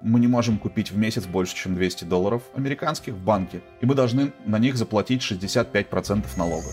мы 0.00 0.20
не 0.20 0.26
можем 0.26 0.58
купить 0.58 0.90
в 0.90 0.96
месяц 0.96 1.26
больше, 1.26 1.56
чем 1.56 1.74
200 1.74 2.04
долларов 2.04 2.42
американских 2.54 3.14
в 3.14 3.18
банке, 3.18 3.60
и 3.80 3.86
мы 3.86 3.94
должны 3.94 4.32
на 4.44 4.58
них 4.58 4.76
заплатить 4.76 5.22
65% 5.22 6.24
налога. 6.36 6.68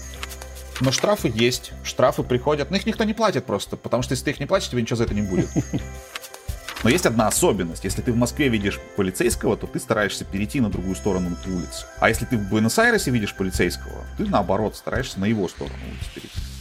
Но 0.82 0.92
штрафы 0.92 1.32
есть, 1.34 1.72
штрафы 1.84 2.24
приходят, 2.24 2.70
но 2.70 2.78
их 2.78 2.86
никто 2.86 3.04
не 3.04 3.14
платит 3.14 3.46
просто, 3.46 3.78
потому 3.78 4.04
что 4.04 4.14
если 4.14 4.26
ты 4.26 4.32
их 4.32 4.40
не 4.40 4.46
платишь, 4.46 4.70
тебе 4.70 4.82
ничего 4.82 4.98
за 4.98 5.06
это 5.06 5.14
не 5.14 5.22
будет. 5.22 5.50
Но 6.84 6.92
есть 6.92 7.08
одна 7.08 7.28
особенность. 7.28 7.84
Если 7.84 8.04
ты 8.04 8.12
в 8.12 8.16
Москве 8.16 8.48
видишь 8.48 8.80
полицейского, 8.96 9.58
то 9.58 9.66
ты 9.66 9.80
стараешься 9.80 10.24
перейти 10.24 10.60
на 10.60 10.70
другую 10.70 10.96
сторону 10.96 11.36
улицы. 11.48 11.88
А 12.00 12.10
если 12.10 12.26
ты 12.26 12.38
в 12.38 12.48
Буэнос-Айресе 12.48 13.10
видишь 13.10 13.34
полицейского, 13.34 14.06
ты 14.18 14.26
наоборот 14.26 14.76
стараешься 14.76 15.20
на 15.20 15.26
его 15.26 15.48
сторону 15.48 15.80
улицы 15.90 16.14
перейти. 16.14 16.55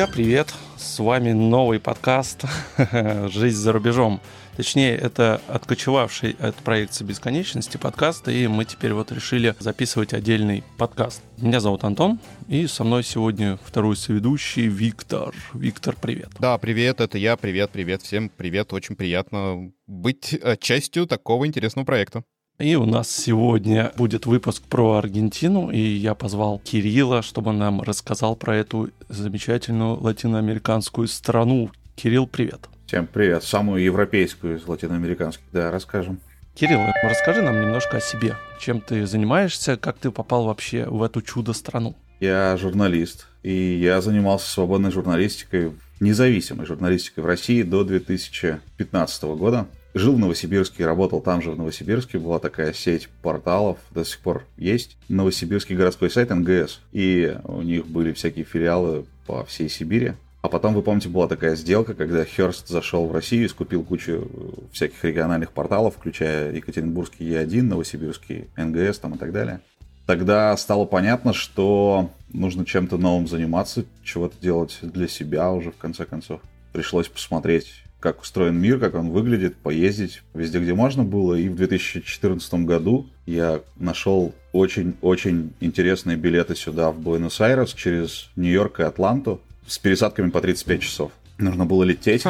Друзья, 0.00 0.14
привет! 0.14 0.54
С 0.78 0.98
вами 0.98 1.32
новый 1.32 1.78
подкаст 1.78 2.46
«Жизнь 3.28 3.58
за 3.58 3.70
рубежом». 3.70 4.22
Точнее, 4.56 4.96
это 4.96 5.42
откочевавший 5.46 6.36
от 6.38 6.56
проекции 6.56 7.04
бесконечности 7.04 7.76
подкаст, 7.76 8.26
и 8.28 8.48
мы 8.48 8.64
теперь 8.64 8.94
вот 8.94 9.12
решили 9.12 9.54
записывать 9.58 10.14
отдельный 10.14 10.64
подкаст. 10.78 11.20
Меня 11.36 11.60
зовут 11.60 11.84
Антон, 11.84 12.18
и 12.48 12.66
со 12.66 12.82
мной 12.82 13.04
сегодня 13.04 13.58
второй 13.62 13.94
соведущий 13.94 14.68
Виктор. 14.68 15.34
Виктор, 15.52 15.94
привет. 16.00 16.30
Да, 16.38 16.56
привет, 16.56 17.02
это 17.02 17.18
я, 17.18 17.36
привет, 17.36 17.68
привет, 17.70 18.00
всем 18.00 18.30
привет, 18.30 18.72
очень 18.72 18.96
приятно 18.96 19.70
быть 19.86 20.32
э, 20.32 20.56
частью 20.56 21.06
такого 21.06 21.46
интересного 21.46 21.84
проекта. 21.84 22.24
И 22.60 22.76
у 22.76 22.84
нас 22.84 23.10
сегодня 23.10 23.90
будет 23.96 24.26
выпуск 24.26 24.62
про 24.64 24.96
Аргентину, 24.96 25.70
и 25.70 25.78
я 25.80 26.14
позвал 26.14 26.58
Кирилла, 26.58 27.22
чтобы 27.22 27.50
он 27.50 27.58
нам 27.58 27.80
рассказал 27.80 28.36
про 28.36 28.54
эту 28.54 28.90
замечательную 29.08 29.98
латиноамериканскую 29.98 31.08
страну. 31.08 31.70
Кирилл, 31.96 32.26
привет. 32.26 32.68
Всем 32.84 33.06
привет. 33.06 33.44
Самую 33.44 33.82
европейскую 33.82 34.58
из 34.58 34.68
латиноамериканских, 34.68 35.42
да, 35.52 35.70
расскажем. 35.70 36.20
Кирилл, 36.54 36.80
расскажи 37.02 37.40
нам 37.40 37.58
немножко 37.62 37.96
о 37.96 38.00
себе. 38.02 38.36
Чем 38.60 38.82
ты 38.82 39.06
занимаешься, 39.06 39.78
как 39.78 39.96
ты 39.96 40.10
попал 40.10 40.44
вообще 40.44 40.84
в 40.84 41.02
эту 41.02 41.22
чудо-страну? 41.22 41.96
Я 42.20 42.58
журналист, 42.58 43.26
и 43.42 43.54
я 43.54 44.02
занимался 44.02 44.50
свободной 44.50 44.90
журналистикой, 44.90 45.72
независимой 45.98 46.66
журналистикой 46.66 47.24
в 47.24 47.26
России 47.26 47.62
до 47.62 47.84
2015 47.84 49.22
года. 49.22 49.66
Жил 49.92 50.14
в 50.14 50.18
Новосибирске, 50.18 50.86
работал 50.86 51.20
там 51.20 51.42
же 51.42 51.50
в 51.50 51.58
Новосибирске. 51.58 52.18
Была 52.18 52.38
такая 52.38 52.72
сеть 52.72 53.08
порталов, 53.22 53.78
до 53.90 54.04
сих 54.04 54.20
пор 54.20 54.44
есть. 54.56 54.96
Новосибирский 55.08 55.74
городской 55.74 56.10
сайт 56.10 56.30
НГС. 56.30 56.80
И 56.92 57.36
у 57.44 57.62
них 57.62 57.86
были 57.86 58.12
всякие 58.12 58.44
филиалы 58.44 59.04
по 59.26 59.44
всей 59.44 59.68
Сибири. 59.68 60.12
А 60.42 60.48
потом, 60.48 60.74
вы 60.74 60.82
помните, 60.82 61.08
была 61.08 61.28
такая 61.28 61.54
сделка, 61.54 61.94
когда 61.94 62.24
Херст 62.24 62.68
зашел 62.68 63.06
в 63.06 63.12
Россию 63.12 63.44
и 63.44 63.48
скупил 63.48 63.82
кучу 63.82 64.26
всяких 64.72 65.04
региональных 65.04 65.52
порталов, 65.52 65.96
включая 65.96 66.52
Екатеринбургский 66.52 67.28
Е1, 67.28 67.62
Новосибирский 67.62 68.48
НГС 68.56 69.00
там 69.00 69.16
и 69.16 69.18
так 69.18 69.32
далее. 69.32 69.60
Тогда 70.06 70.56
стало 70.56 70.86
понятно, 70.86 71.34
что 71.34 72.10
нужно 72.32 72.64
чем-то 72.64 72.96
новым 72.96 73.28
заниматься, 73.28 73.84
чего-то 74.02 74.34
делать 74.40 74.78
для 74.82 75.08
себя 75.08 75.50
уже 75.52 75.72
в 75.72 75.76
конце 75.76 76.04
концов. 76.04 76.40
Пришлось 76.72 77.08
посмотреть 77.08 77.84
как 78.00 78.22
устроен 78.22 78.56
мир, 78.56 78.78
как 78.78 78.94
он 78.94 79.10
выглядит, 79.10 79.56
поездить 79.56 80.22
везде, 80.34 80.58
где 80.58 80.74
можно 80.74 81.04
было. 81.04 81.34
И 81.34 81.48
в 81.48 81.56
2014 81.56 82.54
году 82.54 83.08
я 83.26 83.60
нашел 83.76 84.34
очень-очень 84.52 85.52
интересные 85.60 86.16
билеты 86.16 86.56
сюда, 86.56 86.90
в 86.90 86.98
Буэнос-Айрес, 87.00 87.74
через 87.74 88.30
Нью-Йорк 88.36 88.80
и 88.80 88.84
Атланту, 88.84 89.40
с 89.66 89.78
пересадками 89.78 90.30
по 90.30 90.40
35 90.40 90.82
часов. 90.82 91.12
Нужно 91.38 91.64
было 91.64 91.84
лететь 91.84 92.24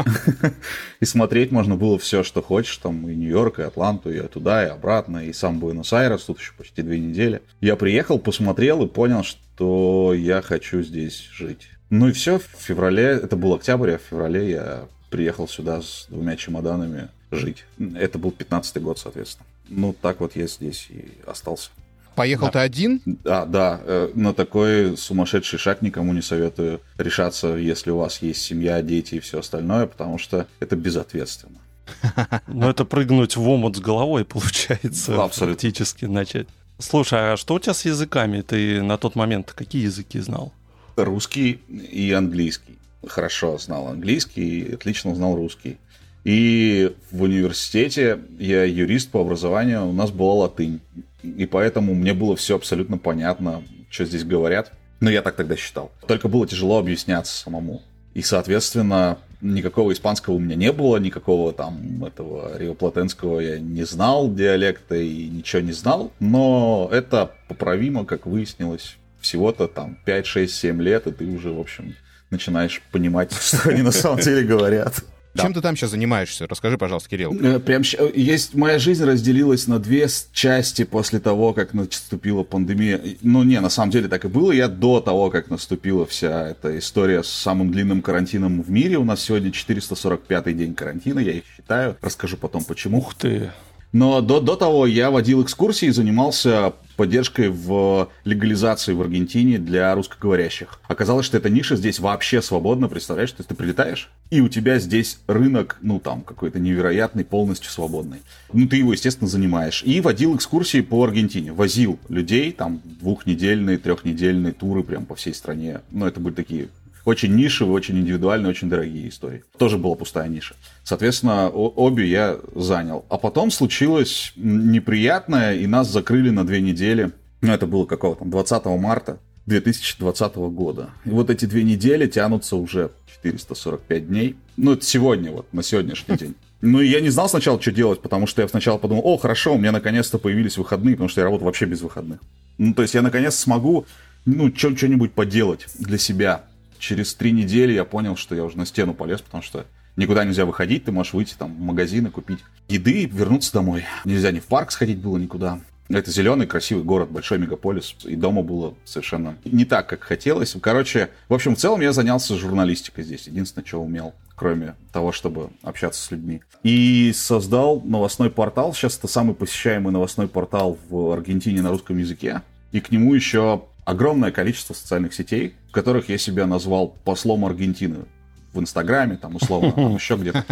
и 1.00 1.04
смотреть 1.04 1.50
можно 1.50 1.74
было 1.74 1.98
все, 1.98 2.22
что 2.22 2.42
хочешь, 2.42 2.76
там 2.76 3.08
и 3.08 3.14
Нью-Йорк, 3.14 3.58
и 3.58 3.62
Атланту, 3.62 4.12
и 4.12 4.20
туда, 4.28 4.64
и 4.64 4.68
обратно, 4.68 5.24
и 5.24 5.32
сам 5.32 5.58
Буэнос-Айрес, 5.58 6.22
тут 6.24 6.38
еще 6.38 6.52
почти 6.56 6.82
две 6.82 7.00
недели. 7.00 7.42
Я 7.60 7.76
приехал, 7.76 8.18
посмотрел 8.18 8.84
и 8.84 8.88
понял, 8.88 9.24
что 9.24 10.14
я 10.14 10.42
хочу 10.42 10.82
здесь 10.82 11.28
жить. 11.32 11.70
Ну 11.90 12.08
и 12.08 12.12
все, 12.12 12.38
в 12.38 12.44
феврале, 12.56 13.02
это 13.02 13.34
был 13.34 13.54
октябрь, 13.54 13.92
а 13.92 13.98
в 13.98 14.02
феврале 14.02 14.50
я 14.50 14.84
приехал 15.10 15.48
сюда 15.48 15.82
с 15.82 16.06
двумя 16.08 16.36
чемоданами 16.36 17.08
жить. 17.30 17.64
Это 17.96 18.18
был 18.18 18.34
15-й 18.36 18.80
год, 18.80 18.98
соответственно. 18.98 19.46
Ну, 19.68 19.94
так 20.00 20.20
вот 20.20 20.36
я 20.36 20.46
здесь 20.46 20.86
и 20.90 21.12
остался. 21.26 21.70
Поехал 22.16 22.46
да. 22.46 22.52
ты 22.52 22.58
один? 22.58 23.00
Да, 23.04 23.44
да. 23.44 23.80
Э, 23.84 24.10
на 24.14 24.34
такой 24.34 24.96
сумасшедший 24.96 25.58
шаг 25.58 25.80
никому 25.80 26.12
не 26.12 26.22
советую 26.22 26.80
решаться, 26.98 27.54
если 27.54 27.90
у 27.90 27.98
вас 27.98 28.20
есть 28.20 28.42
семья, 28.42 28.82
дети 28.82 29.16
и 29.16 29.20
все 29.20 29.38
остальное, 29.38 29.86
потому 29.86 30.18
что 30.18 30.46
это 30.58 30.76
безответственно. 30.76 31.58
Ну, 32.46 32.68
это 32.68 32.84
прыгнуть 32.84 33.36
в 33.36 33.48
омут 33.48 33.76
с 33.76 33.80
головой, 33.80 34.24
получается, 34.26 35.22
Абсолютно. 35.22 35.46
практически 35.46 36.04
начать. 36.04 36.48
Слушай, 36.78 37.34
а 37.34 37.36
что 37.36 37.54
у 37.54 37.58
тебя 37.58 37.74
с 37.74 37.84
языками? 37.84 38.40
Ты 38.40 38.82
на 38.82 38.96
тот 38.96 39.14
момент 39.14 39.52
какие 39.52 39.84
языки 39.84 40.18
знал? 40.18 40.52
Русский 40.96 41.60
и 41.68 42.12
английский 42.12 42.79
хорошо 43.06 43.58
знал 43.58 43.88
английский 43.88 44.60
и 44.60 44.74
отлично 44.74 45.14
знал 45.14 45.36
русский. 45.36 45.78
И 46.24 46.94
в 47.10 47.22
университете 47.22 48.20
я 48.38 48.64
юрист 48.64 49.10
по 49.10 49.20
образованию, 49.20 49.86
у 49.86 49.92
нас 49.92 50.10
была 50.10 50.34
латынь. 50.34 50.80
И 51.22 51.46
поэтому 51.46 51.94
мне 51.94 52.14
было 52.14 52.36
все 52.36 52.56
абсолютно 52.56 52.98
понятно, 52.98 53.62
что 53.88 54.04
здесь 54.04 54.24
говорят. 54.24 54.72
Но 55.00 55.10
я 55.10 55.22
так 55.22 55.34
тогда 55.36 55.56
считал. 55.56 55.90
Только 56.06 56.28
было 56.28 56.46
тяжело 56.46 56.78
объясняться 56.78 57.34
самому. 57.34 57.82
И, 58.12 58.22
соответственно, 58.22 59.18
никакого 59.40 59.92
испанского 59.92 60.34
у 60.34 60.38
меня 60.38 60.56
не 60.56 60.72
было, 60.72 60.98
никакого 60.98 61.52
там 61.52 62.04
этого 62.04 62.58
риоплатенского 62.58 63.40
я 63.40 63.58
не 63.58 63.84
знал 63.84 64.32
диалекта 64.32 64.96
и 64.96 65.28
ничего 65.28 65.62
не 65.62 65.72
знал. 65.72 66.12
Но 66.20 66.88
это 66.92 67.32
поправимо, 67.48 68.04
как 68.04 68.26
выяснилось, 68.26 68.96
всего-то 69.20 69.68
там 69.68 69.98
5, 70.04 70.26
6, 70.26 70.54
7 70.54 70.82
лет, 70.82 71.06
и 71.06 71.12
ты 71.12 71.26
уже, 71.26 71.50
в 71.50 71.60
общем, 71.60 71.94
начинаешь 72.30 72.82
понимать, 72.90 73.32
что 73.40 73.70
они 73.70 73.82
на 73.82 73.92
самом 73.92 74.20
деле 74.20 74.42
говорят. 74.42 75.02
Чем 75.36 75.54
ты 75.54 75.60
там 75.60 75.76
сейчас 75.76 75.90
занимаешься? 75.90 76.46
Расскажи, 76.48 76.76
пожалуйста, 76.76 77.08
Кирилл. 77.08 77.32
Э, 77.40 77.60
прям 77.60 77.82
есть 78.14 78.54
моя 78.54 78.78
жизнь 78.78 79.04
разделилась 79.04 79.68
на 79.68 79.78
две 79.78 80.08
части 80.32 80.84
после 80.84 81.20
того, 81.20 81.52
как 81.52 81.72
наступила 81.72 82.42
пандемия. 82.42 83.00
Ну 83.22 83.44
не, 83.44 83.60
на 83.60 83.70
самом 83.70 83.90
деле 83.90 84.08
так 84.08 84.24
и 84.24 84.28
было. 84.28 84.50
Я 84.50 84.68
до 84.68 85.00
того, 85.00 85.30
как 85.30 85.48
наступила 85.48 86.04
вся 86.04 86.48
эта 86.48 86.76
история 86.78 87.22
с 87.22 87.28
самым 87.28 87.70
длинным 87.70 88.02
карантином 88.02 88.62
в 88.62 88.70
мире. 88.70 88.98
У 88.98 89.04
нас 89.04 89.22
сегодня 89.22 89.52
445 89.52 90.56
день 90.56 90.74
карантина, 90.74 91.20
я 91.20 91.32
их 91.32 91.44
считаю. 91.56 91.96
Расскажу 92.02 92.36
потом, 92.36 92.64
почему. 92.64 92.98
Ух 92.98 93.14
ты! 93.14 93.50
Но 93.92 94.20
до, 94.20 94.40
до 94.40 94.56
того 94.56 94.86
я 94.86 95.10
водил 95.10 95.42
экскурсии 95.42 95.86
и 95.88 95.92
занимался 95.92 96.74
поддержкой 96.96 97.48
в 97.48 98.10
легализации 98.24 98.92
в 98.92 99.00
Аргентине 99.00 99.58
для 99.58 99.94
русскоговорящих. 99.94 100.78
Оказалось, 100.86 101.24
что 101.24 101.38
эта 101.38 101.48
ниша 101.48 101.74
здесь 101.76 101.98
вообще 101.98 102.42
свободна, 102.42 102.88
представляешь? 102.88 103.32
То 103.32 103.40
есть 103.40 103.48
ты 103.48 103.54
прилетаешь, 103.54 104.10
и 104.30 104.40
у 104.40 104.48
тебя 104.48 104.78
здесь 104.78 105.18
рынок, 105.26 105.78
ну 105.80 105.98
там, 105.98 106.20
какой-то 106.20 106.58
невероятный, 106.58 107.24
полностью 107.24 107.70
свободный. 107.70 108.18
Ну 108.52 108.68
ты 108.68 108.76
его, 108.76 108.92
естественно, 108.92 109.28
занимаешь. 109.28 109.82
И 109.84 110.00
водил 110.00 110.36
экскурсии 110.36 110.82
по 110.82 111.02
Аргентине. 111.02 111.52
Возил 111.52 111.98
людей, 112.08 112.52
там, 112.52 112.82
двухнедельные, 112.84 113.78
трехнедельные 113.78 114.52
туры 114.52 114.82
прям 114.82 115.06
по 115.06 115.14
всей 115.14 115.34
стране. 115.34 115.80
Ну 115.90 116.06
это 116.06 116.20
были 116.20 116.34
такие 116.34 116.68
очень 117.04 117.34
нишевые, 117.34 117.74
очень 117.74 117.98
индивидуальные, 117.98 118.50
очень 118.50 118.68
дорогие 118.68 119.08
истории. 119.08 119.44
Тоже 119.58 119.78
была 119.78 119.94
пустая 119.94 120.28
ниша. 120.28 120.54
Соответственно, 120.84 121.48
обе 121.48 122.06
я 122.08 122.38
занял. 122.54 123.04
А 123.08 123.18
потом 123.18 123.50
случилось 123.50 124.32
неприятное, 124.36 125.54
и 125.54 125.66
нас 125.66 125.90
закрыли 125.90 126.30
на 126.30 126.46
две 126.46 126.60
недели. 126.60 127.10
Ну, 127.40 127.52
это 127.52 127.66
было 127.66 127.86
какого 127.86 128.16
там, 128.16 128.30
20 128.30 128.64
марта 128.66 129.18
2020 129.46 130.36
года. 130.36 130.90
И 131.04 131.10
вот 131.10 131.30
эти 131.30 131.46
две 131.46 131.64
недели 131.64 132.06
тянутся 132.06 132.56
уже 132.56 132.90
445 133.22 134.08
дней. 134.08 134.36
Ну, 134.56 134.72
это 134.72 134.84
сегодня, 134.84 135.30
вот, 135.30 135.52
на 135.52 135.62
сегодняшний 135.62 136.16
день. 136.16 136.34
Ну, 136.60 136.80
я 136.80 137.00
не 137.00 137.08
знал 137.08 137.28
сначала, 137.28 137.60
что 137.60 137.72
делать, 137.72 138.02
потому 138.02 138.26
что 138.26 138.42
я 138.42 138.48
сначала 138.48 138.76
подумал, 138.76 139.02
о, 139.06 139.16
хорошо, 139.16 139.54
у 139.54 139.58
меня 139.58 139.72
наконец-то 139.72 140.18
появились 140.18 140.58
выходные, 140.58 140.94
потому 140.94 141.08
что 141.08 141.22
я 141.22 141.24
работаю 141.24 141.46
вообще 141.46 141.64
без 141.64 141.80
выходных. 141.80 142.20
Ну, 142.58 142.74
то 142.74 142.82
есть 142.82 142.94
я 142.94 143.00
наконец 143.00 143.34
смогу, 143.36 143.86
ну, 144.26 144.54
что-нибудь 144.54 145.12
поделать 145.12 145.66
для 145.78 145.96
себя 145.96 146.44
через 146.80 147.14
три 147.14 147.30
недели 147.30 147.72
я 147.72 147.84
понял, 147.84 148.16
что 148.16 148.34
я 148.34 148.42
уже 148.42 148.56
на 148.58 148.66
стену 148.66 148.94
полез, 148.94 149.20
потому 149.20 149.42
что 149.42 149.66
никуда 149.96 150.24
нельзя 150.24 150.44
выходить, 150.44 150.84
ты 150.84 150.92
можешь 150.92 151.12
выйти 151.12 151.34
там 151.38 151.54
в 151.54 151.60
магазин 151.60 152.06
и 152.06 152.10
купить 152.10 152.40
еды 152.68 153.02
и 153.02 153.06
вернуться 153.06 153.52
домой. 153.52 153.84
Нельзя 154.04 154.32
ни 154.32 154.40
в 154.40 154.46
парк 154.46 154.72
сходить 154.72 154.98
было 154.98 155.18
никуда. 155.18 155.60
Это 155.88 156.08
зеленый, 156.12 156.46
красивый 156.46 156.84
город, 156.84 157.10
большой 157.10 157.38
мегаполис, 157.38 157.96
и 158.04 158.14
дома 158.14 158.42
было 158.42 158.74
совершенно 158.84 159.36
не 159.44 159.64
так, 159.64 159.88
как 159.88 160.04
хотелось. 160.04 160.56
Короче, 160.62 161.10
в 161.28 161.34
общем, 161.34 161.56
в 161.56 161.58
целом 161.58 161.80
я 161.80 161.92
занялся 161.92 162.36
журналистикой 162.36 163.02
здесь. 163.02 163.26
Единственное, 163.26 163.66
что 163.66 163.82
умел, 163.82 164.14
кроме 164.36 164.76
того, 164.92 165.10
чтобы 165.10 165.50
общаться 165.62 166.00
с 166.00 166.10
людьми. 166.12 166.42
И 166.62 167.12
создал 167.12 167.80
новостной 167.80 168.30
портал. 168.30 168.72
Сейчас 168.72 168.98
это 168.98 169.08
самый 169.08 169.34
посещаемый 169.34 169.92
новостной 169.92 170.28
портал 170.28 170.78
в 170.88 171.10
Аргентине 171.10 171.60
на 171.60 171.70
русском 171.70 171.98
языке. 171.98 172.42
И 172.70 172.80
к 172.80 172.92
нему 172.92 173.12
еще 173.12 173.64
огромное 173.90 174.30
количество 174.30 174.72
социальных 174.72 175.12
сетей, 175.14 175.54
в 175.68 175.72
которых 175.72 176.08
я 176.08 176.18
себя 176.18 176.46
назвал 176.46 176.88
послом 176.88 177.44
Аргентины 177.44 178.06
в 178.52 178.60
Инстаграме, 178.60 179.16
там, 179.16 179.36
условно, 179.36 179.72
там 179.72 179.94
еще 179.94 180.16
где-то. 180.16 180.44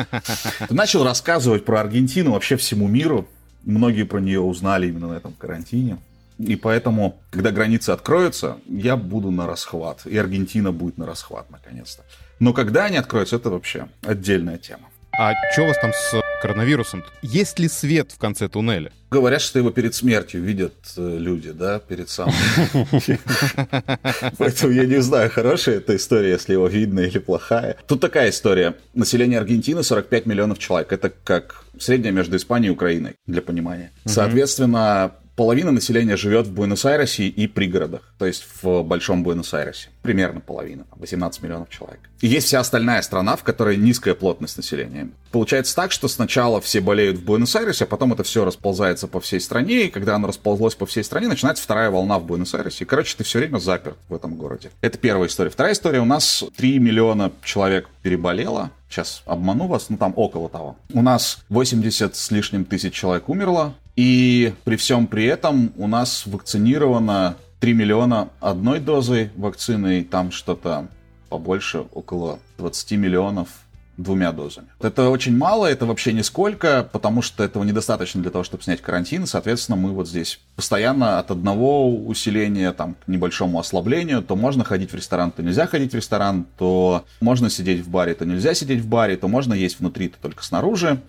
Начал 0.70 1.04
рассказывать 1.04 1.64
про 1.64 1.80
Аргентину 1.80 2.32
вообще 2.32 2.56
всему 2.56 2.88
миру. 2.88 3.28
Многие 3.64 4.04
про 4.04 4.18
нее 4.18 4.40
узнали 4.40 4.88
именно 4.88 5.08
на 5.08 5.14
этом 5.14 5.32
карантине. 5.32 5.98
И 6.38 6.54
поэтому, 6.54 7.20
когда 7.30 7.50
границы 7.50 7.90
откроются, 7.90 8.58
я 8.66 8.96
буду 8.96 9.30
на 9.30 9.46
расхват. 9.46 10.06
И 10.06 10.16
Аргентина 10.16 10.70
будет 10.70 10.98
на 10.98 11.06
расхват, 11.06 11.50
наконец-то. 11.50 12.04
Но 12.38 12.52
когда 12.52 12.84
они 12.84 12.96
откроются, 12.96 13.36
это 13.36 13.50
вообще 13.50 13.88
отдельная 14.02 14.58
тема. 14.58 14.88
А 15.18 15.32
что 15.52 15.62
у 15.62 15.66
вас 15.66 15.76
там 15.80 15.90
с 15.92 16.20
коронавирусом? 16.40 17.04
Есть 17.22 17.58
ли 17.58 17.68
свет 17.68 18.12
в 18.12 18.18
конце 18.18 18.48
туннеля? 18.48 18.92
Говорят, 19.10 19.40
что 19.40 19.58
его 19.58 19.70
перед 19.70 19.94
смертью 19.94 20.42
видят 20.42 20.74
э, 20.96 21.16
люди, 21.18 21.50
да, 21.52 21.78
перед 21.78 22.10
самым. 22.10 22.34
Поэтому 24.38 24.72
я 24.72 24.84
не 24.84 25.00
знаю, 25.00 25.30
хорошая 25.30 25.76
эта 25.76 25.96
история, 25.96 26.30
если 26.30 26.52
его 26.52 26.66
видно 26.68 27.00
или 27.00 27.18
плохая. 27.18 27.76
Тут 27.86 28.00
такая 28.00 28.28
история. 28.30 28.74
Население 28.94 29.38
Аргентины 29.38 29.82
45 29.82 30.26
миллионов 30.26 30.58
человек. 30.58 30.92
Это 30.92 31.10
как 31.24 31.64
средняя 31.78 32.12
между 32.12 32.36
Испанией 32.36 32.68
и 32.68 32.74
Украиной, 32.74 33.14
для 33.26 33.40
понимания. 33.40 33.92
Соответственно, 34.04 35.12
половина 35.38 35.70
населения 35.70 36.16
живет 36.16 36.48
в 36.48 36.52
Буэнос-Айресе 36.52 37.28
и 37.28 37.46
пригородах, 37.46 38.12
то 38.18 38.26
есть 38.26 38.44
в 38.60 38.82
Большом 38.82 39.22
Буэнос-Айресе. 39.22 39.88
Примерно 40.02 40.40
половина, 40.40 40.84
18 40.96 41.42
миллионов 41.44 41.70
человек. 41.70 42.00
И 42.20 42.26
есть 42.26 42.48
вся 42.48 42.58
остальная 42.58 43.00
страна, 43.02 43.36
в 43.36 43.44
которой 43.44 43.76
низкая 43.76 44.14
плотность 44.16 44.56
населения. 44.56 45.10
Получается 45.30 45.76
так, 45.76 45.92
что 45.92 46.08
сначала 46.08 46.60
все 46.60 46.80
болеют 46.80 47.18
в 47.18 47.24
Буэнос-Айресе, 47.24 47.84
а 47.84 47.86
потом 47.86 48.12
это 48.14 48.24
все 48.24 48.44
расползается 48.44 49.06
по 49.06 49.20
всей 49.20 49.40
стране, 49.40 49.84
и 49.84 49.90
когда 49.90 50.16
оно 50.16 50.26
расползлось 50.26 50.74
по 50.74 50.86
всей 50.86 51.04
стране, 51.04 51.28
начинается 51.28 51.62
вторая 51.62 51.90
волна 51.90 52.18
в 52.18 52.26
Буэнос-Айресе. 52.26 52.82
И, 52.82 52.86
короче, 52.86 53.14
ты 53.16 53.22
все 53.22 53.38
время 53.38 53.58
заперт 53.58 53.96
в 54.08 54.14
этом 54.14 54.34
городе. 54.34 54.72
Это 54.80 54.98
первая 54.98 55.28
история. 55.28 55.50
Вторая 55.50 55.74
история. 55.74 56.00
У 56.00 56.04
нас 56.04 56.42
3 56.56 56.80
миллиона 56.80 57.30
человек 57.44 57.88
переболело. 58.02 58.72
Сейчас 58.90 59.22
обману 59.26 59.66
вас, 59.66 59.90
ну 59.90 59.98
там 59.98 60.14
около 60.16 60.48
того. 60.48 60.76
У 60.94 61.02
нас 61.02 61.44
80 61.50 62.16
с 62.16 62.30
лишним 62.30 62.64
тысяч 62.64 62.94
человек 62.94 63.28
умерло, 63.28 63.74
и 63.98 64.54
при 64.62 64.76
всем 64.76 65.08
при 65.08 65.24
этом 65.24 65.72
у 65.76 65.88
нас 65.88 66.24
вакцинировано 66.24 67.34
3 67.58 67.72
миллиона 67.72 68.28
одной 68.38 68.78
дозой 68.78 69.32
вакцины, 69.34 69.98
и 69.98 70.04
там 70.04 70.30
что-то 70.30 70.86
побольше, 71.28 71.84
около 71.92 72.38
20 72.58 72.92
миллионов 72.92 73.48
двумя 73.96 74.30
дозами. 74.30 74.68
Это 74.80 75.08
очень 75.08 75.36
мало, 75.36 75.66
это 75.66 75.84
вообще 75.84 76.12
нисколько, 76.12 76.88
потому 76.92 77.22
что 77.22 77.42
этого 77.42 77.64
недостаточно 77.64 78.22
для 78.22 78.30
того, 78.30 78.44
чтобы 78.44 78.62
снять 78.62 78.80
карантин. 78.80 79.26
Соответственно, 79.26 79.76
мы 79.76 79.90
вот 79.90 80.08
здесь 80.08 80.38
постоянно 80.54 81.18
от 81.18 81.32
одного 81.32 81.92
усиления 81.92 82.72
там, 82.72 82.94
к 82.94 83.08
небольшому 83.08 83.58
ослаблению, 83.58 84.22
то 84.22 84.36
можно 84.36 84.62
ходить 84.62 84.92
в 84.92 84.94
ресторан, 84.94 85.32
то 85.32 85.42
нельзя 85.42 85.66
ходить 85.66 85.90
в 85.90 85.96
ресторан, 85.96 86.46
то 86.56 87.04
можно 87.20 87.50
сидеть 87.50 87.80
в 87.80 87.90
баре, 87.90 88.14
то 88.14 88.24
нельзя 88.24 88.54
сидеть 88.54 88.78
в 88.78 88.86
баре, 88.86 89.16
то 89.16 89.26
можно 89.26 89.54
есть 89.54 89.80
внутри, 89.80 90.08
то 90.08 90.18
только 90.22 90.44
снаружи 90.44 91.00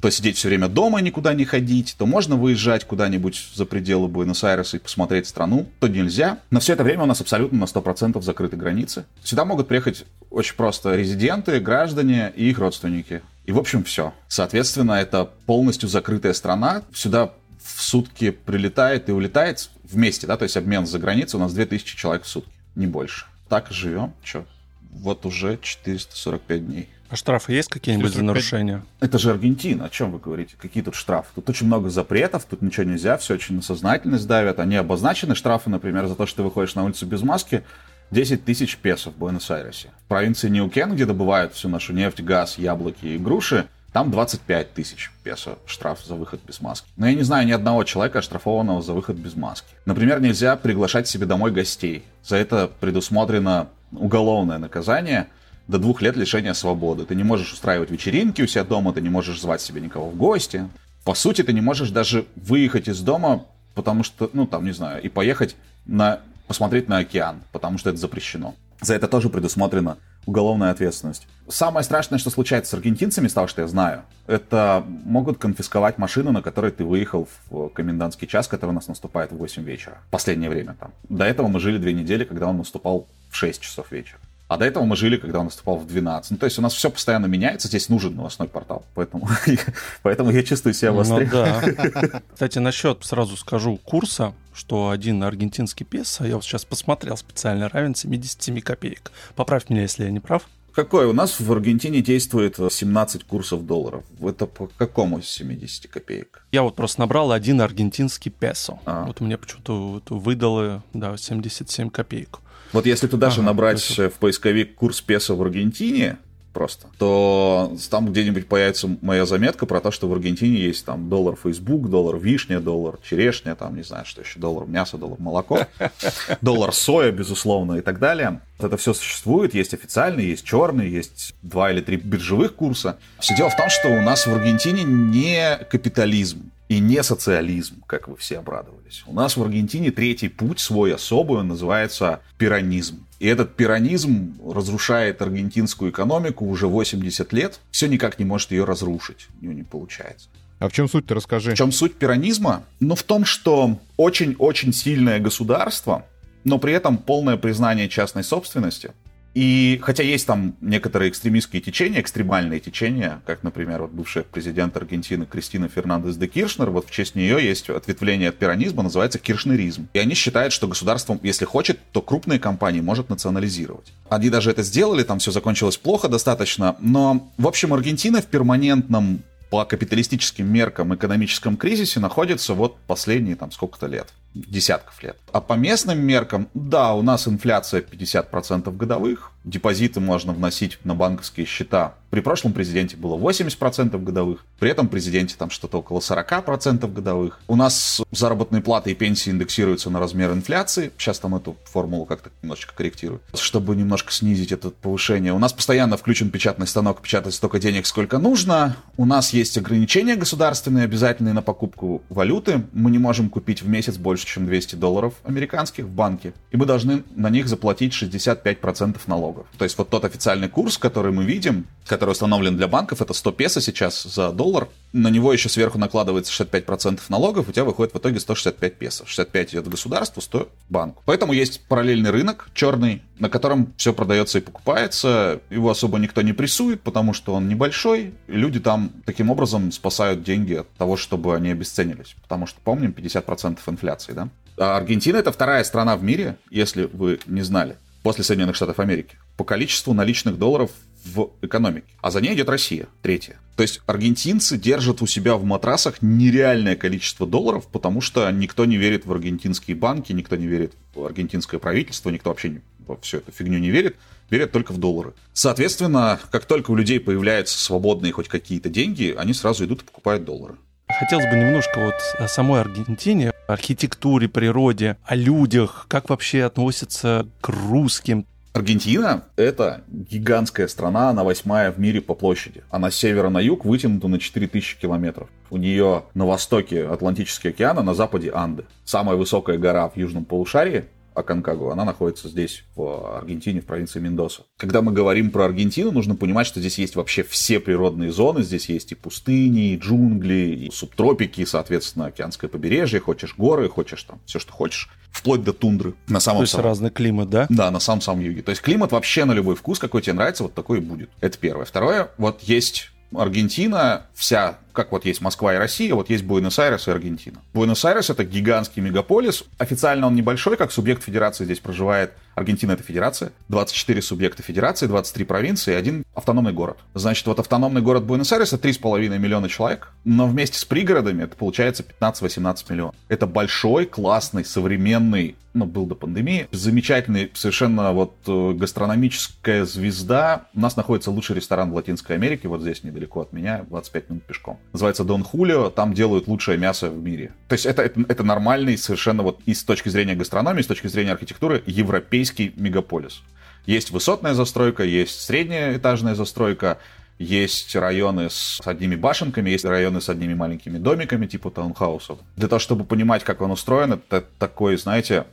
то 0.00 0.10
сидеть 0.10 0.36
все 0.36 0.48
время 0.48 0.68
дома, 0.68 1.00
никуда 1.00 1.32
не 1.34 1.44
ходить, 1.44 1.96
то 1.98 2.06
можно 2.06 2.36
выезжать 2.36 2.84
куда-нибудь 2.84 3.50
за 3.54 3.64
пределы 3.64 4.08
Буэнос-Айреса 4.08 4.76
и 4.76 4.80
посмотреть 4.80 5.26
страну, 5.26 5.66
то 5.80 5.88
нельзя. 5.88 6.38
Но 6.50 6.60
все 6.60 6.74
это 6.74 6.84
время 6.84 7.04
у 7.04 7.06
нас 7.06 7.20
абсолютно 7.20 7.58
на 7.58 7.64
100% 7.64 8.20
закрыты 8.22 8.56
границы. 8.56 9.06
Сюда 9.24 9.44
могут 9.44 9.68
приехать 9.68 10.04
очень 10.30 10.54
просто 10.54 10.94
резиденты, 10.94 11.60
граждане 11.60 12.32
и 12.36 12.50
их 12.50 12.58
родственники. 12.58 13.22
И, 13.46 13.52
в 13.52 13.58
общем, 13.58 13.84
все. 13.84 14.12
Соответственно, 14.28 14.92
это 14.92 15.30
полностью 15.46 15.88
закрытая 15.88 16.34
страна. 16.34 16.82
Сюда 16.92 17.32
в 17.62 17.82
сутки 17.82 18.30
прилетает 18.30 19.08
и 19.08 19.12
улетает 19.12 19.70
вместе, 19.82 20.26
да, 20.26 20.36
то 20.36 20.44
есть 20.44 20.56
обмен 20.56 20.86
за 20.86 20.98
границей 20.98 21.38
у 21.38 21.42
нас 21.42 21.52
2000 21.52 21.96
человек 21.96 22.24
в 22.24 22.28
сутки, 22.28 22.52
не 22.74 22.86
больше. 22.86 23.26
Так 23.48 23.68
живем, 23.70 24.12
что, 24.22 24.44
вот 24.90 25.26
уже 25.26 25.58
445 25.60 26.66
дней. 26.66 26.88
А 27.08 27.16
штрафы 27.16 27.52
есть 27.52 27.68
какие-нибудь 27.68 28.12
за 28.12 28.24
нарушения? 28.24 28.82
Это 29.00 29.18
же 29.18 29.30
Аргентина, 29.30 29.84
о 29.84 29.88
чем 29.88 30.10
вы 30.10 30.18
говорите? 30.18 30.54
Какие 30.58 30.82
тут 30.82 30.94
штрафы? 30.94 31.28
Тут 31.34 31.48
очень 31.48 31.66
много 31.66 31.88
запретов, 31.88 32.44
тут 32.44 32.62
ничего 32.62 32.84
нельзя, 32.84 33.16
все 33.16 33.34
очень 33.34 33.56
на 33.56 33.62
сознательность 33.62 34.26
давят. 34.26 34.58
Они 34.58 34.76
обозначены, 34.76 35.34
штрафы, 35.34 35.70
например, 35.70 36.06
за 36.06 36.16
то, 36.16 36.26
что 36.26 36.38
ты 36.38 36.42
выходишь 36.42 36.74
на 36.74 36.84
улицу 36.84 37.06
без 37.06 37.22
маски, 37.22 37.62
10 38.10 38.44
тысяч 38.44 38.76
песо 38.76 39.10
в 39.10 39.16
Буэнос-Айресе. 39.16 39.88
В 40.04 40.08
провинции 40.08 40.48
Ньюкен, 40.48 40.94
где 40.94 41.06
добывают 41.06 41.54
всю 41.54 41.68
нашу 41.68 41.92
нефть, 41.92 42.20
газ, 42.22 42.58
яблоки 42.58 43.06
и 43.06 43.18
груши, 43.18 43.66
там 43.92 44.10
25 44.10 44.74
тысяч 44.74 45.10
песо 45.22 45.58
штраф 45.66 46.04
за 46.04 46.16
выход 46.16 46.40
без 46.46 46.60
маски. 46.60 46.86
Но 46.96 47.08
я 47.08 47.14
не 47.14 47.22
знаю 47.22 47.46
ни 47.46 47.52
одного 47.52 47.84
человека, 47.84 48.18
оштрафованного 48.18 48.82
за 48.82 48.92
выход 48.92 49.16
без 49.16 49.36
маски. 49.36 49.68
Например, 49.86 50.20
нельзя 50.20 50.56
приглашать 50.56 51.08
себе 51.08 51.24
домой 51.26 51.50
гостей. 51.50 52.04
За 52.22 52.36
это 52.36 52.70
предусмотрено 52.80 53.68
уголовное 53.92 54.58
наказание– 54.58 55.28
до 55.68 55.78
двух 55.78 56.02
лет 56.02 56.16
лишения 56.16 56.54
свободы. 56.54 57.04
Ты 57.04 57.14
не 57.14 57.24
можешь 57.24 57.52
устраивать 57.52 57.90
вечеринки 57.90 58.42
у 58.42 58.46
себя 58.46 58.64
дома, 58.64 58.92
ты 58.92 59.00
не 59.00 59.08
можешь 59.08 59.40
звать 59.40 59.60
себе 59.60 59.80
никого 59.80 60.08
в 60.08 60.16
гости. 60.16 60.68
По 61.04 61.14
сути, 61.14 61.42
ты 61.42 61.52
не 61.52 61.60
можешь 61.60 61.90
даже 61.90 62.26
выехать 62.36 62.88
из 62.88 63.00
дома, 63.00 63.44
потому 63.74 64.02
что, 64.02 64.30
ну, 64.32 64.46
там, 64.46 64.64
не 64.64 64.72
знаю, 64.72 65.02
и 65.02 65.08
поехать 65.08 65.56
на, 65.84 66.20
посмотреть 66.48 66.88
на 66.88 66.98
океан, 66.98 67.42
потому 67.52 67.78
что 67.78 67.90
это 67.90 67.98
запрещено. 67.98 68.54
За 68.80 68.94
это 68.94 69.08
тоже 69.08 69.30
предусмотрена 69.30 69.96
уголовная 70.26 70.72
ответственность. 70.72 71.26
Самое 71.48 71.84
страшное, 71.84 72.18
что 72.18 72.30
случается 72.30 72.72
с 72.72 72.74
аргентинцами, 72.74 73.28
с 73.28 73.32
того, 73.32 73.46
что 73.46 73.62
я 73.62 73.68
знаю, 73.68 74.02
это 74.26 74.84
могут 75.04 75.38
конфисковать 75.38 75.98
машину, 75.98 76.32
на 76.32 76.42
которой 76.42 76.72
ты 76.72 76.84
выехал 76.84 77.28
в 77.48 77.68
комендантский 77.68 78.26
час, 78.26 78.48
который 78.48 78.70
у 78.70 78.74
нас 78.74 78.88
наступает 78.88 79.30
в 79.30 79.36
8 79.36 79.62
вечера. 79.62 79.98
Последнее 80.10 80.50
время 80.50 80.74
там. 80.78 80.92
До 81.08 81.24
этого 81.24 81.46
мы 81.46 81.60
жили 81.60 81.78
две 81.78 81.92
недели, 81.92 82.24
когда 82.24 82.48
он 82.48 82.58
наступал 82.58 83.06
в 83.30 83.36
6 83.36 83.60
часов 83.60 83.92
вечера. 83.92 84.18
А 84.48 84.56
до 84.58 84.64
этого 84.64 84.84
мы 84.84 84.94
жили, 84.94 85.16
когда 85.16 85.40
он 85.40 85.46
наступал 85.46 85.76
в 85.76 85.86
12. 85.86 86.32
Ну, 86.32 86.36
то 86.36 86.44
есть 86.44 86.58
у 86.58 86.62
нас 86.62 86.72
все 86.72 86.88
постоянно 86.88 87.26
меняется, 87.26 87.66
здесь 87.66 87.88
нужен 87.88 88.14
новостной 88.14 88.48
портал. 88.48 88.84
Поэтому, 88.94 89.28
поэтому 90.02 90.30
я 90.30 90.42
чувствую 90.42 90.72
себя 90.72 90.92
в 90.92 91.08
Ну, 91.08 91.26
да. 91.26 92.22
Кстати, 92.32 92.58
насчет, 92.58 93.04
сразу 93.04 93.36
скажу, 93.36 93.76
курса, 93.76 94.34
что 94.54 94.90
один 94.90 95.22
аргентинский 95.24 95.84
песо, 95.84 96.24
я 96.24 96.36
вот 96.36 96.44
сейчас 96.44 96.64
посмотрел 96.64 97.16
специально, 97.16 97.68
равен 97.68 97.94
77 97.94 98.60
копеек. 98.60 99.10
Поправь 99.34 99.68
меня, 99.68 99.82
если 99.82 100.04
я 100.04 100.10
не 100.10 100.20
прав. 100.20 100.42
Какой? 100.76 101.06
У 101.06 101.14
нас 101.14 101.40
в 101.40 101.50
Аргентине 101.50 102.02
действует 102.02 102.58
17 102.58 103.24
курсов 103.24 103.64
долларов. 103.64 104.04
Это 104.20 104.44
по 104.44 104.66
какому 104.76 105.22
70 105.22 105.86
копеек? 105.86 106.44
Я 106.52 106.62
вот 106.62 106.76
просто 106.76 107.00
набрал 107.00 107.32
один 107.32 107.62
аргентинский 107.62 108.30
песо. 108.30 108.78
А. 108.84 109.06
Вот 109.06 109.22
мне 109.22 109.38
почему-то 109.38 110.02
выдало, 110.10 110.84
да, 110.92 111.16
77 111.16 111.88
копеек. 111.88 112.40
Вот 112.72 112.86
если 112.86 113.06
туда 113.06 113.28
ага, 113.28 113.36
же 113.36 113.42
набрать 113.42 113.90
это... 113.90 114.10
в 114.10 114.14
поисковик 114.14 114.74
курс 114.74 115.00
песо 115.00 115.34
в 115.34 115.42
Аргентине, 115.42 116.18
просто, 116.56 116.86
то 116.96 117.76
там 117.90 118.10
где-нибудь 118.10 118.48
появится 118.48 118.88
моя 119.02 119.26
заметка 119.26 119.66
про 119.66 119.80
то, 119.80 119.90
что 119.90 120.08
в 120.08 120.12
Аргентине 120.14 120.56
есть 120.56 120.86
там 120.86 121.10
доллар 121.10 121.36
Facebook, 121.36 121.90
доллар 121.90 122.16
вишня, 122.16 122.60
доллар 122.60 122.98
черешня, 123.06 123.54
там 123.54 123.76
не 123.76 123.82
знаю, 123.82 124.06
что 124.06 124.22
еще, 124.22 124.40
доллар 124.40 124.66
мясо, 124.66 124.96
доллар 124.96 125.20
молоко, 125.20 125.66
доллар 126.40 126.72
соя, 126.72 127.12
безусловно, 127.12 127.74
и 127.74 127.80
так 127.82 127.98
далее. 127.98 128.40
Это 128.58 128.78
все 128.78 128.94
существует, 128.94 129.52
есть 129.52 129.74
официальный, 129.74 130.24
есть 130.24 130.46
черный, 130.46 130.88
есть 130.88 131.34
два 131.42 131.70
или 131.70 131.82
три 131.82 131.98
биржевых 131.98 132.54
курса. 132.54 132.96
Все 133.18 133.36
дело 133.36 133.50
в 133.50 133.56
том, 133.56 133.68
что 133.68 133.88
у 133.88 134.00
нас 134.00 134.26
в 134.26 134.32
Аргентине 134.32 134.82
не 134.82 135.58
капитализм 135.70 136.50
и 136.68 136.80
не 136.80 137.02
социализм, 137.02 137.82
как 137.86 138.08
вы 138.08 138.16
все 138.16 138.38
обрадовались. 138.38 139.04
У 139.06 139.12
нас 139.12 139.36
в 139.36 139.42
Аргентине 139.42 139.90
третий 139.90 140.28
путь 140.28 140.58
свой 140.58 140.94
особый, 140.94 141.38
он 141.38 141.48
называется 141.48 142.20
пиранизм. 142.38 143.06
И 143.18 143.26
этот 143.26 143.54
пиранизм 143.54 144.36
разрушает 144.44 145.22
аргентинскую 145.22 145.90
экономику 145.90 146.44
уже 146.46 146.66
80 146.66 147.32
лет. 147.32 147.60
Все 147.70 147.86
никак 147.86 148.18
не 148.18 148.24
может 148.24 148.50
ее 148.50 148.64
разрушить. 148.64 149.28
У 149.40 149.44
него 149.44 149.54
не 149.54 149.62
получается. 149.62 150.28
А 150.58 150.68
в 150.68 150.72
чем 150.72 150.88
суть-то 150.88 151.14
расскажи? 151.14 151.52
В 151.52 151.56
чем 151.56 151.72
суть 151.72 151.94
пиранизма? 151.94 152.64
Ну, 152.80 152.94
в 152.94 153.02
том, 153.02 153.24
что 153.24 153.78
очень-очень 153.96 154.72
сильное 154.72 155.18
государство, 155.18 156.04
но 156.44 156.58
при 156.58 156.72
этом 156.72 156.98
полное 156.98 157.36
признание 157.36 157.88
частной 157.88 158.24
собственности, 158.24 158.92
и 159.36 159.78
хотя 159.82 160.02
есть 160.02 160.26
там 160.26 160.56
некоторые 160.62 161.10
экстремистские 161.10 161.60
течения, 161.60 162.00
экстремальные 162.00 162.58
течения, 162.58 163.20
как, 163.26 163.42
например, 163.42 163.82
вот 163.82 163.90
бывшая 163.90 164.24
президент 164.24 164.74
Аргентины 164.78 165.26
Кристина 165.26 165.68
Фернандес 165.68 166.16
де 166.16 166.26
Киршнер, 166.26 166.70
вот 166.70 166.88
в 166.88 166.90
честь 166.90 167.14
нее 167.14 167.46
есть 167.46 167.68
ответвление 167.68 168.30
от 168.30 168.38
пиранизма, 168.38 168.82
называется 168.82 169.18
киршнеризм. 169.18 169.88
И 169.92 169.98
они 169.98 170.14
считают, 170.14 170.54
что 170.54 170.66
государство, 170.66 171.20
если 171.22 171.44
хочет, 171.44 171.78
то 171.92 172.00
крупные 172.00 172.38
компании 172.38 172.80
может 172.80 173.10
национализировать. 173.10 173.92
Они 174.08 174.30
даже 174.30 174.50
это 174.50 174.62
сделали, 174.62 175.02
там 175.02 175.18
все 175.18 175.32
закончилось 175.32 175.76
плохо 175.76 176.08
достаточно, 176.08 176.74
но, 176.80 177.30
в 177.36 177.46
общем, 177.46 177.74
Аргентина 177.74 178.22
в 178.22 178.26
перманентном 178.28 179.22
по 179.50 179.66
капиталистическим 179.66 180.50
меркам 180.50 180.94
экономическом 180.94 181.58
кризисе 181.58 182.00
находится 182.00 182.54
вот 182.54 182.78
последние 182.86 183.36
там 183.36 183.52
сколько-то 183.52 183.86
лет 183.86 184.08
десятков 184.46 185.02
лет. 185.02 185.18
А 185.32 185.40
по 185.40 185.54
местным 185.54 185.98
меркам, 186.00 186.48
да, 186.54 186.94
у 186.94 187.02
нас 187.02 187.26
инфляция 187.28 187.80
50% 187.82 188.74
годовых, 188.76 189.32
депозиты 189.44 190.00
можно 190.00 190.32
вносить 190.32 190.78
на 190.84 190.94
банковские 190.94 191.46
счета. 191.46 191.94
При 192.10 192.20
прошлом 192.20 192.52
президенте 192.52 192.96
было 192.96 193.16
80% 193.16 194.02
годовых, 194.02 194.44
при 194.58 194.70
этом 194.70 194.88
президенте 194.88 195.36
там 195.38 195.50
что-то 195.50 195.78
около 195.78 196.00
40% 196.00 196.90
годовых. 196.92 197.40
У 197.46 197.56
нас 197.56 198.02
заработные 198.10 198.62
платы 198.62 198.90
и 198.90 198.94
пенсии 198.94 199.30
индексируются 199.30 199.90
на 199.90 200.00
размер 200.00 200.32
инфляции. 200.32 200.92
Сейчас 200.98 201.18
там 201.18 201.34
эту 201.34 201.56
формулу 201.64 202.06
как-то 202.06 202.30
немножечко 202.42 202.74
корректирую, 202.74 203.20
чтобы 203.34 203.76
немножко 203.76 204.12
снизить 204.12 204.52
это 204.52 204.70
повышение. 204.70 205.32
У 205.32 205.38
нас 205.38 205.52
постоянно 205.52 205.96
включен 205.96 206.30
печатный 206.30 206.66
станок, 206.66 207.02
печатать 207.02 207.34
столько 207.34 207.58
денег, 207.58 207.86
сколько 207.86 208.18
нужно. 208.18 208.76
У 208.96 209.04
нас 209.04 209.32
есть 209.32 209.58
ограничения 209.58 210.16
государственные, 210.16 210.84
обязательные 210.84 211.34
на 211.34 211.42
покупку 211.42 212.02
валюты. 212.08 212.64
Мы 212.72 212.90
не 212.90 212.98
можем 212.98 213.28
купить 213.28 213.62
в 213.62 213.68
месяц 213.68 213.96
больше 213.96 214.25
больше, 214.26 214.34
чем 214.34 214.46
200 214.46 214.76
долларов 214.76 215.14
американских 215.24 215.84
в 215.84 215.90
банке, 215.90 216.32
и 216.50 216.56
мы 216.56 216.66
должны 216.66 217.02
на 217.14 217.30
них 217.30 217.48
заплатить 217.48 217.92
65% 217.92 218.96
налогов. 219.06 219.46
То 219.56 219.64
есть 219.64 219.78
вот 219.78 219.88
тот 219.88 220.04
официальный 220.04 220.48
курс, 220.48 220.78
который 220.78 221.12
мы 221.12 221.24
видим, 221.24 221.66
который 221.86 222.10
установлен 222.10 222.56
для 222.56 222.68
банков, 222.68 223.00
это 223.00 223.14
100 223.14 223.32
песо 223.32 223.60
сейчас 223.60 224.02
за 224.02 224.32
доллар, 224.32 224.68
на 224.92 225.08
него 225.08 225.32
еще 225.32 225.48
сверху 225.48 225.78
накладывается 225.78 226.32
65% 226.32 227.00
налогов, 227.08 227.48
у 227.48 227.52
тебя 227.52 227.64
выходит 227.64 227.94
в 227.94 227.98
итоге 227.98 228.20
165 228.20 228.74
песо. 228.74 229.04
65 229.06 229.52
идет 229.52 229.68
государству, 229.68 230.20
100 230.20 230.48
банку. 230.68 231.02
Поэтому 231.04 231.32
есть 231.32 231.60
параллельный 231.68 232.10
рынок, 232.10 232.48
черный, 232.54 233.02
на 233.18 233.28
котором 233.28 233.72
все 233.76 233.92
продается 233.92 234.38
и 234.38 234.40
покупается, 234.40 235.40
его 235.50 235.70
особо 235.70 235.98
никто 235.98 236.22
не 236.22 236.32
прессует, 236.32 236.82
потому 236.82 237.12
что 237.12 237.34
он 237.34 237.48
небольшой, 237.48 238.14
и 238.26 238.32
люди 238.32 238.60
там 238.60 238.90
таким 239.04 239.30
образом 239.30 239.72
спасают 239.72 240.22
деньги 240.22 240.54
от 240.54 240.70
того, 240.74 240.96
чтобы 240.96 241.34
они 241.34 241.50
обесценились. 241.50 242.16
Потому 242.22 242.46
что, 242.46 242.60
помним, 242.62 242.90
50% 242.90 243.58
инфляции, 243.66 244.05
да? 244.14 244.28
А 244.58 244.76
Аргентина 244.76 245.18
это 245.18 245.32
вторая 245.32 245.64
страна 245.64 245.96
в 245.96 246.02
мире, 246.02 246.36
если 246.50 246.88
вы 246.92 247.20
не 247.26 247.42
знали, 247.42 247.76
после 248.02 248.24
Соединенных 248.24 248.56
Штатов 248.56 248.78
Америки, 248.78 249.16
по 249.36 249.44
количеству 249.44 249.92
наличных 249.92 250.38
долларов 250.38 250.70
в 251.04 251.30
экономике. 251.42 251.86
А 252.00 252.10
за 252.10 252.20
ней 252.20 252.34
идет 252.34 252.48
Россия, 252.48 252.86
третья. 253.02 253.38
То 253.56 253.62
есть 253.62 253.80
аргентинцы 253.86 254.58
держат 254.58 255.02
у 255.02 255.06
себя 255.06 255.36
в 255.36 255.44
матрасах 255.44 256.02
нереальное 256.02 256.76
количество 256.76 257.26
долларов, 257.26 257.66
потому 257.70 258.00
что 258.00 258.30
никто 258.30 258.64
не 258.64 258.76
верит 258.76 259.06
в 259.06 259.12
аргентинские 259.12 259.76
банки, 259.76 260.12
никто 260.12 260.36
не 260.36 260.46
верит 260.46 260.74
в 260.94 261.04
аргентинское 261.04 261.60
правительство, 261.60 262.10
никто 262.10 262.30
вообще 262.30 262.60
во 262.86 262.96
всю 262.98 263.18
эту 263.18 263.32
фигню 263.32 263.58
не 263.58 263.70
верит, 263.70 263.96
верят 264.30 264.52
только 264.52 264.72
в 264.72 264.78
доллары. 264.78 265.14
Соответственно, 265.32 266.20
как 266.30 266.44
только 266.44 266.70
у 266.70 266.76
людей 266.76 267.00
появляются 267.00 267.58
свободные 267.58 268.12
хоть 268.12 268.28
какие-то 268.28 268.68
деньги, 268.68 269.14
они 269.16 269.32
сразу 269.32 269.64
идут 269.64 269.82
и 269.82 269.84
покупают 269.84 270.24
доллары. 270.24 270.56
Хотелось 270.88 271.26
бы 271.26 271.36
немножко 271.36 271.80
вот 271.80 271.94
о 272.18 272.28
самой 272.28 272.60
Аргентине, 272.60 273.32
архитектуре, 273.48 274.28
природе, 274.28 274.96
о 275.04 275.16
людях, 275.16 275.86
как 275.88 276.08
вообще 276.08 276.44
относятся 276.44 277.26
к 277.40 277.48
русским. 277.48 278.24
Аргентина— 278.54 279.24
это 279.36 279.82
гигантская 279.88 280.68
страна, 280.68 281.10
она 281.10 281.24
восьмая 281.24 281.70
в 281.70 281.78
мире 281.78 282.00
по 282.00 282.14
площади. 282.14 282.62
Она 282.70 282.90
с 282.90 282.96
севера 282.96 283.28
на 283.28 283.38
юг 283.38 283.66
вытянута 283.66 284.08
на 284.08 284.18
4000 284.18 284.78
километров. 284.78 285.28
У 285.50 285.58
нее 285.58 286.04
на 286.14 286.24
востоке 286.24 286.86
Атлантический 286.86 287.50
океан, 287.50 287.78
а 287.78 287.82
на 287.82 287.92
западе 287.92 288.30
Анды. 288.32 288.64
Самая 288.84 289.16
высокая 289.16 289.58
гора 289.58 289.88
в 289.88 289.96
южном 289.98 290.24
полушарии 290.24 290.86
Аконкагуа, 291.16 291.72
она 291.72 291.84
находится 291.84 292.28
здесь, 292.28 292.64
в 292.74 293.16
Аргентине, 293.16 293.62
в 293.62 293.64
провинции 293.64 294.00
Мендоса. 294.00 294.42
Когда 294.58 294.82
мы 294.82 294.92
говорим 294.92 295.30
про 295.30 295.46
Аргентину, 295.46 295.90
нужно 295.90 296.14
понимать, 296.14 296.46
что 296.46 296.60
здесь 296.60 296.78
есть 296.78 296.94
вообще 296.94 297.22
все 297.22 297.58
природные 297.58 298.12
зоны. 298.12 298.42
Здесь 298.42 298.68
есть 298.68 298.92
и 298.92 298.94
пустыни, 298.94 299.72
и 299.72 299.78
джунгли, 299.78 300.66
и 300.66 300.70
субтропики, 300.70 301.40
и, 301.40 301.46
соответственно, 301.46 302.06
океанское 302.06 302.50
побережье. 302.50 303.00
Хочешь 303.00 303.34
горы, 303.36 303.68
хочешь 303.68 304.02
там 304.02 304.20
все, 304.26 304.38
что 304.38 304.52
хочешь. 304.52 304.90
Вплоть 305.10 305.42
до 305.42 305.54
тундры. 305.54 305.94
На 306.08 306.20
самом 306.20 306.40
То 306.40 306.42
есть 306.42 306.52
самом... 306.52 306.66
разный 306.66 306.90
климат, 306.90 307.30
да? 307.30 307.46
Да, 307.48 307.70
на 307.70 307.80
самом-самом 307.80 308.20
юге. 308.20 308.42
То 308.42 308.50
есть 308.50 308.60
климат 308.60 308.92
вообще 308.92 309.24
на 309.24 309.32
любой 309.32 309.56
вкус, 309.56 309.78
какой 309.78 310.02
тебе 310.02 310.12
нравится, 310.12 310.42
вот 310.42 310.52
такой 310.52 310.78
и 310.78 310.80
будет. 310.82 311.08
Это 311.22 311.38
первое. 311.38 311.64
Второе, 311.64 312.10
вот 312.18 312.42
есть 312.42 312.90
Аргентина 313.14 314.06
вся 314.14 314.58
как 314.76 314.92
вот 314.92 315.04
есть 315.04 315.20
Москва 315.20 315.54
и 315.54 315.58
Россия, 315.58 315.94
вот 315.94 316.10
есть 316.10 316.24
Буэнос-Айрес 316.24 316.86
и 316.86 316.90
Аргентина. 316.90 317.40
Буэнос-Айрес 317.54 318.10
это 318.10 318.24
гигантский 318.24 318.82
мегаполис. 318.82 319.44
Официально 319.58 320.06
он 320.06 320.14
небольшой, 320.14 320.56
как 320.56 320.70
субъект 320.70 321.02
федерации 321.02 321.44
здесь 321.44 321.58
проживает. 321.58 322.12
Аргентина 322.36 322.72
это 322.72 322.82
федерация. 322.82 323.32
24 323.48 324.02
субъекта 324.02 324.42
федерации, 324.42 324.86
23 324.86 325.24
провинции 325.24 325.72
и 325.72 325.76
один 325.76 326.04
автономный 326.14 326.52
город. 326.52 326.76
Значит, 326.94 327.26
вот 327.26 327.40
автономный 327.40 327.80
город 327.80 328.04
Буэнос-Айрес 328.04 328.52
это 328.52 328.68
3,5 328.68 329.18
миллиона 329.18 329.48
человек, 329.48 329.92
но 330.04 330.26
вместе 330.26 330.58
с 330.58 330.64
пригородами 330.64 331.24
это 331.24 331.34
получается 331.34 331.82
15-18 332.00 332.64
миллионов. 332.68 332.94
Это 333.08 333.26
большой, 333.26 333.86
классный, 333.86 334.44
современный 334.44 335.36
ну, 335.56 335.64
был 335.64 335.86
до 335.86 335.94
пандемии. 335.94 336.48
Замечательный, 336.52 337.30
совершенно 337.34 337.92
вот 337.92 338.14
э, 338.26 338.52
гастрономическая 338.52 339.64
звезда. 339.64 340.48
У 340.54 340.60
нас 340.60 340.76
находится 340.76 341.10
лучший 341.10 341.36
ресторан 341.36 341.70
в 341.70 341.74
Латинской 341.74 342.14
Америке, 342.16 342.46
вот 342.48 342.60
здесь 342.60 342.84
недалеко 342.84 343.22
от 343.22 343.32
меня, 343.32 343.64
25 343.70 344.10
минут 344.10 344.24
пешком 344.24 344.58
называется 344.72 345.04
Дон 345.04 345.24
Хулио, 345.24 345.70
там 345.70 345.94
делают 345.94 346.28
лучшее 346.28 346.58
мясо 346.58 346.90
в 346.90 347.02
мире. 347.02 347.32
То 347.48 347.54
есть 347.54 347.66
это, 347.66 347.82
это, 347.82 348.04
это 348.08 348.22
нормальный 348.24 348.76
совершенно 348.76 349.22
вот 349.22 349.40
и 349.46 349.54
с 349.54 349.64
точки 349.64 349.88
зрения 349.88 350.14
гастрономии, 350.14 350.62
с 350.62 350.66
точки 350.66 350.86
зрения 350.88 351.12
архитектуры 351.12 351.62
европейский 351.66 352.52
мегаполис. 352.56 353.22
Есть 353.66 353.90
высотная 353.90 354.34
застройка, 354.34 354.84
есть 354.84 355.20
средняя 355.20 355.76
этажная 355.76 356.14
застройка, 356.14 356.78
есть 357.18 357.74
районы 357.74 358.28
с 358.30 358.60
одними 358.64 358.94
башенками, 358.94 359.50
есть 359.50 359.64
районы 359.64 360.00
с 360.00 360.08
одними 360.08 360.34
маленькими 360.34 360.78
домиками, 360.78 361.26
типа 361.26 361.50
таунхаусов. 361.50 362.18
Для 362.36 362.48
того, 362.48 362.58
чтобы 362.58 362.84
понимать, 362.84 363.24
как 363.24 363.40
он 363.40 363.50
устроен, 363.50 363.94
это 363.94 364.24
такой, 364.38 364.76
знаете, 364.76 365.24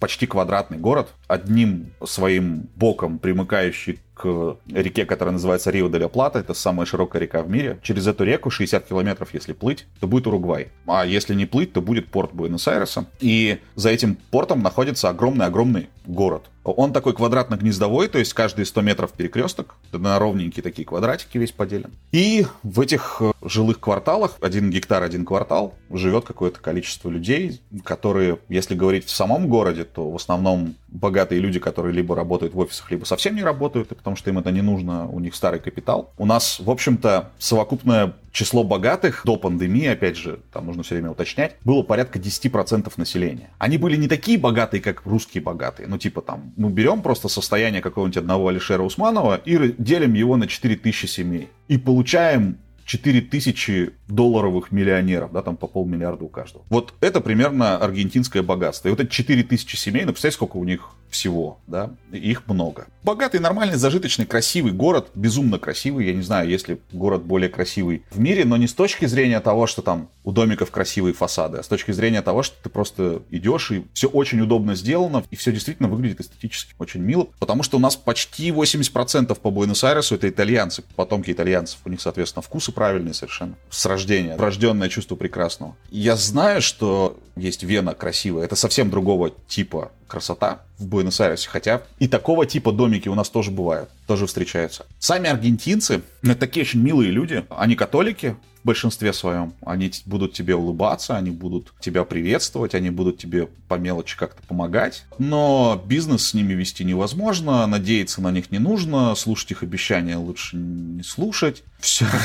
почти 0.00 0.26
квадратный 0.26 0.78
город, 0.78 1.08
одним 1.28 1.90
своим 2.04 2.68
боком 2.74 3.18
примыкающий 3.18 4.00
к 4.16 4.56
реке, 4.72 5.04
которая 5.04 5.34
называется 5.34 5.70
Рио 5.70 5.88
де 5.88 5.98
ля 5.98 6.08
Плата. 6.08 6.38
Это 6.38 6.54
самая 6.54 6.86
широкая 6.86 7.20
река 7.20 7.42
в 7.42 7.50
мире. 7.50 7.78
Через 7.82 8.06
эту 8.06 8.24
реку 8.24 8.50
60 8.50 8.86
километров, 8.86 9.34
если 9.34 9.52
плыть, 9.52 9.86
то 10.00 10.06
будет 10.08 10.26
Уругвай. 10.26 10.68
А 10.86 11.04
если 11.04 11.34
не 11.34 11.44
плыть, 11.44 11.72
то 11.72 11.82
будет 11.82 12.08
порт 12.08 12.32
Буэнос-Айреса. 12.32 13.06
И 13.20 13.58
за 13.74 13.90
этим 13.90 14.16
портом 14.30 14.62
находится 14.62 15.10
огромный-огромный 15.10 15.88
город. 16.06 16.44
Он 16.72 16.92
такой 16.92 17.14
квадратно-гнездовой, 17.14 18.08
то 18.08 18.18
есть 18.18 18.34
каждые 18.34 18.66
100 18.66 18.80
метров 18.80 19.12
перекресток, 19.12 19.76
на 19.92 20.18
ровненькие 20.18 20.62
такие 20.62 20.84
квадратики 20.84 21.38
весь 21.38 21.52
поделен. 21.52 21.92
И 22.12 22.46
в 22.62 22.80
этих 22.80 23.18
э, 23.20 23.32
жилых 23.42 23.78
кварталах, 23.78 24.36
один 24.40 24.70
гектар, 24.70 25.02
один 25.02 25.24
квартал, 25.24 25.74
живет 25.90 26.24
какое-то 26.24 26.60
количество 26.60 27.08
людей, 27.08 27.60
которые, 27.84 28.38
если 28.48 28.74
говорить 28.74 29.06
в 29.06 29.10
самом 29.10 29.48
городе, 29.48 29.84
то 29.84 30.10
в 30.10 30.16
основном 30.16 30.74
богатые 30.88 31.40
люди, 31.40 31.60
которые 31.60 31.92
либо 31.92 32.16
работают 32.16 32.54
в 32.54 32.58
офисах, 32.58 32.90
либо 32.90 33.04
совсем 33.04 33.36
не 33.36 33.42
работают, 33.42 33.88
потому 33.88 34.16
что 34.16 34.30
им 34.30 34.38
это 34.38 34.50
не 34.50 34.62
нужно, 34.62 35.06
у 35.08 35.20
них 35.20 35.34
старый 35.34 35.60
капитал. 35.60 36.12
У 36.18 36.26
нас, 36.26 36.58
в 36.58 36.70
общем-то, 36.70 37.30
совокупное 37.38 38.14
число 38.36 38.64
богатых 38.64 39.22
до 39.24 39.38
пандемии, 39.38 39.86
опять 39.86 40.18
же, 40.18 40.40
там 40.52 40.66
нужно 40.66 40.82
все 40.82 40.96
время 40.96 41.10
уточнять, 41.10 41.56
было 41.64 41.82
порядка 41.82 42.18
10% 42.18 42.92
населения. 42.98 43.48
Они 43.58 43.78
были 43.78 43.96
не 43.96 44.08
такие 44.08 44.38
богатые, 44.38 44.82
как 44.82 45.06
русские 45.06 45.42
богатые. 45.42 45.88
Ну, 45.88 45.96
типа 45.96 46.20
там, 46.20 46.52
мы 46.56 46.68
берем 46.68 47.00
просто 47.00 47.28
состояние 47.28 47.80
какого-нибудь 47.80 48.18
одного 48.18 48.48
Алишера 48.48 48.82
Усманова 48.82 49.40
и 49.42 49.74
делим 49.78 50.12
его 50.12 50.36
на 50.36 50.46
4000 50.46 51.06
семей. 51.06 51.48
И 51.68 51.78
получаем 51.78 52.58
4000 52.86 53.90
долларовых 54.08 54.70
миллионеров, 54.72 55.32
да, 55.32 55.42
там 55.42 55.56
по 55.56 55.66
полмиллиарда 55.66 56.24
у 56.24 56.28
каждого. 56.28 56.64
Вот 56.70 56.94
это 57.00 57.20
примерно 57.20 57.76
аргентинское 57.76 58.42
богатство. 58.42 58.88
И 58.88 58.90
вот 58.92 59.00
эти 59.00 59.10
4000 59.10 59.76
семей, 59.76 60.04
ну, 60.04 60.12
представьте, 60.12 60.36
сколько 60.36 60.56
у 60.56 60.64
них 60.64 60.90
всего, 61.10 61.58
да, 61.66 61.90
их 62.12 62.46
много. 62.46 62.86
Богатый, 63.02 63.40
нормальный, 63.40 63.76
зажиточный, 63.76 64.26
красивый 64.26 64.72
город, 64.72 65.10
безумно 65.14 65.58
красивый, 65.58 66.06
я 66.06 66.12
не 66.12 66.22
знаю, 66.22 66.48
если 66.48 66.80
город 66.92 67.22
более 67.22 67.48
красивый 67.48 68.02
в 68.10 68.18
мире, 68.18 68.44
но 68.44 68.56
не 68.56 68.66
с 68.66 68.74
точки 68.74 69.06
зрения 69.06 69.40
того, 69.40 69.66
что 69.66 69.82
там 69.82 70.08
у 70.24 70.32
домиков 70.32 70.70
красивые 70.70 71.14
фасады, 71.14 71.58
а 71.58 71.62
с 71.62 71.68
точки 71.68 71.92
зрения 71.92 72.22
того, 72.22 72.42
что 72.42 72.56
ты 72.62 72.68
просто 72.68 73.22
идешь 73.30 73.70
и 73.70 73.86
все 73.94 74.08
очень 74.08 74.40
удобно 74.40 74.74
сделано, 74.74 75.24
и 75.30 75.36
все 75.36 75.52
действительно 75.52 75.88
выглядит 75.88 76.20
эстетически 76.20 76.74
очень 76.78 77.00
мило, 77.00 77.28
потому 77.38 77.62
что 77.62 77.76
у 77.76 77.80
нас 77.80 77.96
почти 77.96 78.50
80% 78.50 79.38
по 79.40 79.50
Буэнос-Айресу 79.50 80.16
это 80.16 80.28
итальянцы, 80.28 80.82
потомки 80.96 81.30
итальянцев, 81.30 81.78
у 81.84 81.88
них, 81.88 82.00
соответственно, 82.00 82.42
вкусы 82.42 82.72
правильные 82.76 83.14
совершенно, 83.14 83.54
с 83.70 83.86
рождения, 83.86 84.36
врожденное 84.36 84.90
чувство 84.90 85.16
прекрасного. 85.16 85.74
Я 85.90 86.14
знаю, 86.14 86.60
что 86.60 87.18
есть 87.34 87.62
Вена 87.62 87.94
красивая, 87.94 88.44
это 88.44 88.54
совсем 88.54 88.90
другого 88.90 89.30
типа 89.48 89.90
красота 90.06 90.60
в 90.78 90.86
Буэнос-Айресе, 90.86 91.48
хотя 91.48 91.82
и 91.98 92.06
такого 92.06 92.44
типа 92.44 92.72
домики 92.72 93.08
у 93.08 93.14
нас 93.14 93.30
тоже 93.30 93.50
бывают, 93.50 93.88
тоже 94.06 94.26
встречаются. 94.26 94.84
Сами 94.98 95.30
аргентинцы, 95.30 96.02
это 96.22 96.34
такие 96.34 96.64
очень 96.64 96.82
милые 96.82 97.10
люди, 97.10 97.46
они 97.48 97.76
католики, 97.76 98.36
большинстве 98.66 99.14
своем. 99.14 99.54
Они 99.64 99.90
будут 100.04 100.34
тебе 100.34 100.54
улыбаться, 100.54 101.16
они 101.16 101.30
будут 101.30 101.72
тебя 101.80 102.04
приветствовать, 102.04 102.74
они 102.74 102.90
будут 102.90 103.16
тебе 103.16 103.48
по 103.68 103.76
мелочи 103.76 104.18
как-то 104.18 104.42
помогать. 104.42 105.04
Но 105.18 105.82
бизнес 105.86 106.26
с 106.26 106.34
ними 106.34 106.52
вести 106.52 106.84
невозможно, 106.84 107.66
надеяться 107.66 108.20
на 108.20 108.30
них 108.30 108.50
не 108.50 108.58
нужно, 108.58 109.14
слушать 109.14 109.52
их 109.52 109.62
обещания 109.62 110.16
лучше 110.16 110.56
не 110.56 111.02
слушать. 111.02 111.62
Все. 111.80 112.06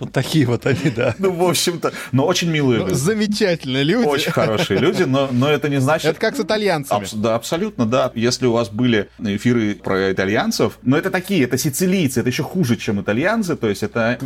Вот 0.00 0.12
такие 0.12 0.46
вот 0.46 0.66
они, 0.66 0.90
да. 0.90 1.14
Ну, 1.18 1.32
в 1.32 1.42
общем-то, 1.48 1.92
но 2.12 2.26
очень 2.26 2.50
милые 2.50 2.80
люди. 2.80 2.94
Замечательные 2.94 3.84
люди. 3.84 4.06
Очень 4.06 4.32
хорошие 4.32 4.78
люди, 4.78 5.02
но, 5.02 5.28
но 5.30 5.48
это 5.50 5.68
не 5.68 5.80
значит... 5.80 6.10
Это 6.10 6.20
как 6.20 6.36
с 6.36 6.40
итальянцами. 6.40 7.06
да, 7.14 7.34
абсолютно, 7.34 7.86
да. 7.86 8.10
Если 8.14 8.46
у 8.46 8.52
вас 8.52 8.68
были 8.68 9.08
эфиры 9.18 9.74
про 9.74 10.12
итальянцев, 10.12 10.78
но 10.82 10.96
это 10.96 11.10
такие, 11.10 11.44
это 11.44 11.58
сицилийцы, 11.58 12.20
это 12.20 12.28
еще 12.28 12.42
хуже, 12.42 12.76
чем 12.76 13.00
итальянцы, 13.00 13.56
то 13.56 13.68
есть 13.68 13.82
это 13.82 14.18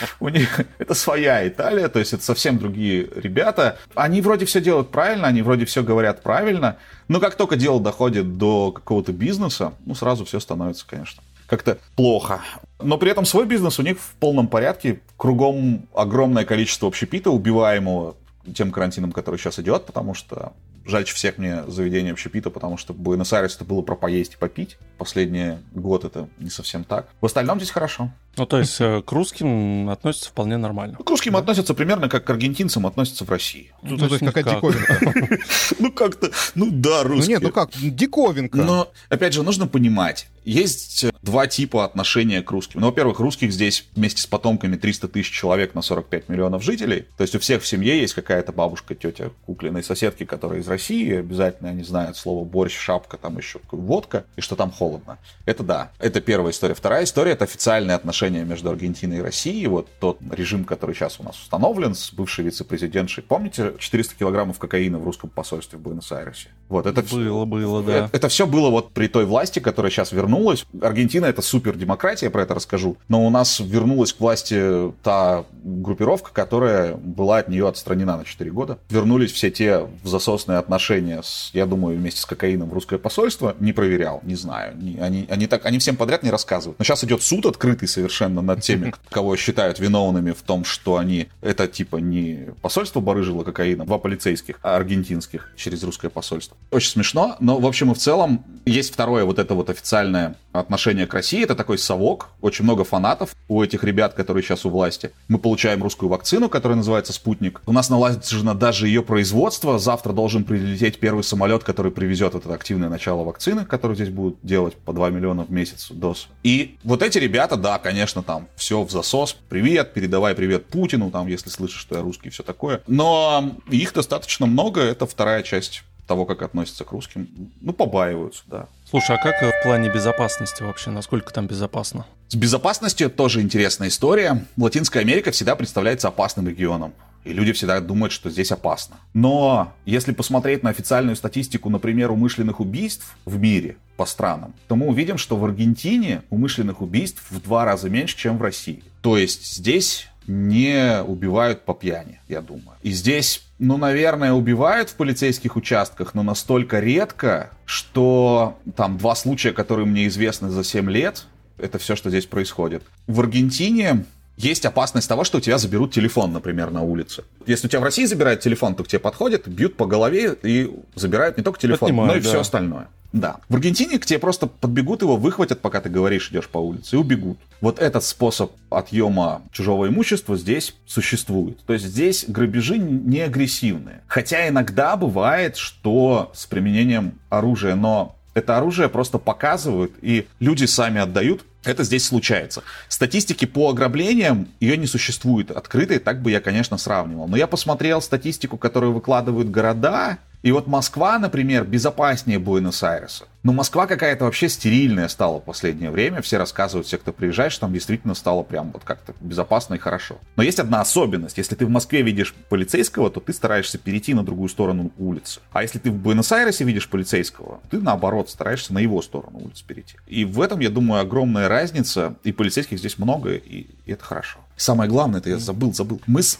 у 0.20 0.28
них 0.28 0.60
это 0.78 0.94
своя 0.94 1.46
Италия, 1.46 1.88
то 1.88 1.98
есть 1.98 2.12
это 2.12 2.24
совсем 2.24 2.58
другие 2.58 3.08
ребята. 3.14 3.78
Они 3.94 4.20
вроде 4.20 4.44
все 4.44 4.60
делают 4.60 4.90
правильно, 4.90 5.28
они 5.28 5.42
вроде 5.42 5.64
все 5.64 5.82
говорят 5.82 6.22
правильно, 6.22 6.76
но 7.08 7.20
как 7.20 7.34
только 7.34 7.56
дело 7.56 7.80
доходит 7.80 8.38
до 8.38 8.72
какого-то 8.72 9.12
бизнеса, 9.12 9.72
ну, 9.84 9.94
сразу 9.94 10.24
все 10.24 10.40
становится, 10.40 10.86
конечно, 10.86 11.22
как-то 11.50 11.78
плохо. 11.96 12.40
Но 12.78 12.96
при 12.96 13.10
этом 13.10 13.24
свой 13.24 13.44
бизнес 13.44 13.80
у 13.80 13.82
них 13.82 13.98
в 13.98 14.14
полном 14.20 14.46
порядке. 14.46 15.00
Кругом 15.16 15.88
огромное 15.92 16.44
количество 16.44 16.86
общепита, 16.86 17.30
убиваемого 17.30 18.14
тем 18.54 18.70
карантином, 18.70 19.10
который 19.10 19.36
сейчас 19.36 19.58
идет, 19.58 19.84
потому 19.84 20.14
что 20.14 20.52
жальче 20.86 21.14
всех 21.14 21.38
мне 21.38 21.64
заведение 21.66 22.12
общепита, 22.12 22.50
потому 22.50 22.76
что 22.76 22.92
в 22.92 22.96
Буэнос-Айресе 22.96 23.56
это 23.56 23.64
было 23.64 23.82
про 23.82 23.94
поесть 23.94 24.34
и 24.34 24.36
попить. 24.36 24.76
Последний 24.98 25.58
год 25.72 26.04
это 26.04 26.28
не 26.38 26.50
совсем 26.50 26.84
так. 26.84 27.08
В 27.20 27.26
остальном 27.26 27.58
здесь 27.58 27.70
хорошо. 27.70 28.10
Ну, 28.36 28.46
то 28.46 28.58
есть 28.58 28.80
э, 28.80 29.02
к 29.02 29.12
русским 29.12 29.90
относятся 29.90 30.30
вполне 30.30 30.56
нормально. 30.56 30.96
Ну, 30.98 31.04
к 31.04 31.10
русским 31.10 31.32
да? 31.32 31.40
относятся 31.40 31.74
примерно 31.74 32.08
как 32.08 32.24
к 32.24 32.30
аргентинцам 32.30 32.86
относятся 32.86 33.24
в 33.24 33.30
России. 33.30 33.72
Ну, 33.82 33.98
то, 33.98 34.06
есть 34.06 34.20
какая 34.20 34.44
диковинка. 34.44 35.38
Ну, 35.78 35.92
как-то, 35.92 36.30
ну 36.54 36.68
да, 36.70 37.02
русские. 37.02 37.38
Ну, 37.38 37.42
нет, 37.42 37.42
ну 37.42 37.50
как, 37.52 37.70
диковинка. 37.72 38.56
Но, 38.56 38.92
опять 39.08 39.34
же, 39.34 39.42
нужно 39.42 39.66
понимать, 39.66 40.28
есть 40.44 41.06
два 41.22 41.46
типа 41.46 41.84
отношения 41.84 42.42
к 42.42 42.50
русским. 42.50 42.80
Ну, 42.80 42.86
во-первых, 42.86 43.20
русских 43.20 43.52
здесь 43.52 43.86
вместе 43.94 44.22
с 44.22 44.26
потомками 44.26 44.76
300 44.76 45.08
тысяч 45.08 45.30
человек 45.30 45.74
на 45.74 45.82
45 45.82 46.28
миллионов 46.28 46.62
жителей. 46.62 47.06
То 47.16 47.22
есть 47.22 47.34
у 47.34 47.38
всех 47.38 47.62
в 47.62 47.66
семье 47.66 48.00
есть 48.00 48.14
какая-то 48.14 48.52
бабушка, 48.52 48.94
тетя, 48.94 49.30
куклиной 49.46 49.82
соседки, 49.82 50.24
которые 50.24 50.62
из 50.62 50.68
России. 50.70 51.18
Обязательно 51.18 51.70
они 51.70 51.82
знают 51.82 52.16
слово 52.16 52.44
борщ, 52.44 52.76
шапка, 52.78 53.18
там 53.18 53.36
еще 53.36 53.60
водка, 53.70 54.24
и 54.36 54.40
что 54.40 54.56
там 54.56 54.70
холодно. 54.70 55.18
Это 55.44 55.62
да. 55.62 55.90
Это 55.98 56.20
первая 56.20 56.52
история. 56.52 56.74
Вторая 56.74 57.04
история— 57.04 57.32
это 57.32 57.44
официальные 57.44 57.94
отношения 57.94 58.44
между 58.44 58.70
Аргентиной 58.70 59.18
и 59.18 59.20
Россией. 59.20 59.66
Вот 59.66 59.88
тот 60.00 60.18
режим, 60.30 60.64
который 60.64 60.94
сейчас 60.94 61.20
у 61.20 61.22
нас 61.22 61.38
установлен 61.38 61.94
с 61.94 62.12
бывшей 62.12 62.44
вице-президентшей. 62.44 63.22
Помните 63.22 63.74
400 63.78 64.14
килограммов 64.14 64.58
кокаина 64.58 64.98
в 64.98 65.04
русском 65.04 65.28
посольстве 65.28 65.78
в 65.78 65.82
Буэнос-Айресе? 65.82 66.48
Вот 66.68 66.86
это 66.86 67.02
было, 67.02 67.44
было, 67.44 67.82
да. 67.82 68.06
Это, 68.06 68.16
это 68.16 68.28
все 68.28 68.46
было 68.46 68.70
вот 68.70 68.92
при 68.92 69.08
той 69.08 69.24
власти, 69.24 69.58
которая 69.58 69.90
сейчас 69.90 70.12
вернулась. 70.12 70.64
Аргентина 70.80 71.26
это 71.26 71.42
супер 71.42 71.76
демократия, 71.76 72.26
я 72.26 72.30
про 72.30 72.42
это 72.42 72.54
расскажу. 72.54 72.96
Но 73.08 73.26
у 73.26 73.30
нас 73.30 73.60
вернулась 73.60 74.12
к 74.12 74.20
власти 74.20 74.92
та 75.02 75.44
группировка, 75.62 76.32
которая 76.32 76.94
была 76.94 77.38
от 77.38 77.48
нее 77.48 77.68
отстранена 77.68 78.18
на 78.18 78.24
4 78.24 78.50
года. 78.50 78.78
Вернулись 78.88 79.32
все 79.32 79.50
те 79.50 79.88
в 80.02 80.08
засосные 80.08 80.58
отношения, 80.60 81.22
с, 81.22 81.50
я 81.52 81.66
думаю, 81.66 81.98
вместе 81.98 82.20
с 82.20 82.24
кокаином 82.24 82.70
в 82.70 82.72
русское 82.72 82.98
посольство. 82.98 83.56
Не 83.58 83.72
проверял, 83.72 84.20
не 84.22 84.36
знаю. 84.36 84.76
Не, 84.76 84.98
они, 84.98 85.26
они, 85.28 85.46
так, 85.46 85.66
они 85.66 85.78
всем 85.78 85.96
подряд 85.96 86.22
не 86.22 86.30
рассказывают. 86.30 86.78
Но 86.78 86.84
сейчас 86.84 87.02
идет 87.04 87.22
суд 87.22 87.46
открытый 87.46 87.88
совершенно 87.88 88.42
над 88.42 88.62
теми, 88.62 88.94
кого 89.10 89.36
считают 89.36 89.78
виновными 89.78 90.32
в 90.32 90.42
том, 90.42 90.64
что 90.64 90.96
они... 90.96 91.28
Это 91.42 91.66
типа 91.66 91.96
не 91.96 92.48
посольство 92.62 93.00
барыжило 93.00 93.42
кокаином, 93.42 93.86
два 93.86 93.98
полицейских, 93.98 94.60
а 94.62 94.76
аргентинских 94.76 95.50
через 95.56 95.82
русское 95.82 96.08
посольство. 96.08 96.56
Очень 96.70 96.90
смешно, 96.90 97.36
но 97.40 97.58
в 97.58 97.66
общем 97.66 97.90
и 97.90 97.94
в 97.94 97.98
целом 97.98 98.44
есть 98.66 98.92
второе 98.92 99.24
вот 99.24 99.38
это 99.38 99.54
вот 99.54 99.70
официальное 99.70 100.36
отношение 100.52 101.06
к 101.06 101.14
России. 101.14 101.42
Это 101.42 101.54
такой 101.54 101.78
совок. 101.78 102.30
Очень 102.40 102.64
много 102.64 102.84
фанатов 102.84 103.34
у 103.48 103.62
этих 103.62 103.84
ребят, 103.84 104.14
которые 104.14 104.42
сейчас 104.42 104.64
у 104.64 104.70
власти. 104.70 105.10
Мы 105.28 105.38
получаем 105.38 105.82
русскую 105.82 106.08
вакцину, 106.08 106.48
которая 106.48 106.76
называется 106.76 107.12
«Спутник». 107.12 107.62
У 107.66 107.72
нас 107.72 107.90
налажено 107.90 108.54
даже 108.54 108.86
ее 108.86 109.02
производство. 109.02 109.78
Завтра 109.78 110.12
должен 110.12 110.44
прилететь 110.50 110.98
первый 110.98 111.22
самолет, 111.22 111.62
который 111.62 111.92
привезет 111.92 112.34
это 112.34 112.52
активное 112.52 112.88
начало 112.88 113.22
вакцины, 113.22 113.64
которую 113.64 113.94
здесь 113.94 114.08
будут 114.08 114.40
делать 114.42 114.74
по 114.74 114.92
2 114.92 115.10
миллиона 115.10 115.44
в 115.44 115.52
месяц 115.52 115.92
доз. 115.92 116.26
И 116.42 116.76
вот 116.82 117.02
эти 117.02 117.18
ребята, 117.18 117.54
да, 117.54 117.78
конечно, 117.78 118.24
там 118.24 118.48
все 118.56 118.82
в 118.82 118.90
засос. 118.90 119.36
Привет, 119.48 119.94
передавай 119.94 120.34
привет 120.34 120.66
Путину, 120.66 121.12
там, 121.12 121.28
если 121.28 121.50
слышишь, 121.50 121.80
что 121.80 121.94
я 121.94 122.02
русский 122.02 122.30
и 122.30 122.30
все 122.32 122.42
такое. 122.42 122.82
Но 122.88 123.54
их 123.70 123.92
достаточно 123.92 124.46
много. 124.46 124.80
Это 124.80 125.06
вторая 125.06 125.44
часть 125.44 125.84
того, 126.08 126.26
как 126.26 126.42
относятся 126.42 126.82
к 126.82 126.90
русским. 126.90 127.28
Ну, 127.60 127.72
побаиваются, 127.72 128.42
да. 128.46 128.66
Слушай, 128.90 129.18
а 129.18 129.22
как 129.22 129.40
в 129.40 129.62
плане 129.62 129.88
безопасности 129.88 130.64
вообще? 130.64 130.90
Насколько 130.90 131.32
там 131.32 131.46
безопасно? 131.46 132.06
С 132.26 132.34
безопасностью 132.34 133.08
тоже 133.08 133.40
интересная 133.40 133.86
история. 133.86 134.44
Латинская 134.56 134.98
Америка 134.98 135.30
всегда 135.30 135.54
представляется 135.54 136.08
опасным 136.08 136.48
регионом. 136.48 136.92
И 137.24 137.32
люди 137.32 137.52
всегда 137.52 137.80
думают, 137.80 138.12
что 138.12 138.30
здесь 138.30 138.50
опасно. 138.52 138.96
Но 139.12 139.72
если 139.84 140.12
посмотреть 140.12 140.62
на 140.62 140.70
официальную 140.70 141.16
статистику, 141.16 141.68
например, 141.68 142.10
умышленных 142.10 142.60
убийств 142.60 143.16
в 143.24 143.38
мире 143.38 143.76
по 143.96 144.06
странам, 144.06 144.54
то 144.68 144.76
мы 144.76 144.86
увидим, 144.86 145.18
что 145.18 145.36
в 145.36 145.44
Аргентине 145.44 146.22
умышленных 146.30 146.80
убийств 146.80 147.22
в 147.30 147.42
два 147.42 147.64
раза 147.64 147.90
меньше, 147.90 148.16
чем 148.16 148.38
в 148.38 148.42
России. 148.42 148.82
То 149.02 149.18
есть 149.18 149.54
здесь 149.54 150.08
не 150.26 151.02
убивают 151.02 151.64
по 151.64 151.74
пьяни, 151.74 152.20
я 152.28 152.40
думаю. 152.40 152.76
И 152.82 152.92
здесь, 152.92 153.42
ну, 153.58 153.76
наверное, 153.76 154.32
убивают 154.32 154.90
в 154.90 154.94
полицейских 154.94 155.56
участках, 155.56 156.14
но 156.14 156.22
настолько 156.22 156.78
редко, 156.78 157.50
что 157.64 158.58
там 158.76 158.96
два 158.96 159.14
случая, 159.14 159.52
которые 159.52 159.86
мне 159.86 160.06
известны 160.06 160.48
за 160.50 160.62
7 160.62 160.90
лет, 160.90 161.26
это 161.58 161.78
все, 161.78 161.96
что 161.96 162.10
здесь 162.10 162.26
происходит. 162.26 162.84
В 163.06 163.20
Аргентине 163.20 164.04
есть 164.40 164.64
опасность 164.64 165.08
того, 165.08 165.24
что 165.24 165.38
у 165.38 165.40
тебя 165.40 165.58
заберут 165.58 165.92
телефон, 165.92 166.32
например, 166.32 166.70
на 166.70 166.82
улице. 166.82 167.24
Если 167.46 167.66
у 167.66 167.70
тебя 167.70 167.80
в 167.80 167.84
России 167.84 168.06
забирают 168.06 168.40
телефон, 168.40 168.74
то 168.74 168.84
к 168.84 168.88
тебе 168.88 168.98
подходят, 168.98 169.46
бьют 169.46 169.76
по 169.76 169.86
голове 169.86 170.36
и 170.42 170.70
забирают 170.94 171.36
не 171.36 171.42
только 171.42 171.60
телефон, 171.60 171.88
Отнимают, 171.88 172.14
но 172.14 172.18
и 172.18 172.22
да. 172.22 172.28
все 172.28 172.40
остальное. 172.40 172.88
Да. 173.12 173.38
В 173.48 173.54
Аргентине 173.56 173.98
к 173.98 174.06
тебе 174.06 174.18
просто 174.18 174.46
подбегут 174.46 175.02
его, 175.02 175.16
выхватят, 175.16 175.60
пока 175.60 175.80
ты 175.80 175.88
говоришь, 175.88 176.30
идешь 176.30 176.48
по 176.48 176.58
улице, 176.58 176.96
и 176.96 176.98
убегут. 176.98 177.38
Вот 177.60 177.80
этот 177.80 178.04
способ 178.04 178.52
отъема 178.70 179.42
чужого 179.52 179.88
имущества 179.88 180.36
здесь 180.36 180.74
существует. 180.86 181.58
То 181.66 181.72
есть 181.72 181.86
здесь 181.86 182.24
грабежи 182.26 182.78
не 182.78 183.20
агрессивные. 183.20 184.02
Хотя 184.06 184.48
иногда 184.48 184.96
бывает, 184.96 185.56
что 185.56 186.30
с 186.34 186.46
применением 186.46 187.18
оружия, 187.28 187.74
но 187.74 188.16
это 188.34 188.56
оружие 188.56 188.88
просто 188.88 189.18
показывают, 189.18 189.92
и 190.02 190.26
люди 190.38 190.64
сами 190.64 191.00
отдают. 191.00 191.44
Это 191.64 191.84
здесь 191.84 192.06
случается. 192.06 192.62
Статистики 192.88 193.44
по 193.44 193.70
ограблениям, 193.70 194.48
ее 194.60 194.76
не 194.76 194.86
существует 194.86 195.50
открытой, 195.50 195.98
так 195.98 196.22
бы 196.22 196.30
я, 196.30 196.40
конечно, 196.40 196.78
сравнивал. 196.78 197.28
Но 197.28 197.36
я 197.36 197.46
посмотрел 197.46 198.00
статистику, 198.00 198.56
которую 198.56 198.92
выкладывают 198.92 199.50
города, 199.50 200.18
и 200.42 200.52
вот 200.52 200.66
Москва, 200.66 201.18
например, 201.18 201.64
безопаснее 201.64 202.38
Буэнос-Айреса. 202.38 203.26
Но 203.42 203.52
Москва 203.52 203.86
какая-то 203.86 204.24
вообще 204.24 204.48
стерильная 204.48 205.08
стала 205.08 205.38
в 205.40 205.44
последнее 205.44 205.90
время. 205.90 206.20
Все 206.20 206.36
рассказывают, 206.36 206.86
все, 206.86 206.98
кто 206.98 207.12
приезжает, 207.12 207.52
что 207.52 207.62
там 207.62 207.72
действительно 207.72 208.14
стало 208.14 208.42
прям 208.42 208.70
вот 208.70 208.84
как-то 208.84 209.14
безопасно 209.20 209.74
и 209.74 209.78
хорошо. 209.78 210.18
Но 210.36 210.42
есть 210.42 210.58
одна 210.58 210.80
особенность. 210.80 211.38
Если 211.38 211.54
ты 211.54 211.64
в 211.64 211.70
Москве 211.70 212.02
видишь 212.02 212.34
полицейского, 212.48 213.10
то 213.10 213.20
ты 213.20 213.32
стараешься 213.32 213.78
перейти 213.78 214.12
на 214.12 214.22
другую 214.22 214.48
сторону 214.48 214.90
улицы. 214.98 215.40
А 215.52 215.62
если 215.62 215.78
ты 215.78 215.90
в 215.90 215.96
Буэнос-Айресе 215.96 216.64
видишь 216.64 216.88
полицейского, 216.88 217.60
ты 217.70 217.78
наоборот 217.78 218.28
стараешься 218.28 218.74
на 218.74 218.78
его 218.78 219.00
сторону 219.00 219.40
улицы 219.40 219.64
перейти. 219.66 219.96
И 220.06 220.24
в 220.24 220.40
этом, 220.40 220.60
я 220.60 220.70
думаю, 220.70 221.00
огромная 221.00 221.48
разница. 221.48 222.16
И 222.24 222.32
полицейских 222.32 222.78
здесь 222.78 222.98
много, 222.98 223.34
и, 223.34 223.66
и 223.86 223.92
это 223.92 224.04
хорошо. 224.04 224.38
Самое 224.60 224.90
главное, 224.90 225.20
это 225.20 225.30
я 225.30 225.38
забыл, 225.38 225.72
забыл. 225.72 226.02
Мы, 226.06 226.22
с... 226.22 226.36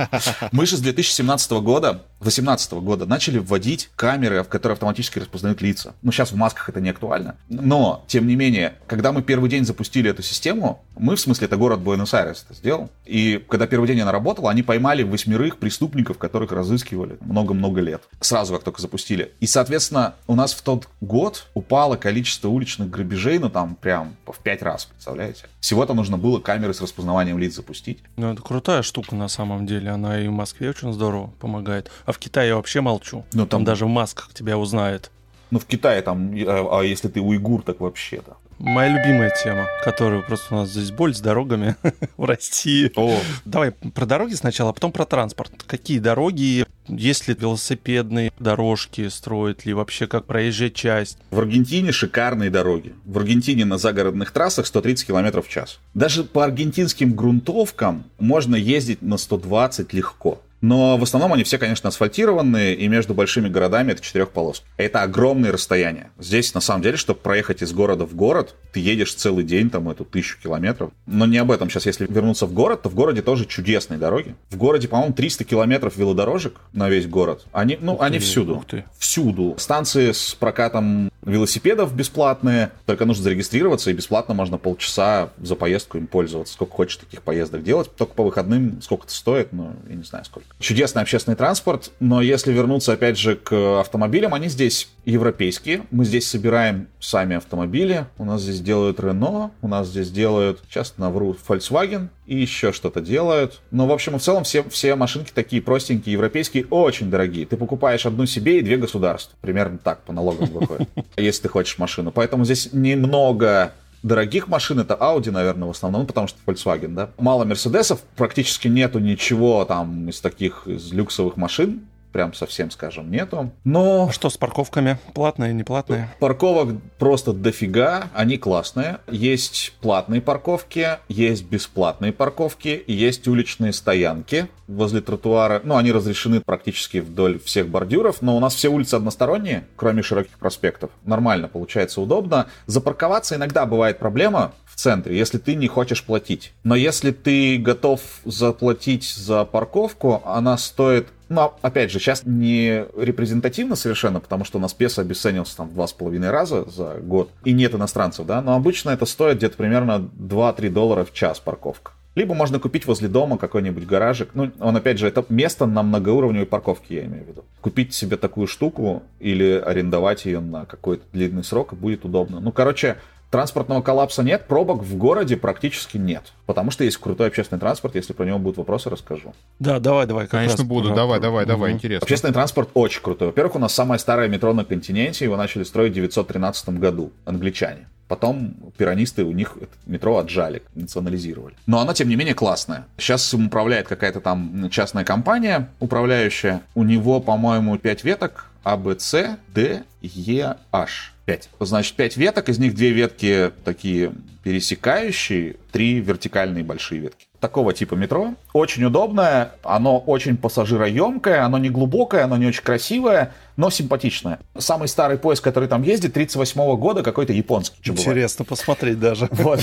мы 0.52 0.66
же 0.66 0.76
с 0.76 0.80
2017 0.80 1.52
года, 1.52 2.02
2018 2.20 2.72
года 2.74 3.06
начали 3.06 3.38
вводить 3.38 3.88
камеры, 3.96 4.42
в 4.42 4.48
которые 4.48 4.74
автоматически 4.74 5.20
распознают 5.20 5.62
лица. 5.62 5.94
Ну, 6.02 6.12
сейчас 6.12 6.32
в 6.32 6.36
масках 6.36 6.68
это 6.68 6.82
не 6.82 6.90
актуально. 6.90 7.36
Но, 7.48 8.04
тем 8.08 8.26
не 8.26 8.36
менее, 8.36 8.74
когда 8.86 9.10
мы 9.10 9.22
первый 9.22 9.48
день 9.48 9.64
запустили 9.64 10.10
эту 10.10 10.22
систему, 10.22 10.84
мы, 10.96 11.16
в 11.16 11.20
смысле, 11.20 11.46
это 11.46 11.56
город 11.56 11.80
Буэнос-Айрес 11.80 12.44
это 12.44 12.54
сделал. 12.54 12.90
И 13.06 13.42
когда 13.48 13.66
первый 13.66 13.86
день 13.86 14.02
она 14.02 14.12
работала, 14.12 14.50
они 14.50 14.62
поймали 14.62 15.02
восьмерых 15.02 15.56
преступников, 15.56 16.18
которых 16.18 16.52
разыскивали 16.52 17.16
много-много 17.22 17.80
лет. 17.80 18.02
Сразу, 18.20 18.52
как 18.52 18.64
только 18.64 18.82
запустили. 18.82 19.32
И, 19.40 19.46
соответственно, 19.46 20.14
у 20.26 20.34
нас 20.34 20.52
в 20.52 20.60
тот 20.60 20.88
год 21.00 21.46
упало 21.54 21.96
количество 21.96 22.48
уличных 22.48 22.90
грабежей, 22.90 23.38
ну, 23.38 23.48
там, 23.48 23.76
прям 23.76 24.14
в 24.26 24.38
пять 24.40 24.60
раз, 24.60 24.84
представляете? 24.84 25.46
Всего-то 25.60 25.94
нужно 25.94 26.18
было 26.18 26.38
камеры 26.38 26.74
с 26.74 26.82
распознаванием 26.82 27.38
лиц 27.38 27.61
запустить. 27.62 28.00
Ну, 28.16 28.32
это 28.32 28.42
крутая 28.42 28.82
штука 28.82 29.14
на 29.14 29.28
самом 29.28 29.66
деле. 29.66 29.90
Она 29.90 30.20
и 30.20 30.28
в 30.28 30.32
Москве 30.32 30.70
очень 30.70 30.92
здорово 30.92 31.32
помогает. 31.38 31.90
А 32.04 32.12
в 32.12 32.18
Китае 32.18 32.48
я 32.48 32.56
вообще 32.56 32.80
молчу. 32.80 33.24
Ну, 33.32 33.46
там... 33.46 33.48
там 33.48 33.64
даже 33.64 33.86
в 33.86 33.88
масках 33.88 34.34
тебя 34.34 34.58
узнает. 34.58 35.10
Ну, 35.50 35.58
в 35.58 35.66
Китае 35.66 36.02
там, 36.02 36.32
а, 36.46 36.80
а 36.80 36.82
если 36.82 37.08
ты 37.08 37.20
уйгур, 37.20 37.62
так 37.62 37.80
вообще-то. 37.80 38.36
Моя 38.58 38.96
любимая 38.96 39.34
тема, 39.42 39.66
которую 39.84 40.24
просто 40.24 40.54
у 40.54 40.58
нас 40.58 40.70
здесь 40.70 40.92
боль 40.92 41.14
с 41.14 41.20
дорогами 41.20 41.76
в 42.16 42.24
России. 42.24 42.90
О. 42.94 43.18
Давай 43.44 43.72
про 43.72 44.06
дороги 44.06 44.34
сначала, 44.34 44.70
а 44.70 44.72
потом 44.72 44.92
про 44.92 45.04
транспорт. 45.04 45.52
Какие 45.66 45.98
дороги, 45.98 46.64
есть 46.88 47.28
ли 47.28 47.36
велосипедные 47.38 48.32
дорожки, 48.38 49.08
строят 49.08 49.64
ли 49.64 49.72
вообще 49.72 50.06
как 50.06 50.26
проезжая 50.26 50.70
часть? 50.70 51.18
В 51.30 51.38
Аргентине 51.38 51.92
шикарные 51.92 52.50
дороги. 52.50 52.94
В 53.04 53.18
Аргентине 53.18 53.64
на 53.64 53.78
загородных 53.78 54.32
трассах 54.32 54.66
130 54.66 55.06
км 55.06 55.42
в 55.42 55.48
час. 55.48 55.78
Даже 55.94 56.24
по 56.24 56.44
аргентинским 56.44 57.14
грунтовкам 57.14 58.04
можно 58.18 58.56
ездить 58.56 59.02
на 59.02 59.16
120 59.16 59.92
легко. 59.92 60.40
Но 60.62 60.96
в 60.96 61.02
основном 61.02 61.32
они 61.32 61.44
все, 61.44 61.58
конечно, 61.58 61.88
асфальтированные, 61.88 62.74
и 62.74 62.88
между 62.88 63.14
большими 63.14 63.48
городами 63.48 63.92
это 63.92 64.00
четырехполоска. 64.00 64.64
Это 64.78 65.02
огромные 65.02 65.52
расстояния. 65.52 66.10
Здесь, 66.18 66.54
на 66.54 66.60
самом 66.60 66.82
деле, 66.82 66.96
чтобы 66.96 67.20
проехать 67.20 67.62
из 67.62 67.72
города 67.72 68.06
в 68.06 68.14
город, 68.14 68.54
ты 68.72 68.80
едешь 68.80 69.12
целый 69.14 69.44
день, 69.44 69.68
там, 69.70 69.90
эту 69.90 70.04
тысячу 70.04 70.40
километров. 70.40 70.90
Но 71.06 71.26
не 71.26 71.38
об 71.38 71.50
этом 71.50 71.68
сейчас. 71.68 71.86
Если 71.86 72.06
вернуться 72.08 72.46
в 72.46 72.54
город, 72.54 72.82
то 72.82 72.88
в 72.88 72.94
городе 72.94 73.22
тоже 73.22 73.44
чудесные 73.44 73.98
дороги. 73.98 74.34
В 74.50 74.56
городе, 74.56 74.88
по-моему, 74.88 75.12
300 75.12 75.44
километров 75.44 75.96
велодорожек 75.96 76.60
на 76.72 76.88
весь 76.88 77.06
город. 77.06 77.44
Они, 77.52 77.76
ну, 77.80 77.94
ух 77.94 78.02
они 78.02 78.18
ты, 78.18 78.24
всюду. 78.24 78.56
Ух 78.56 78.64
ты. 78.66 78.84
Всюду. 78.98 79.56
Станции 79.58 80.12
с 80.12 80.34
прокатом 80.34 81.11
велосипедов 81.24 81.94
бесплатные, 81.94 82.72
только 82.86 83.04
нужно 83.04 83.24
зарегистрироваться, 83.24 83.90
и 83.90 83.94
бесплатно 83.94 84.34
можно 84.34 84.58
полчаса 84.58 85.30
за 85.38 85.56
поездку 85.56 85.98
им 85.98 86.06
пользоваться. 86.06 86.54
Сколько 86.54 86.72
хочешь 86.72 86.96
таких 86.96 87.22
поездок 87.22 87.62
делать, 87.62 87.90
только 87.96 88.14
по 88.14 88.24
выходным 88.24 88.80
сколько 88.82 89.04
это 89.04 89.14
стоит, 89.14 89.52
ну, 89.52 89.72
я 89.88 89.94
не 89.94 90.04
знаю 90.04 90.24
сколько. 90.24 90.48
Чудесный 90.58 91.02
общественный 91.02 91.36
транспорт, 91.36 91.90
но 92.00 92.20
если 92.20 92.52
вернуться 92.52 92.92
опять 92.92 93.18
же 93.18 93.36
к 93.36 93.80
автомобилям, 93.80 94.34
они 94.34 94.48
здесь 94.48 94.88
европейские. 95.04 95.82
Мы 95.90 96.04
здесь 96.04 96.28
собираем 96.28 96.88
сами 97.00 97.36
автомобили. 97.36 98.06
У 98.18 98.24
нас 98.24 98.42
здесь 98.42 98.60
делают 98.60 99.00
Renault, 99.00 99.50
у 99.60 99.68
нас 99.68 99.88
здесь 99.88 100.10
делают, 100.10 100.60
часто 100.68 101.00
навру, 101.00 101.36
Volkswagen 101.48 102.08
и 102.26 102.36
еще 102.36 102.72
что-то 102.72 103.00
делают. 103.00 103.60
Но, 103.70 103.86
в 103.86 103.92
общем 103.92 104.16
и 104.16 104.18
в 104.18 104.22
целом, 104.22 104.44
все, 104.44 104.62
все 104.64 104.94
машинки 104.94 105.32
такие 105.34 105.60
простенькие, 105.60 106.12
европейские, 106.12 106.66
очень 106.70 107.10
дорогие. 107.10 107.46
Ты 107.46 107.56
покупаешь 107.56 108.06
одну 108.06 108.26
себе 108.26 108.58
и 108.58 108.62
две 108.62 108.76
государства. 108.76 109.36
Примерно 109.40 109.78
так 109.78 110.02
по 110.02 110.12
налогам 110.12 110.46
выходит, 110.46 110.88
если 111.16 111.42
ты 111.42 111.48
хочешь 111.48 111.78
машину. 111.78 112.12
Поэтому 112.12 112.44
здесь 112.44 112.70
немного 112.72 113.72
дорогих 114.02 114.48
машин 114.48 114.80
это 114.80 114.94
Audi, 114.94 115.30
наверное, 115.30 115.68
в 115.68 115.70
основном, 115.70 116.06
потому 116.06 116.26
что 116.26 116.38
Volkswagen, 116.46 116.94
да. 116.94 117.10
Мало 117.18 117.44
Мерседесов, 117.44 118.00
практически 118.16 118.68
нету 118.68 118.98
ничего 118.98 119.64
там 119.64 120.08
из 120.08 120.20
таких 120.20 120.66
из 120.66 120.92
люксовых 120.92 121.36
машин 121.36 121.82
прям 122.12 122.34
совсем, 122.34 122.70
скажем, 122.70 123.10
нету. 123.10 123.50
Но... 123.64 124.06
А 124.08 124.12
что 124.12 124.30
с 124.30 124.36
парковками? 124.36 124.98
Платные, 125.14 125.52
не 125.52 125.64
платные? 125.64 126.08
Парковок 126.20 126.76
просто 126.98 127.32
дофига, 127.32 128.08
они 128.14 128.38
классные. 128.38 128.98
Есть 129.08 129.74
платные 129.80 130.20
парковки, 130.20 130.98
есть 131.08 131.44
бесплатные 131.44 132.12
парковки, 132.12 132.84
есть 132.86 133.26
уличные 133.26 133.72
стоянки 133.72 134.48
возле 134.66 135.00
тротуара. 135.00 135.60
Ну, 135.64 135.76
они 135.76 135.92
разрешены 135.92 136.40
практически 136.40 136.98
вдоль 136.98 137.38
всех 137.40 137.68
бордюров, 137.68 138.22
но 138.22 138.36
у 138.36 138.40
нас 138.40 138.54
все 138.54 138.68
улицы 138.68 138.94
односторонние, 138.94 139.66
кроме 139.76 140.02
широких 140.02 140.38
проспектов. 140.38 140.90
Нормально, 141.04 141.48
получается 141.48 142.00
удобно. 142.00 142.46
Запарковаться 142.66 143.36
иногда 143.36 143.66
бывает 143.66 143.98
проблема, 143.98 144.52
в 144.72 144.76
центре, 144.76 145.16
если 145.16 145.38
ты 145.38 145.54
не 145.54 145.68
хочешь 145.68 146.02
платить. 146.02 146.52
Но 146.64 146.74
если 146.74 147.10
ты 147.10 147.58
готов 147.58 148.00
заплатить 148.24 149.12
за 149.14 149.44
парковку, 149.44 150.22
она 150.24 150.56
стоит 150.58 151.08
но, 151.28 151.56
опять 151.62 151.90
же, 151.90 151.98
сейчас 151.98 152.24
не 152.26 152.84
репрезентативно 152.94 153.74
совершенно, 153.74 154.20
потому 154.20 154.44
что 154.44 154.58
у 154.58 154.60
нас 154.60 154.74
песо 154.74 155.00
обесценился 155.00 155.56
там 155.56 155.72
два 155.72 155.86
с 155.86 155.92
половиной 155.94 156.30
раза 156.30 156.68
за 156.68 156.98
год, 157.00 157.30
и 157.42 157.54
нет 157.54 157.74
иностранцев, 157.74 158.26
да, 158.26 158.42
но 158.42 158.54
обычно 158.54 158.90
это 158.90 159.06
стоит 159.06 159.38
где-то 159.38 159.56
примерно 159.56 160.10
2-3 160.18 160.68
доллара 160.68 161.06
в 161.06 161.14
час 161.14 161.40
парковка. 161.40 161.92
Либо 162.14 162.34
можно 162.34 162.58
купить 162.58 162.86
возле 162.86 163.08
дома 163.08 163.38
какой-нибудь 163.38 163.86
гаражик. 163.86 164.30
Ну, 164.34 164.50
он, 164.60 164.76
опять 164.76 164.98
же, 164.98 165.08
это 165.08 165.24
место 165.30 165.64
на 165.64 165.82
многоуровневой 165.82 166.46
парковке, 166.46 166.96
я 166.96 167.04
имею 167.06 167.24
в 167.24 167.28
виду. 167.28 167.44
Купить 167.62 167.94
себе 167.94 168.18
такую 168.18 168.46
штуку 168.46 169.02
или 169.18 169.62
арендовать 169.64 170.26
ее 170.26 170.40
на 170.40 170.66
какой-то 170.66 171.04
длинный 171.12 171.42
срок 171.42 171.72
будет 171.72 172.04
удобно. 172.04 172.40
Ну, 172.40 172.52
короче, 172.52 172.98
Транспортного 173.32 173.80
коллапса 173.80 174.22
нет, 174.22 174.44
пробок 174.46 174.82
в 174.82 174.98
городе 174.98 175.38
практически 175.38 175.96
нет. 175.96 176.34
Потому 176.44 176.70
что 176.70 176.84
есть 176.84 176.98
крутой 176.98 177.28
общественный 177.28 177.60
транспорт. 177.60 177.94
Если 177.94 178.12
про 178.12 178.26
него 178.26 178.38
будут 178.38 178.58
вопросы, 178.58 178.90
расскажу. 178.90 179.32
Да, 179.58 179.80
давай, 179.80 180.06
давай. 180.06 180.26
Конечно, 180.26 180.64
буду. 180.64 180.88
Про... 180.88 180.96
Давай, 180.96 181.18
давай, 181.18 181.46
давай, 181.46 181.70
угу. 181.70 181.78
интересно. 181.78 182.04
Общественный 182.04 182.34
транспорт 182.34 182.68
очень 182.74 183.00
крутой. 183.00 183.28
Во-первых, 183.28 183.56
у 183.56 183.58
нас 183.58 183.72
самое 183.72 183.98
старое 183.98 184.28
метро 184.28 184.52
на 184.52 184.66
континенте. 184.66 185.24
Его 185.24 185.38
начали 185.38 185.62
строить 185.62 185.92
в 185.92 185.94
913 185.94 186.68
году. 186.78 187.10
Англичане. 187.24 187.88
Потом 188.06 188.54
пиранисты 188.76 189.24
у 189.24 189.32
них 189.32 189.56
метро 189.86 190.18
отжали, 190.18 190.62
национализировали. 190.74 191.54
Но 191.66 191.80
оно, 191.80 191.94
тем 191.94 192.10
не 192.10 192.16
менее, 192.16 192.34
классное. 192.34 192.84
Сейчас 192.98 193.32
им 193.32 193.46
управляет 193.46 193.88
какая-то 193.88 194.20
там 194.20 194.68
частная 194.70 195.04
компания 195.06 195.70
управляющая. 195.80 196.60
У 196.74 196.82
него, 196.82 197.18
по-моему, 197.20 197.78
5 197.78 198.04
веток. 198.04 198.50
А, 198.62 198.76
Б, 198.76 198.96
С, 198.98 199.38
Д, 199.54 199.84
Е, 200.02 200.56
H. 200.70 201.11
5. 201.26 201.48
Значит, 201.60 201.94
5 201.94 202.16
веток, 202.16 202.48
из 202.48 202.58
них 202.58 202.74
2 202.74 202.86
ветки 202.86 203.52
такие 203.64 204.12
пересекающие, 204.42 205.56
3 205.72 206.00
вертикальные 206.00 206.64
большие 206.64 207.00
ветки 207.00 207.26
такого 207.42 207.74
типа 207.74 207.96
метро. 207.96 208.34
Очень 208.52 208.84
удобное, 208.84 209.50
оно 209.64 209.98
очень 209.98 210.36
пассажироемкое, 210.36 211.44
оно 211.44 211.58
не 211.58 211.70
глубокое, 211.70 212.24
оно 212.24 212.36
не 212.36 212.46
очень 212.46 212.62
красивое, 212.62 213.32
но 213.56 213.70
симпатичное. 213.70 214.38
Самый 214.56 214.88
старый 214.88 215.18
поезд, 215.18 215.42
который 215.42 215.68
там 215.68 215.82
ездит, 215.82 216.12
38 216.12 216.60
-го 216.60 216.76
года, 216.76 217.02
какой-то 217.02 217.32
японский. 217.32 217.76
Интересно 217.84 218.44
посмотреть 218.44 218.98
даже. 218.98 219.28
Вот. 219.42 219.60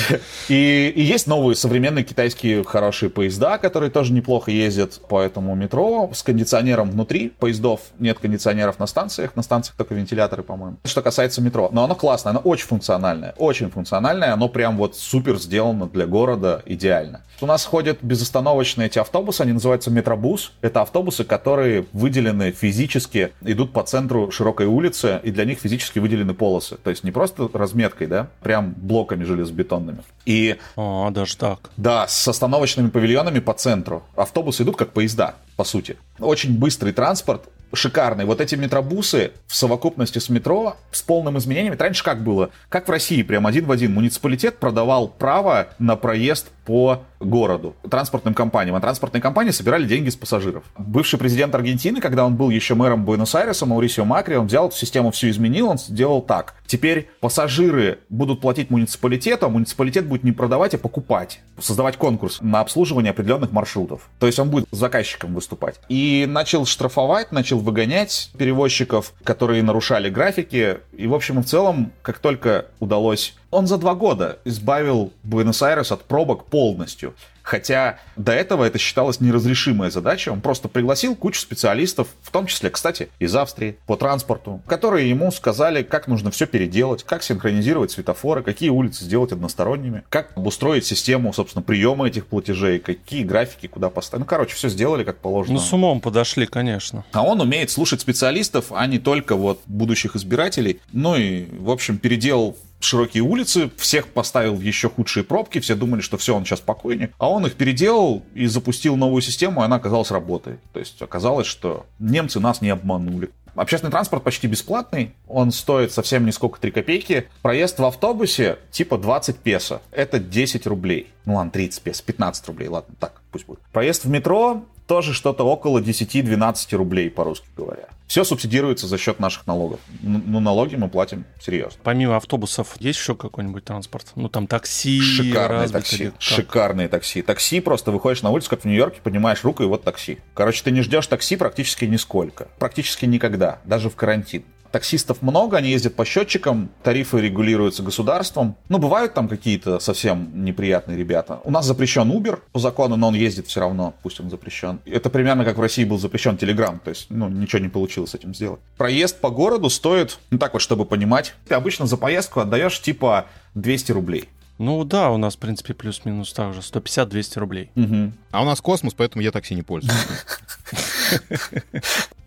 И, 0.50 0.92
и 0.94 1.02
есть 1.02 1.26
новые 1.26 1.56
современные 1.56 2.04
китайские 2.04 2.66
хорошие 2.66 3.10
поезда, 3.10 3.58
которые 3.58 3.90
тоже 3.90 4.12
неплохо 4.12 4.52
ездят 4.52 5.00
по 5.08 5.22
этому 5.22 5.56
метро 5.56 6.10
с 6.14 6.22
кондиционером 6.22 6.92
внутри. 6.92 7.30
Поездов 7.30 7.80
нет 7.98 8.20
кондиционеров 8.20 8.78
на 8.78 8.86
станциях, 8.86 9.36
на 9.38 9.42
станциях 9.42 9.78
только 9.78 9.96
вентиляторы, 9.96 10.44
по-моему. 10.44 10.78
Что 10.84 11.02
касается 11.02 11.42
метро. 11.42 11.70
Но 11.72 11.86
оно 11.86 11.96
классное, 11.96 12.32
оно 12.32 12.40
очень 12.42 12.68
функциональное, 12.68 13.34
очень 13.38 13.70
функциональное, 13.70 14.34
оно 14.34 14.50
прям 14.50 14.76
вот 14.76 14.98
супер 14.98 15.38
сделано 15.38 15.88
для 15.88 16.06
города, 16.06 16.62
идеально. 16.66 17.22
У 17.42 17.46
нас 17.46 17.64
ходят 17.64 18.00
безостановочные 18.02 18.88
эти 18.88 19.00
автобусы, 19.00 19.42
они 19.42 19.54
называются 19.54 19.90
метробус. 19.90 20.52
Это 20.62 20.82
автобусы, 20.82 21.24
которые 21.24 21.86
выделены 21.94 22.52
физически, 22.52 23.32
идут 23.42 23.72
по 23.72 23.79
центру 23.84 24.32
широкой 24.32 24.68
улицы, 24.68 25.20
и 25.24 25.32
для 25.32 25.46
них 25.46 25.60
физически 25.60 26.00
выделены 26.00 26.34
полосы. 26.34 26.78
То 26.78 26.90
есть 26.90 27.04
не 27.04 27.12
просто 27.12 27.50
разметкой, 27.54 28.08
да, 28.08 28.30
прям 28.42 28.74
блоками 28.78 29.24
железобетонными. 29.24 30.00
И... 30.26 30.58
А, 30.76 31.10
даже 31.12 31.38
так. 31.38 31.70
Да, 31.78 32.08
с 32.08 32.28
остановочными 32.28 32.90
павильонами 32.90 33.40
по 33.40 33.54
центру. 33.54 34.04
Автобусы 34.16 34.64
идут 34.64 34.78
как 34.78 34.92
поезда, 34.92 35.36
по 35.56 35.64
сути. 35.64 35.98
Очень 36.20 36.58
быстрый 36.58 36.94
транспорт, 36.94 37.50
шикарный. 37.74 38.26
Вот 38.26 38.42
эти 38.42 38.56
метробусы 38.56 39.32
в 39.48 39.56
совокупности 39.56 40.20
с 40.20 40.30
метро 40.30 40.76
с 40.92 41.02
полным 41.02 41.38
изменением. 41.38 41.76
Раньше 41.78 42.04
как 42.04 42.24
было? 42.24 42.50
Как 42.70 42.88
в 42.88 42.92
России, 42.92 43.24
прям 43.24 43.46
один 43.48 43.66
в 43.66 43.72
один. 43.72 43.94
Муниципалитет 43.94 44.58
продавал 44.58 45.08
право 45.08 45.70
на 45.80 45.96
проезд 45.96 46.48
по 46.70 47.02
городу 47.20 47.76
транспортным 47.90 48.36
компаниям. 48.36 48.76
А 48.76 48.80
транспортные 48.80 49.24
компании 49.24 49.50
собирали 49.50 49.86
деньги 49.86 50.10
с 50.10 50.16
пассажиров. 50.16 50.64
Бывший 50.78 51.18
президент 51.18 51.56
Аргентины, 51.56 52.00
когда 52.00 52.28
он 52.28 52.36
был 52.36 52.52
еще 52.52 52.76
мэром 52.76 53.06
Буэнос-Айреса, 53.06 53.66
Маурисио 53.66 54.06
Макри, 54.06 54.36
он 54.38 54.46
взял 54.46 54.68
эту 54.68 54.78
систему, 54.78 55.10
всю 55.10 55.30
изменил, 55.30 55.70
он 55.70 55.80
сделал 55.80 56.22
так. 56.22 56.54
Теперь 56.68 57.10
пассажиры 57.22 57.98
будут 58.10 58.40
платить 58.40 58.70
муниципалитету, 58.70 59.48
а 59.48 59.50
муниципалитет 59.50 60.06
будет 60.06 60.24
не 60.24 60.32
продавать, 60.32 60.76
а 60.76 60.78
покупать. 60.78 61.40
Создавать 61.60 61.98
конкурс 61.98 62.38
на 62.40 62.60
обслуживание 62.60 63.10
определенных 63.10 63.52
маршрутов. 63.52 64.08
То 64.20 64.28
есть 64.28 64.38
он 64.38 64.52
будет 64.52 64.68
заказчиком 64.70 65.34
выступать. 65.34 65.80
И 65.90 66.28
начал 66.30 66.68
штрафовать, 66.68 67.32
начал 67.32 67.58
выгонять 67.58 68.30
перевозчиков, 68.38 69.14
которые 69.24 69.64
нарушали 69.64 70.12
графики. 70.12 70.78
И, 70.96 71.08
в 71.08 71.16
общем 71.16 71.40
и 71.40 71.42
в 71.42 71.48
целом, 71.48 71.92
как 72.04 72.20
только 72.20 72.68
удалось... 72.80 73.34
Он 73.52 73.68
за 73.68 73.78
два 73.78 73.96
года 73.96 74.40
избавил 74.46 75.12
Буэнос-Айрес 75.24 75.92
от 75.92 76.04
пробок 76.04 76.46
полностью. 76.46 77.14
Хотя 77.50 77.98
до 78.16 78.32
этого 78.32 78.64
это 78.64 78.78
считалось 78.78 79.22
неразрешимая 79.22 79.90
задача. 79.90 80.30
Он 80.30 80.40
просто 80.40 80.68
пригласил 80.68 81.16
кучу 81.16 81.40
специалистов, 81.40 82.10
в 82.22 82.30
том 82.30 82.46
числе, 82.46 82.70
кстати, 82.70 83.10
из 83.18 83.36
Австрии, 83.36 83.76
по 83.88 83.96
транспорту, 83.96 84.62
которые 84.68 85.10
ему 85.10 85.32
сказали, 85.32 85.82
как 85.82 86.08
нужно 86.08 86.30
все 86.30 86.46
переделать, 86.46 87.04
как 87.04 87.24
синхронизировать 87.24 87.90
светофоры, 87.90 88.44
какие 88.44 88.70
улицы 88.70 89.04
сделать 89.04 89.32
односторонними, 89.32 90.04
как 90.10 90.34
обустроить 90.36 90.86
систему, 90.86 91.34
собственно, 91.34 91.64
приема 91.64 92.08
этих 92.08 92.28
платежей, 92.28 92.78
какие 92.78 93.24
графики 93.24 93.66
куда 93.66 93.90
поставить. 93.90 94.20
Ну, 94.20 94.26
короче, 94.28 94.54
все 94.54 94.70
сделали 94.70 95.04
как 95.04 95.18
положено. 95.18 95.56
Ну, 95.56 95.60
с 95.60 95.74
умом 95.74 96.02
подошли, 96.02 96.46
конечно. 96.46 97.04
А 97.14 97.24
он 97.24 97.42
умеет 97.42 97.72
слушать 97.72 98.02
специалистов, 98.02 98.68
а 98.70 98.86
не 98.86 99.00
только 99.00 99.36
вот 99.36 99.60
будущих 99.66 100.16
избирателей. 100.16 100.82
Ну 100.92 101.16
и, 101.16 101.48
в 101.60 101.72
общем, 101.72 101.98
переделал 101.98 102.56
широкие 102.80 103.24
улицы, 103.24 103.70
всех 103.78 104.08
поставил 104.08 104.56
в 104.56 104.62
еще 104.62 104.90
худшие 104.90 105.24
пробки, 105.24 105.60
все 105.60 105.76
думали, 105.76 106.02
что 106.02 106.18
все, 106.18 106.36
он 106.36 106.46
сейчас 106.46 106.60
покойник. 106.60 107.14
А 107.18 107.30
он 107.30 107.46
их 107.46 107.56
переделал 107.56 108.24
и 108.34 108.46
запустил 108.46 108.96
новую 108.96 109.22
систему, 109.22 109.62
и 109.62 109.66
она 109.66 109.78
оказалась 109.78 110.12
работой. 110.12 110.58
То 110.74 110.80
есть 110.80 111.02
оказалось, 111.02 111.48
что 111.48 111.86
немцы 112.00 112.40
нас 112.40 112.62
не 112.62 112.70
обманули. 112.70 113.30
Общественный 113.56 113.92
транспорт 113.92 114.24
почти 114.24 114.48
бесплатный, 114.48 115.14
он 115.28 115.52
стоит 115.52 115.92
совсем 115.92 116.26
не 116.26 116.32
сколько 116.32 116.62
3 116.62 116.72
копейки. 116.72 117.28
Проезд 117.42 117.80
в 117.80 117.86
автобусе 117.86 118.58
типа 118.72 118.98
20 118.98 119.38
песо, 119.38 119.82
это 119.92 120.20
10 120.20 120.66
рублей. 120.68 121.12
Ну 121.26 121.36
ладно, 121.36 121.52
30 121.52 121.82
песо, 121.82 122.04
15 122.04 122.48
рублей, 122.48 122.70
ладно, 122.70 122.96
так 123.00 123.22
пусть 123.32 123.46
будет. 123.46 123.60
Проезд 123.74 124.06
в 124.06 124.10
метро 124.10 124.64
тоже 124.90 125.14
что-то 125.14 125.44
около 125.44 125.80
10-12 125.80 126.76
рублей, 126.76 127.12
по-русски 127.12 127.46
говоря. 127.56 127.90
Все 128.08 128.24
субсидируется 128.24 128.88
за 128.88 128.98
счет 128.98 129.20
наших 129.20 129.46
налогов. 129.46 129.80
Ну, 130.02 130.40
налоги 130.40 130.76
мы 130.76 130.90
платим 130.90 131.26
серьезно. 131.40 131.80
Помимо 131.84 132.18
автобусов, 132.18 132.76
есть 132.80 132.98
еще 132.98 133.16
какой-нибудь 133.16 133.64
транспорт? 133.64 134.08
Ну, 134.16 134.30
там 134.30 134.48
такси, 134.48 135.00
Шикарные 135.00 135.70
такси. 135.70 136.12
Шикарные 136.18 136.88
такси. 136.88 137.22
Такси 137.22 137.60
просто 137.60 137.92
выходишь 137.92 138.24
на 138.24 138.32
улицу, 138.32 138.50
как 138.50 138.62
в 138.62 138.66
Нью-Йорке, 138.66 139.00
поднимаешь 139.04 139.44
руку, 139.44 139.62
и 139.62 139.68
вот 139.68 139.84
такси. 139.84 140.18
Короче, 140.34 140.64
ты 140.64 140.72
не 140.72 140.82
ждешь 140.82 141.06
такси 141.06 141.36
практически 141.36 141.86
нисколько. 141.86 142.48
Практически 142.58 143.06
никогда, 143.06 143.60
даже 143.66 143.92
в 143.92 143.96
карантин. 143.96 144.44
Таксистов 144.72 145.22
много, 145.22 145.58
они 145.58 145.70
ездят 145.70 145.96
по 145.96 146.06
счетчикам, 146.06 146.70
тарифы 146.84 147.20
регулируются 147.20 147.84
государством. 147.84 148.56
Ну, 148.70 148.78
бывают 148.78 149.14
там 149.14 149.28
какие-то 149.28 149.80
совсем 149.80 150.44
неприятные 150.46 150.98
ребята. 150.98 151.40
У 151.44 151.52
нас 151.52 151.66
запрещен 151.66 152.12
Uber 152.12 152.40
по 152.52 152.60
закону, 152.60 152.96
но 152.96 153.08
он 153.08 153.16
ездит 153.16 153.48
все 153.48 153.62
равно, 153.62 153.94
пусть 154.04 154.20
он 154.20 154.30
запрещен. 154.30 154.80
Это 154.86 155.10
примерно 155.10 155.44
как 155.44 155.58
в 155.58 155.62
России 155.62 155.84
был 155.84 155.98
запрещен 155.98 156.36
Telegram, 156.36 156.80
то 156.84 156.90
есть, 156.90 157.08
ну, 157.10 157.30
ничего 157.30 157.60
не 157.60 157.70
получилось 157.70 158.12
с 158.12 158.16
этим 158.16 158.36
сделать. 158.36 158.60
Проезд 158.78 159.20
по 159.20 159.30
городу 159.30 159.70
стоит, 159.70 160.20
ну, 160.30 160.38
так 160.38 160.54
вот, 160.54 160.62
чтобы 160.62 160.86
понимать, 160.86 161.34
ты 161.48 161.56
обычно 161.56 161.88
за 161.88 161.98
поездку 161.98 162.40
отдаешь 162.40 162.80
типа 162.82 163.26
200 163.56 163.92
рублей. 163.92 164.30
Ну 164.60 164.84
да, 164.84 165.10
у 165.10 165.18
нас, 165.18 165.36
в 165.36 165.40
принципе, 165.40 165.74
плюс-минус 165.74 166.34
так 166.34 166.54
же, 166.54 166.60
150-200 166.60 167.40
рублей. 167.40 167.72
Угу. 167.76 168.12
А 168.32 168.42
у 168.42 168.46
нас 168.46 168.60
космос, 168.60 168.94
поэтому 168.94 169.24
я 169.24 169.32
такси 169.32 169.56
не 169.56 169.64
пользуюсь. 169.64 169.96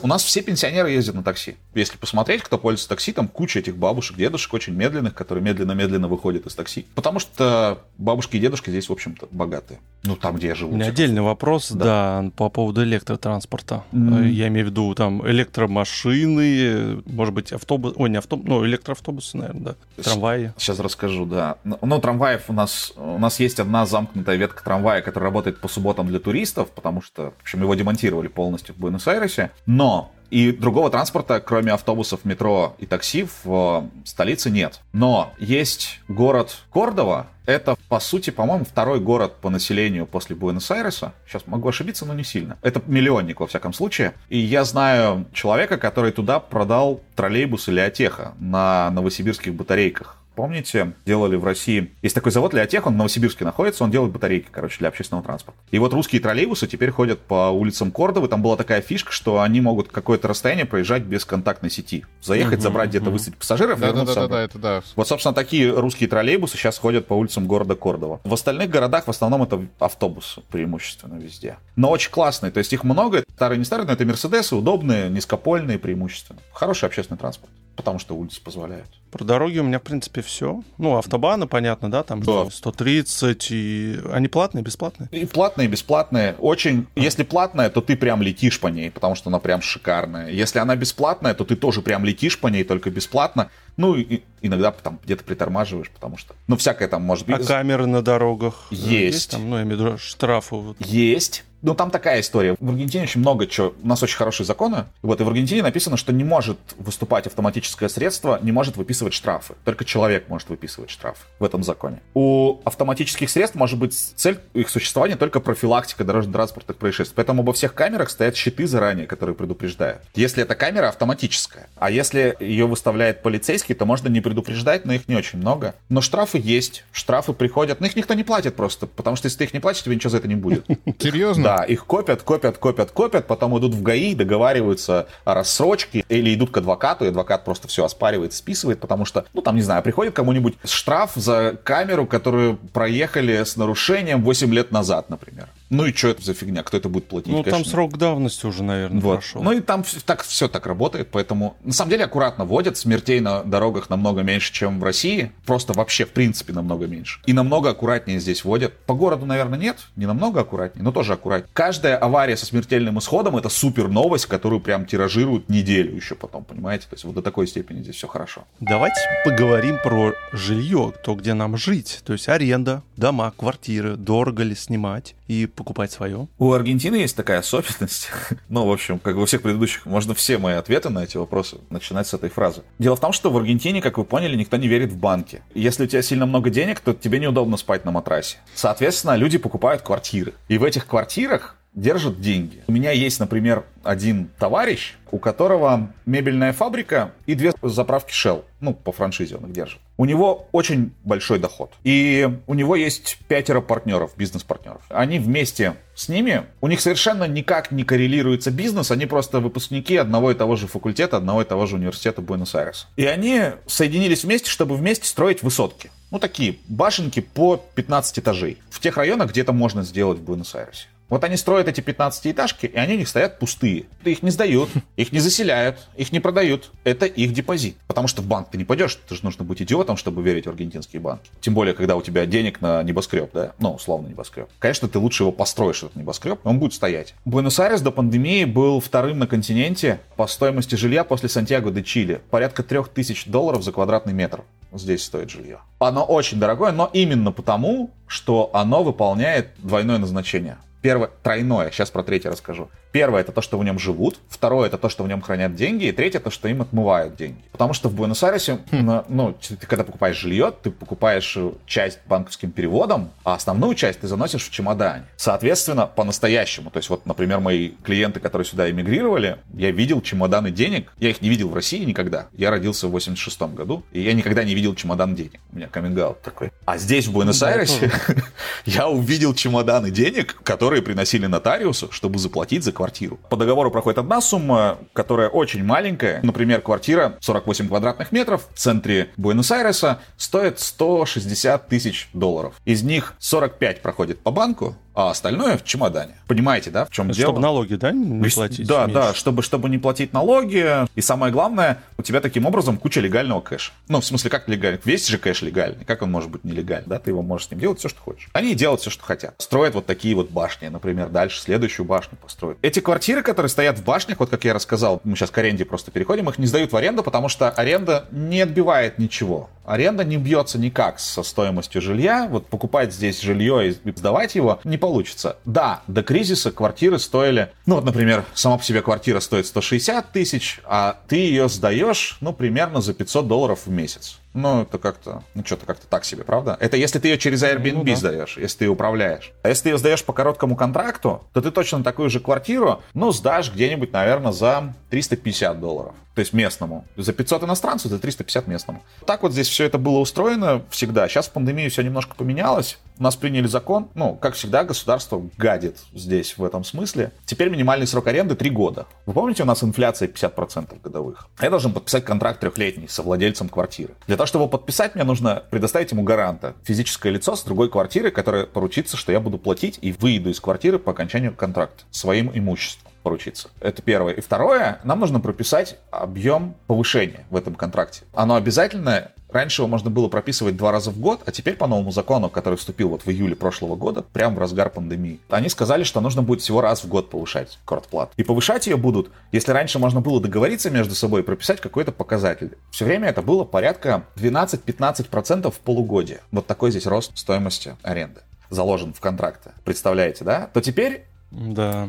У 0.02 0.08
нас 0.08 0.24
все 0.24 0.42
пенсионеры 0.42 0.90
ездят 0.90 1.14
на 1.14 1.22
такси. 1.22 1.56
Если 1.74 1.96
посмотреть, 1.96 2.42
кто 2.42 2.58
пользуется 2.58 2.88
такси, 2.88 3.12
там 3.12 3.28
куча 3.28 3.60
этих 3.60 3.76
бабушек, 3.76 4.16
дедушек 4.16 4.52
очень 4.52 4.74
медленных, 4.74 5.14
которые 5.14 5.44
медленно-медленно 5.44 6.08
выходят 6.08 6.44
из 6.46 6.54
такси. 6.54 6.86
Потому 6.96 7.20
что 7.20 7.84
бабушки 7.98 8.36
и 8.36 8.40
дедушки 8.40 8.70
здесь, 8.70 8.88
в 8.88 8.92
общем-то, 8.92 9.28
богатые. 9.30 9.78
Ну, 10.02 10.16
там, 10.16 10.36
где 10.36 10.48
я 10.48 10.54
живу. 10.56 10.72
У 10.72 10.74
меня 10.74 10.86
отдельный 10.86 11.22
вопрос, 11.22 11.70
да. 11.70 12.22
да, 12.22 12.30
по 12.34 12.48
поводу 12.48 12.82
электротранспорта. 12.82 13.84
Mm. 13.92 14.28
Я 14.30 14.48
имею 14.48 14.66
в 14.66 14.70
виду 14.70 14.92
там 14.96 15.24
электромашины, 15.28 17.02
может 17.06 17.32
быть, 17.32 17.52
автобус, 17.52 17.92
ой, 17.94 18.10
не 18.10 18.16
автобус, 18.16 18.44
ну, 18.48 18.66
электроавтобусы, 18.66 19.36
наверное, 19.36 19.76
да, 19.96 20.02
трамваи. 20.02 20.52
Сейчас 20.58 20.80
расскажу, 20.80 21.26
да. 21.26 21.58
Ну, 21.62 22.00
трамваев 22.00 22.50
у 22.50 22.52
нас, 22.52 22.92
у 22.96 23.18
нас 23.18 23.38
есть 23.38 23.60
одна 23.60 23.86
замкнутая 23.86 24.36
ветка 24.36 24.64
трамвая, 24.64 25.02
которая 25.02 25.30
работает 25.30 25.60
по 25.60 25.68
субботам 25.68 26.08
для 26.08 26.18
туристов, 26.18 26.70
потому 26.70 27.00
что, 27.00 27.32
в 27.38 27.42
общем, 27.42 27.62
его 27.62 27.72
демонтировали 27.76 28.26
полностью 28.26 28.71
в 28.72 28.78
Буэнос-Айресе. 28.78 29.50
Но 29.66 30.12
и 30.30 30.50
другого 30.50 30.90
транспорта, 30.90 31.40
кроме 31.40 31.72
автобусов, 31.72 32.24
метро 32.24 32.74
и 32.78 32.86
такси, 32.86 33.26
в 33.44 33.90
столице 34.04 34.50
нет. 34.50 34.80
Но 34.92 35.34
есть 35.38 36.00
город 36.08 36.56
Кордова, 36.72 37.26
это, 37.44 37.76
по 37.88 38.00
сути, 38.00 38.30
по-моему, 38.30 38.64
второй 38.64 39.00
город 39.00 39.36
по 39.40 39.50
населению 39.50 40.06
после 40.06 40.36
Буэнос-Айреса. 40.36 41.12
Сейчас 41.26 41.46
могу 41.46 41.68
ошибиться, 41.68 42.06
но 42.06 42.14
не 42.14 42.24
сильно. 42.24 42.56
Это 42.62 42.80
миллионник, 42.86 43.40
во 43.40 43.46
всяком 43.46 43.72
случае. 43.72 44.14
И 44.28 44.38
я 44.38 44.64
знаю 44.64 45.26
человека, 45.32 45.76
который 45.76 46.12
туда 46.12 46.40
продал 46.40 47.02
троллейбус 47.16 47.68
или 47.68 47.80
Атеха 47.80 48.34
на 48.38 48.90
новосибирских 48.90 49.54
батарейках. 49.54 50.16
Помните, 50.34 50.94
делали 51.04 51.36
в 51.36 51.44
России... 51.44 51.92
Есть 52.02 52.14
такой 52.14 52.32
завод 52.32 52.54
Леотех, 52.54 52.86
он 52.86 52.94
в 52.94 52.96
Новосибирске 52.96 53.44
находится, 53.44 53.84
он 53.84 53.90
делает 53.90 54.12
батарейки, 54.12 54.48
короче, 54.50 54.78
для 54.78 54.88
общественного 54.88 55.24
транспорта. 55.24 55.60
И 55.70 55.78
вот 55.78 55.92
русские 55.92 56.20
троллейбусы 56.20 56.66
теперь 56.66 56.90
ходят 56.90 57.20
по 57.20 57.50
улицам 57.50 57.92
Кордовы. 57.92 58.28
Там 58.28 58.42
была 58.42 58.56
такая 58.56 58.80
фишка, 58.80 59.12
что 59.12 59.40
они 59.40 59.60
могут 59.60 59.88
какое-то 59.88 60.28
расстояние 60.28 60.64
проезжать 60.64 61.02
без 61.02 61.24
контактной 61.24 61.70
сети. 61.70 62.04
Заехать, 62.22 62.58
угу, 62.58 62.62
забрать 62.62 62.88
где-то, 62.88 63.06
угу. 63.06 63.12
высадить 63.12 63.36
пассажиров 63.36 63.80
да, 63.80 63.88
и 63.90 63.92
да, 63.92 64.04
да, 64.04 64.14
да, 64.14 64.28
да, 64.28 64.40
это 64.40 64.58
да. 64.58 64.82
Вот, 64.96 65.08
собственно, 65.08 65.34
такие 65.34 65.70
русские 65.70 66.08
троллейбусы 66.08 66.56
сейчас 66.56 66.78
ходят 66.78 67.06
по 67.06 67.14
улицам 67.14 67.46
города 67.46 67.74
Кордова. 67.74 68.20
В 68.24 68.32
остальных 68.32 68.70
городах 68.70 69.06
в 69.06 69.10
основном 69.10 69.42
это 69.42 69.66
автобусы 69.78 70.40
преимущественно 70.50 71.18
везде. 71.18 71.56
Но 71.76 71.90
очень 71.90 72.10
классные, 72.10 72.50
то 72.52 72.58
есть 72.58 72.72
их 72.72 72.84
много. 72.84 73.24
Старые 73.34 73.58
не 73.58 73.64
старые, 73.64 73.86
но 73.86 73.92
это 73.92 74.04
Мерседесы, 74.04 74.54
удобные, 74.56 75.10
низкопольные 75.10 75.78
преимущественно. 75.78 76.38
Хороший 76.52 76.86
общественный 76.86 77.18
транспорт, 77.18 77.50
потому 77.76 77.98
что 77.98 78.14
улицы 78.14 78.40
позволяют. 78.42 78.88
Про 79.12 79.24
дороги 79.24 79.58
у 79.58 79.62
меня, 79.62 79.78
в 79.78 79.82
принципе, 79.82 80.22
все. 80.22 80.62
Ну, 80.78 80.96
автобаны, 80.96 81.46
понятно, 81.46 81.90
да, 81.90 82.02
там 82.02 82.22
да. 82.22 82.48
130, 82.50 83.48
и 83.50 84.00
они 84.10 84.26
платные, 84.26 84.64
бесплатные? 84.64 85.10
И 85.12 85.26
платные, 85.26 85.68
бесплатные. 85.68 86.34
Очень, 86.38 86.86
если 86.96 87.22
платная, 87.22 87.68
то 87.68 87.82
ты 87.82 87.94
прям 87.94 88.22
летишь 88.22 88.58
по 88.58 88.68
ней, 88.68 88.90
потому 88.90 89.14
что 89.14 89.28
она 89.28 89.38
прям 89.38 89.60
шикарная. 89.60 90.30
Если 90.30 90.58
она 90.58 90.76
бесплатная, 90.76 91.34
то 91.34 91.44
ты 91.44 91.56
тоже 91.56 91.82
прям 91.82 92.06
летишь 92.06 92.40
по 92.40 92.46
ней, 92.46 92.64
только 92.64 92.88
бесплатно. 92.88 93.50
Ну, 93.76 93.96
и 93.96 94.22
иногда 94.40 94.72
там 94.72 94.98
где-то 95.04 95.24
притормаживаешь, 95.24 95.90
потому 95.90 96.16
что, 96.16 96.34
ну, 96.46 96.56
всякое 96.56 96.88
там 96.88 97.02
может 97.02 97.26
быть. 97.26 97.44
А 97.44 97.44
камеры 97.44 97.84
на 97.84 98.00
дорогах? 98.00 98.68
Есть. 98.70 99.14
есть 99.14 99.30
там, 99.30 99.50
ну, 99.50 99.56
я 99.56 99.64
имею 99.64 99.76
в 99.76 99.80
виду 99.80 99.98
штрафы. 99.98 100.54
Вот. 100.56 100.76
Есть. 100.80 101.44
Ну, 101.62 101.74
там 101.74 101.90
такая 101.90 102.20
история. 102.20 102.56
В 102.58 102.68
Аргентине 102.68 103.04
очень 103.04 103.20
много 103.20 103.46
чего. 103.46 103.72
У 103.82 103.86
нас 103.86 104.02
очень 104.02 104.16
хорошие 104.16 104.44
законы. 104.44 104.86
Вот, 105.00 105.20
и 105.20 105.24
в 105.24 105.28
Аргентине 105.28 105.62
написано, 105.62 105.96
что 105.96 106.12
не 106.12 106.24
может 106.24 106.58
выступать 106.76 107.26
автоматическое 107.28 107.88
средство, 107.88 108.38
не 108.42 108.50
может 108.50 108.76
выписывать 108.76 109.14
штрафы. 109.14 109.54
Только 109.64 109.84
человек 109.84 110.28
может 110.28 110.48
выписывать 110.48 110.90
штрафы 110.90 111.24
в 111.38 111.44
этом 111.44 111.62
законе. 111.62 112.00
У 112.14 112.60
автоматических 112.64 113.30
средств 113.30 113.54
может 113.54 113.78
быть 113.78 113.94
цель 113.94 114.40
их 114.54 114.68
существования 114.68 115.16
только 115.16 115.38
профилактика 115.38 116.04
дорожно-транспортных 116.04 116.76
происшествий. 116.76 117.14
Поэтому 117.14 117.42
обо 117.42 117.52
всех 117.52 117.74
камерах 117.74 118.10
стоят 118.10 118.36
щиты 118.36 118.66
заранее, 118.66 119.06
которые 119.06 119.36
предупреждают. 119.36 120.02
Если 120.14 120.42
эта 120.42 120.56
камера 120.56 120.88
автоматическая, 120.88 121.68
а 121.76 121.90
если 121.90 122.36
ее 122.40 122.66
выставляет 122.66 123.22
полицейский, 123.22 123.76
то 123.76 123.86
можно 123.86 124.08
не 124.08 124.20
предупреждать, 124.20 124.84
но 124.84 124.94
их 124.94 125.06
не 125.06 125.14
очень 125.14 125.38
много. 125.38 125.76
Но 125.88 126.00
штрафы 126.00 126.40
есть, 126.42 126.84
штрафы 126.90 127.32
приходят, 127.32 127.78
но 127.80 127.86
их 127.86 127.94
никто 127.94 128.14
не 128.14 128.24
платит 128.24 128.56
просто, 128.56 128.88
потому 128.88 129.14
что 129.14 129.26
если 129.26 129.38
ты 129.38 129.44
их 129.44 129.54
не 129.54 129.60
платишь, 129.60 129.82
тебе 129.82 129.94
ничего 129.94 130.10
за 130.10 130.16
это 130.16 130.26
не 130.26 130.34
будет. 130.34 130.66
Серьезно? 130.98 131.44
Да, 131.44 131.51
их 131.66 131.86
копят, 131.86 132.22
копят, 132.22 132.58
копят, 132.58 132.90
копят, 132.90 133.26
потом 133.26 133.58
идут 133.58 133.74
в 133.74 133.82
ГАИ, 133.82 134.14
договариваются 134.14 135.06
о 135.24 135.34
рассрочке, 135.34 136.04
или 136.08 136.34
идут 136.34 136.50
к 136.50 136.56
адвокату, 136.58 137.04
и 137.04 137.08
адвокат 137.08 137.44
просто 137.44 137.68
все 137.68 137.84
оспаривает, 137.84 138.32
списывает, 138.32 138.80
потому 138.80 139.04
что, 139.04 139.24
ну, 139.32 139.42
там, 139.42 139.56
не 139.56 139.62
знаю, 139.62 139.82
приходит 139.82 140.14
кому-нибудь 140.14 140.54
штраф 140.64 141.12
за 141.14 141.56
камеру, 141.62 142.06
которую 142.06 142.56
проехали 142.56 143.44
с 143.44 143.56
нарушением 143.56 144.22
8 144.22 144.52
лет 144.52 144.72
назад, 144.72 145.10
например. 145.10 145.48
Ну 145.72 145.86
и 145.86 145.92
что 145.94 146.08
это 146.08 146.22
за 146.22 146.34
фигня? 146.34 146.62
Кто 146.62 146.76
это 146.76 146.90
будет 146.90 147.06
платить? 147.06 147.32
Ну, 147.32 147.42
Конечно. 147.42 147.52
там 147.52 147.64
срок 147.64 147.96
давности 147.96 148.44
уже, 148.44 148.62
наверное, 148.62 149.00
вот. 149.00 149.20
прошел. 149.20 149.42
Ну 149.42 149.52
и 149.52 149.60
там 149.60 149.82
так, 150.04 150.22
все 150.22 150.46
так 150.46 150.66
работает, 150.66 151.08
поэтому 151.10 151.56
на 151.64 151.72
самом 151.72 151.90
деле 151.90 152.04
аккуратно 152.04 152.44
водят, 152.44 152.76
смертей 152.76 153.20
на 153.20 153.42
дорогах 153.42 153.88
намного 153.88 154.20
меньше, 154.20 154.52
чем 154.52 154.78
в 154.78 154.84
России. 154.84 155.32
Просто 155.46 155.72
вообще, 155.72 156.04
в 156.04 156.10
принципе, 156.10 156.52
намного 156.52 156.86
меньше. 156.86 157.20
И 157.24 157.32
намного 157.32 157.70
аккуратнее 157.70 158.20
здесь 158.20 158.44
водят. 158.44 158.78
По 158.80 158.92
городу, 158.92 159.24
наверное, 159.24 159.58
нет, 159.58 159.78
не 159.96 160.04
намного 160.04 160.42
аккуратнее, 160.42 160.84
но 160.84 160.92
тоже 160.92 161.14
аккуратнее. 161.14 161.48
Каждая 161.54 161.96
авария 161.96 162.36
со 162.36 162.44
смертельным 162.44 162.98
исходом 162.98 163.38
это 163.38 163.48
супер 163.48 163.88
новость, 163.88 164.26
которую 164.26 164.60
прям 164.60 164.84
тиражируют 164.84 165.48
неделю 165.48 165.96
еще 165.96 166.16
потом, 166.16 166.44
понимаете? 166.44 166.86
То 166.90 166.96
есть 166.96 167.04
вот 167.04 167.14
до 167.14 167.22
такой 167.22 167.46
степени 167.46 167.80
здесь 167.80 167.94
все 167.96 168.08
хорошо. 168.08 168.44
Давайте 168.60 169.00
поговорим 169.24 169.78
про 169.82 170.12
жилье, 170.34 170.92
то, 171.02 171.14
где 171.14 171.32
нам 171.32 171.56
жить. 171.56 172.02
То 172.04 172.12
есть 172.12 172.28
аренда, 172.28 172.82
дома, 172.98 173.32
квартиры, 173.34 173.96
дорого 173.96 174.42
ли 174.42 174.54
снимать 174.54 175.14
и 175.32 175.46
покупать 175.46 175.90
свое? 175.90 176.28
У 176.38 176.52
Аргентины 176.52 176.96
есть 176.96 177.16
такая 177.16 177.38
особенность. 177.38 178.10
ну, 178.48 178.66
в 178.66 178.72
общем, 178.72 178.98
как 178.98 179.16
во 179.16 179.26
всех 179.26 179.42
предыдущих, 179.42 179.86
можно 179.86 180.14
все 180.14 180.38
мои 180.38 180.54
ответы 180.54 180.90
на 180.90 181.04
эти 181.04 181.16
вопросы 181.16 181.58
начинать 181.70 182.06
с 182.06 182.14
этой 182.14 182.28
фразы. 182.28 182.62
Дело 182.78 182.96
в 182.96 183.00
том, 183.00 183.12
что 183.12 183.30
в 183.30 183.36
Аргентине, 183.36 183.80
как 183.80 183.98
вы 183.98 184.04
поняли, 184.04 184.36
никто 184.36 184.56
не 184.56 184.68
верит 184.68 184.92
в 184.92 184.96
банки. 184.96 185.42
Если 185.54 185.84
у 185.84 185.86
тебя 185.86 186.02
сильно 186.02 186.26
много 186.26 186.50
денег, 186.50 186.80
то 186.80 186.92
тебе 186.92 187.18
неудобно 187.18 187.56
спать 187.56 187.84
на 187.84 187.90
матрасе. 187.90 188.36
Соответственно, 188.54 189.16
люди 189.16 189.38
покупают 189.38 189.82
квартиры. 189.82 190.34
И 190.48 190.58
в 190.58 190.64
этих 190.64 190.86
квартирах 190.86 191.56
держат 191.74 192.20
деньги. 192.20 192.62
У 192.66 192.72
меня 192.72 192.90
есть, 192.90 193.20
например, 193.20 193.64
один 193.82 194.30
товарищ, 194.38 194.94
у 195.10 195.18
которого 195.18 195.92
мебельная 196.06 196.52
фабрика 196.52 197.12
и 197.26 197.34
две 197.34 197.52
заправки 197.62 198.12
Shell. 198.12 198.44
Ну, 198.60 198.74
по 198.74 198.92
франшизе 198.92 199.36
он 199.36 199.46
их 199.46 199.52
держит. 199.52 199.80
У 199.96 200.04
него 200.04 200.48
очень 200.52 200.92
большой 201.04 201.38
доход. 201.38 201.72
И 201.84 202.28
у 202.46 202.54
него 202.54 202.76
есть 202.76 203.18
пятеро 203.28 203.60
партнеров, 203.60 204.12
бизнес-партнеров. 204.16 204.82
Они 204.88 205.18
вместе 205.18 205.74
с 205.94 206.08
ними, 206.08 206.44
у 206.60 206.68
них 206.68 206.80
совершенно 206.80 207.24
никак 207.24 207.70
не 207.70 207.84
коррелируется 207.84 208.50
бизнес, 208.50 208.90
они 208.90 209.06
просто 209.06 209.40
выпускники 209.40 209.96
одного 209.96 210.30
и 210.30 210.34
того 210.34 210.56
же 210.56 210.66
факультета, 210.66 211.16
одного 211.16 211.42
и 211.42 211.44
того 211.44 211.66
же 211.66 211.76
университета 211.76 212.22
Буэнос-Айреса. 212.22 212.86
И 212.96 213.04
они 213.04 213.42
соединились 213.66 214.24
вместе, 214.24 214.50
чтобы 214.50 214.76
вместе 214.76 215.06
строить 215.06 215.42
высотки. 215.42 215.90
Ну, 216.10 216.18
такие 216.18 216.56
башенки 216.68 217.20
по 217.20 217.56
15 217.74 218.18
этажей. 218.18 218.58
В 218.70 218.80
тех 218.80 218.96
районах, 218.96 219.30
где 219.30 219.40
это 219.40 219.52
можно 219.52 219.82
сделать 219.82 220.18
в 220.18 220.22
Буэнос-Айресе. 220.22 220.86
Вот 221.12 221.24
они 221.24 221.36
строят 221.36 221.68
эти 221.68 221.82
15-этажки, 221.82 222.64
и 222.64 222.74
они 222.74 222.94
у 222.94 222.96
них 222.96 223.06
стоят 223.06 223.38
пустые. 223.38 223.84
Их 224.02 224.22
не 224.22 224.30
сдают, 224.30 224.70
их 224.96 225.12
не 225.12 225.20
заселяют, 225.20 225.86
их 225.94 226.10
не 226.10 226.20
продают. 226.20 226.70
Это 226.84 227.04
их 227.04 227.34
депозит. 227.34 227.76
Потому 227.86 228.08
что 228.08 228.22
в 228.22 228.26
банк 228.26 228.48
ты 228.50 228.56
не 228.56 228.64
пойдешь, 228.64 228.98
ты 229.06 229.14
же 229.14 229.20
нужно 229.22 229.44
быть 229.44 229.60
идиотом, 229.60 229.98
чтобы 229.98 230.22
верить 230.22 230.46
в 230.46 230.48
аргентинские 230.48 231.02
банки. 231.02 231.30
Тем 231.42 231.52
более, 231.52 231.74
когда 231.74 231.96
у 231.96 232.02
тебя 232.02 232.24
денег 232.24 232.62
на 232.62 232.82
небоскреб, 232.82 233.30
да? 233.34 233.52
Ну, 233.58 233.74
условно 233.74 234.08
небоскреб. 234.08 234.48
Конечно, 234.58 234.88
ты 234.88 234.98
лучше 234.98 235.24
его 235.24 235.32
построишь, 235.32 235.82
этот 235.82 235.96
небоскреб, 235.96 236.40
он 236.44 236.58
будет 236.58 236.72
стоять. 236.72 237.12
Буэнос-Айрес 237.26 237.82
до 237.82 237.90
пандемии 237.90 238.46
был 238.46 238.80
вторым 238.80 239.18
на 239.18 239.26
континенте 239.26 240.00
по 240.16 240.26
стоимости 240.26 240.76
жилья 240.76 241.04
после 241.04 241.28
Сантьяго 241.28 241.70
де 241.70 241.82
Чили. 241.82 242.22
Порядка 242.30 242.62
3000 242.62 243.28
долларов 243.28 243.62
за 243.62 243.72
квадратный 243.72 244.14
метр 244.14 244.44
здесь 244.72 245.04
стоит 245.04 245.28
жилье. 245.28 245.58
Оно 245.78 246.04
очень 246.04 246.40
дорогое, 246.40 246.72
но 246.72 246.88
именно 246.90 247.32
потому, 247.32 247.90
что 248.06 248.48
оно 248.54 248.82
выполняет 248.82 249.48
двойное 249.58 249.98
назначение. 249.98 250.56
Первое, 250.82 251.10
тройное, 251.22 251.70
сейчас 251.70 251.90
про 251.90 252.02
третье 252.02 252.30
расскажу. 252.30 252.68
Первое 252.92 253.22
это 253.22 253.32
то, 253.32 253.40
что 253.40 253.58
в 253.58 253.64
нем 253.64 253.78
живут, 253.78 254.18
второе 254.28 254.68
это 254.68 254.78
то, 254.78 254.88
что 254.88 255.02
в 255.02 255.08
нем 255.08 255.22
хранят 255.22 255.54
деньги, 255.54 255.86
и 255.86 255.92
третье 255.92 256.20
то, 256.20 256.30
что 256.30 256.48
им 256.48 256.60
отмывают 256.60 257.16
деньги. 257.16 257.38
Потому 257.50 257.72
что 257.72 257.88
в 257.88 257.94
Буэнос-Айресе, 257.94 258.58
хм. 258.70 259.02
ну, 259.08 259.34
ты 259.48 259.66
когда 259.66 259.84
покупаешь 259.84 260.16
жилье, 260.16 260.52
ты 260.62 260.70
покупаешь 260.70 261.34
э, 261.36 261.52
часть 261.66 262.00
банковским 262.06 262.50
переводом, 262.50 263.10
а 263.24 263.34
основную 263.34 263.74
часть 263.74 264.00
ты 264.00 264.08
заносишь 264.08 264.44
в 264.44 264.50
чемодане. 264.50 265.04
Соответственно, 265.16 265.86
по-настоящему, 265.86 266.70
то 266.70 266.78
есть 266.78 266.90
вот, 266.90 267.06
например, 267.06 267.40
мои 267.40 267.70
клиенты, 267.82 268.20
которые 268.20 268.44
сюда 268.44 268.70
эмигрировали, 268.70 269.38
я 269.54 269.70
видел 269.70 270.02
чемоданы 270.02 270.50
денег, 270.50 270.92
я 270.98 271.10
их 271.10 271.22
не 271.22 271.30
видел 271.30 271.48
в 271.48 271.54
России 271.54 271.82
никогда. 271.84 272.26
Я 272.32 272.50
родился 272.50 272.88
в 272.88 272.90
86 272.90 273.40
году, 273.54 273.84
и 273.92 274.02
я 274.02 274.12
никогда 274.12 274.44
не 274.44 274.54
видел 274.54 274.74
чемодан 274.74 275.14
денег. 275.14 275.40
У 275.52 275.56
меня 275.56 275.68
каминг 275.68 276.18
такой. 276.22 276.50
А 276.66 276.76
здесь, 276.78 277.06
в 277.06 277.12
Буэнос-Айресе, 277.12 277.90
я 278.66 278.88
увидел 278.88 279.34
чемоданы 279.34 279.90
денег, 279.90 280.40
которые 280.42 280.82
приносили 280.82 281.26
нотариусу, 281.26 281.90
чтобы 281.90 282.18
заплатить 282.18 282.64
за 282.64 282.72
квартиру. 282.82 283.20
По 283.30 283.36
договору 283.36 283.70
проходит 283.70 283.98
одна 283.98 284.20
сумма, 284.20 284.76
которая 284.92 285.28
очень 285.28 285.62
маленькая. 285.62 286.18
Например, 286.24 286.60
квартира 286.60 287.16
48 287.20 287.68
квадратных 287.68 288.10
метров 288.10 288.48
в 288.52 288.58
центре 288.58 289.10
Буэнос-Айреса 289.16 290.00
стоит 290.16 290.58
160 290.58 291.68
тысяч 291.68 292.08
долларов. 292.12 292.54
Из 292.64 292.82
них 292.82 293.14
45 293.20 293.82
проходит 293.82 294.18
по 294.18 294.32
банку, 294.32 294.76
а 294.94 295.10
остальное 295.10 295.56
в 295.56 295.64
чемодане. 295.64 296.16
Понимаете, 296.26 296.70
да, 296.70 296.84
в 296.84 296.90
чем 296.90 297.06
чтобы 297.06 297.16
дело? 297.16 297.26
Чтобы 297.28 297.40
налоги, 297.40 297.74
да, 297.74 297.92
не 297.92 298.28
платить? 298.28 298.66
Да, 298.66 298.80
меньше. 298.80 298.94
да, 298.94 299.14
чтобы, 299.14 299.42
чтобы 299.42 299.68
не 299.68 299.78
платить 299.78 300.12
налоги. 300.12 300.86
И 300.94 301.00
самое 301.00 301.32
главное, 301.32 301.82
у 301.96 302.02
тебя 302.02 302.20
таким 302.20 302.46
образом 302.46 302.76
куча 302.76 303.00
легального 303.00 303.40
кэша. 303.40 303.72
Ну, 303.88 304.00
в 304.00 304.04
смысле, 304.04 304.30
как 304.30 304.48
легальный? 304.48 304.80
Весь 304.84 305.06
же 305.06 305.18
кэш 305.18 305.42
легальный. 305.42 305.84
Как 305.84 306.02
он 306.02 306.10
может 306.10 306.30
быть 306.30 306.44
нелегальный? 306.44 306.88
Да, 306.88 306.98
ты 306.98 307.10
его 307.10 307.22
можешь 307.22 307.48
с 307.48 307.50
ним 307.50 307.60
делать 307.60 307.78
все, 307.78 307.88
что 307.88 308.00
хочешь. 308.00 308.28
Они 308.32 308.54
делают 308.54 308.80
все, 308.82 308.90
что 308.90 309.04
хотят. 309.04 309.34
Строят 309.38 309.74
вот 309.74 309.86
такие 309.86 310.14
вот 310.14 310.30
башни, 310.30 310.68
например, 310.68 311.08
дальше 311.08 311.40
следующую 311.40 311.86
башню 311.86 312.18
построят. 312.18 312.58
Эти 312.72 312.80
квартиры, 312.80 313.22
которые 313.22 313.50
стоят 313.50 313.78
в 313.78 313.84
башнях, 313.84 314.18
вот 314.18 314.30
как 314.30 314.46
я 314.46 314.54
рассказал, 314.54 315.02
мы 315.04 315.14
сейчас 315.14 315.30
к 315.30 315.36
аренде 315.36 315.66
просто 315.66 315.90
переходим, 315.90 316.30
их 316.30 316.38
не 316.38 316.46
сдают 316.46 316.72
в 316.72 316.76
аренду, 316.78 317.02
потому 317.02 317.28
что 317.28 317.50
аренда 317.50 318.06
не 318.10 318.40
отбивает 318.40 318.98
ничего. 318.98 319.50
Аренда 319.66 320.04
не 320.04 320.16
бьется 320.16 320.58
никак 320.58 320.98
со 320.98 321.22
стоимостью 321.22 321.82
жилья. 321.82 322.26
Вот 322.30 322.46
покупать 322.46 322.94
здесь 322.94 323.20
жилье 323.20 323.72
и 323.72 323.90
сдавать 323.94 324.36
его 324.36 324.58
не 324.64 324.78
получится. 324.78 325.36
Да, 325.44 325.82
до 325.86 326.02
кризиса 326.02 326.50
квартиры 326.50 326.98
стоили, 326.98 327.52
ну 327.66 327.74
вот, 327.74 327.84
например, 327.84 328.24
сама 328.32 328.56
по 328.56 328.64
себе 328.64 328.80
квартира 328.80 329.20
стоит 329.20 329.46
160 329.46 330.10
тысяч, 330.10 330.58
а 330.64 330.96
ты 331.08 331.16
ее 331.16 331.50
сдаешь, 331.50 332.16
ну, 332.22 332.32
примерно 332.32 332.80
за 332.80 332.94
500 332.94 333.28
долларов 333.28 333.66
в 333.66 333.70
месяц. 333.70 334.18
Ну, 334.34 334.62
это 334.62 334.78
как-то, 334.78 335.22
ну, 335.34 335.44
что-то 335.44 335.66
как-то 335.66 335.86
так 335.86 336.04
себе, 336.04 336.24
правда? 336.24 336.56
Это 336.60 336.76
если 336.76 336.98
ты 336.98 337.08
ее 337.08 337.18
через 337.18 337.42
Airbnb 337.42 337.72
ну, 337.72 337.84
да. 337.84 337.96
сдаешь, 337.96 338.38
если 338.38 338.58
ты 338.58 338.64
ее 338.64 338.70
управляешь. 338.70 339.32
А 339.42 339.48
если 339.48 339.64
ты 339.64 339.68
ее 339.70 339.78
сдаешь 339.78 340.04
по 340.04 340.12
короткому 340.12 340.56
контракту, 340.56 341.24
то 341.32 341.40
ты 341.40 341.50
точно 341.50 341.82
такую 341.84 342.08
же 342.08 342.20
квартиру, 342.20 342.82
ну, 342.94 343.12
сдашь 343.12 343.52
где-нибудь, 343.52 343.92
наверное, 343.92 344.32
за 344.32 344.74
350 344.90 345.60
долларов. 345.60 345.94
То 346.14 346.20
есть 346.20 346.32
местному. 346.32 346.84
За 346.96 347.12
500 347.12 347.44
иностранцев, 347.44 347.90
за 347.90 347.98
350 347.98 348.46
местному. 348.46 348.82
Так 349.06 349.22
вот 349.22 349.32
здесь 349.32 349.48
все 349.48 349.64
это 349.64 349.78
было 349.78 349.98
устроено 349.98 350.62
всегда. 350.70 351.08
Сейчас 351.08 351.28
в 351.28 351.32
пандемии 351.32 351.68
все 351.68 351.82
немножко 351.82 352.14
поменялось. 352.14 352.78
У 353.02 353.04
нас 353.04 353.16
приняли 353.16 353.48
закон. 353.48 353.88
Ну, 353.96 354.14
как 354.14 354.34
всегда, 354.34 354.62
государство 354.62 355.28
гадит 355.36 355.76
здесь 355.92 356.38
в 356.38 356.44
этом 356.44 356.62
смысле. 356.62 357.10
Теперь 357.24 357.48
минимальный 357.48 357.88
срок 357.88 358.06
аренды 358.06 358.36
3 358.36 358.50
года. 358.50 358.86
Вы 359.06 359.12
помните, 359.12 359.42
у 359.42 359.46
нас 359.46 359.64
инфляция 359.64 360.06
50% 360.06 360.80
годовых. 360.80 361.26
Я 361.40 361.50
должен 361.50 361.72
подписать 361.72 362.04
контракт 362.04 362.38
трехлетний 362.38 362.88
со 362.88 363.02
владельцем 363.02 363.48
квартиры. 363.48 363.94
Для 364.06 364.16
того, 364.16 364.28
чтобы 364.28 364.44
его 364.44 364.50
подписать, 364.50 364.94
мне 364.94 365.02
нужно 365.02 365.42
предоставить 365.50 365.90
ему 365.90 366.04
гаранта. 366.04 366.54
Физическое 366.62 367.10
лицо 367.10 367.34
с 367.34 367.42
другой 367.42 367.68
квартиры, 367.68 368.12
которое 368.12 368.46
поручится, 368.46 368.96
что 368.96 369.10
я 369.10 369.18
буду 369.18 369.36
платить 369.36 369.80
и 369.82 369.90
выйду 369.90 370.30
из 370.30 370.38
квартиры 370.38 370.78
по 370.78 370.92
окончанию 370.92 371.34
контракта 371.34 371.82
своим 371.90 372.30
имуществом 372.32 372.91
поручиться. 373.02 373.50
Это 373.60 373.82
первое. 373.82 374.14
И 374.14 374.20
второе, 374.20 374.80
нам 374.84 375.00
нужно 375.00 375.20
прописать 375.20 375.78
объем 375.90 376.54
повышения 376.66 377.26
в 377.30 377.36
этом 377.36 377.54
контракте. 377.54 378.02
Оно 378.14 378.36
обязательное. 378.36 379.12
Раньше 379.28 379.62
его 379.62 379.68
можно 379.68 379.88
было 379.88 380.08
прописывать 380.08 380.58
два 380.58 380.72
раза 380.72 380.90
в 380.90 380.98
год, 380.98 381.22
а 381.24 381.32
теперь 381.32 381.54
по 381.56 381.66
новому 381.66 381.90
закону, 381.90 382.28
который 382.28 382.56
вступил 382.56 382.90
вот 382.90 383.06
в 383.06 383.10
июле 383.10 383.34
прошлого 383.34 383.76
года, 383.76 384.02
прямо 384.02 384.36
в 384.36 384.38
разгар 384.38 384.68
пандемии, 384.68 385.20
они 385.30 385.48
сказали, 385.48 385.84
что 385.84 386.02
нужно 386.02 386.22
будет 386.22 386.42
всего 386.42 386.60
раз 386.60 386.84
в 386.84 386.88
год 386.88 387.08
повышать 387.08 387.58
квартплату. 387.64 388.12
И 388.18 388.24
повышать 388.24 388.66
ее 388.66 388.76
будут, 388.76 389.10
если 389.32 389.52
раньше 389.52 389.78
можно 389.78 390.02
было 390.02 390.20
договориться 390.20 390.68
между 390.70 390.94
собой 390.94 391.22
и 391.22 391.24
прописать 391.24 391.62
какой-то 391.62 391.92
показатель. 391.92 392.58
Все 392.70 392.84
время 392.84 393.08
это 393.08 393.22
было 393.22 393.44
порядка 393.44 394.04
12-15% 394.16 395.50
в 395.50 395.58
полугодие. 395.60 396.20
Вот 396.30 396.46
такой 396.46 396.70
здесь 396.70 396.86
рост 396.86 397.16
стоимости 397.16 397.74
аренды 397.82 398.20
заложен 398.52 398.92
в 398.92 399.00
контракты. 399.00 399.50
Представляете, 399.64 400.24
да? 400.24 400.48
То 400.52 400.60
теперь 400.60 401.06
да. 401.32 401.88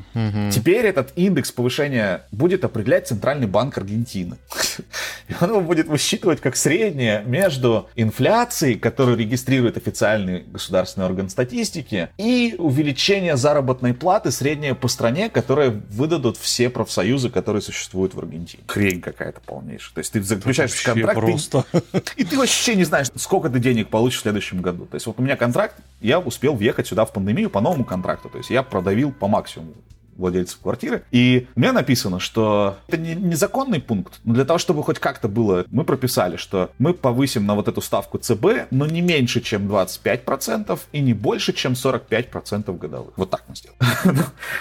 Теперь 0.51 0.85
этот 0.85 1.11
индекс 1.17 1.51
повышения 1.51 2.25
будет 2.31 2.63
определять 2.63 3.09
Центральный 3.09 3.45
банк 3.45 3.77
Аргентины. 3.77 4.37
И 5.27 5.33
он 5.39 5.49
его 5.49 5.61
будет 5.61 5.87
высчитывать 5.87 6.39
как 6.39 6.55
среднее 6.55 7.23
между 7.25 7.89
инфляцией, 7.95 8.79
которую 8.79 9.17
регистрирует 9.17 9.75
официальный 9.75 10.43
государственный 10.43 11.07
орган 11.07 11.29
статистики, 11.29 12.07
и 12.17 12.55
увеличение 12.57 13.35
заработной 13.35 13.93
платы 13.93 14.31
среднее 14.31 14.75
по 14.75 14.87
стране, 14.87 15.29
которое 15.29 15.71
выдадут 15.89 16.37
все 16.37 16.69
профсоюзы, 16.69 17.29
которые 17.29 17.61
существуют 17.61 18.13
в 18.13 18.19
Аргентине. 18.19 18.63
Хрень 18.67 19.01
какая-то 19.01 19.41
полнейшая. 19.41 19.93
То 19.95 19.99
есть 19.99 20.13
ты 20.13 20.23
заключаешь 20.23 20.81
контракт, 20.81 21.19
просто. 21.19 21.65
и 22.15 22.23
ты 22.23 22.37
вообще 22.37 22.75
не 22.75 22.85
знаешь, 22.85 23.07
сколько 23.15 23.49
ты 23.49 23.59
денег 23.59 23.89
получишь 23.89 24.19
в 24.19 24.21
следующем 24.21 24.61
году. 24.61 24.85
То 24.85 24.95
есть 24.95 25.05
вот 25.05 25.19
у 25.19 25.21
меня 25.21 25.35
контракт, 25.35 25.75
я 25.99 26.19
успел 26.19 26.55
въехать 26.55 26.87
сюда 26.87 27.03
в 27.03 27.11
пандемию 27.11 27.49
по 27.49 27.59
новому 27.59 27.83
контракту. 27.83 28.29
То 28.29 28.37
есть 28.37 28.49
я 28.49 28.63
продавил 28.63 29.11
по 29.11 29.32
максимуму 29.33 29.73
владельцев 30.15 30.59
квартиры. 30.59 31.03
И 31.11 31.47
у 31.55 31.59
меня 31.59 31.73
написано, 31.73 32.19
что 32.19 32.77
это 32.87 32.97
не, 32.97 33.15
незаконный 33.15 33.81
пункт, 33.81 34.19
но 34.23 34.33
для 34.33 34.45
того, 34.45 34.59
чтобы 34.59 34.83
хоть 34.83 34.99
как-то 34.99 35.27
было, 35.27 35.65
мы 35.71 35.83
прописали, 35.83 36.37
что 36.37 36.71
мы 36.79 36.93
повысим 36.93 37.45
на 37.45 37.55
вот 37.55 37.67
эту 37.67 37.81
ставку 37.81 38.17
ЦБ, 38.17 38.67
но 38.71 38.85
не 38.85 39.01
меньше, 39.01 39.41
чем 39.41 39.67
25% 39.67 40.79
и 40.91 40.99
не 40.99 41.13
больше, 41.13 41.53
чем 41.53 41.73
45% 41.73 42.77
годовых. 42.77 43.13
Вот 43.15 43.29
так 43.29 43.43
мы 43.47 43.55
сделали. 43.55 43.77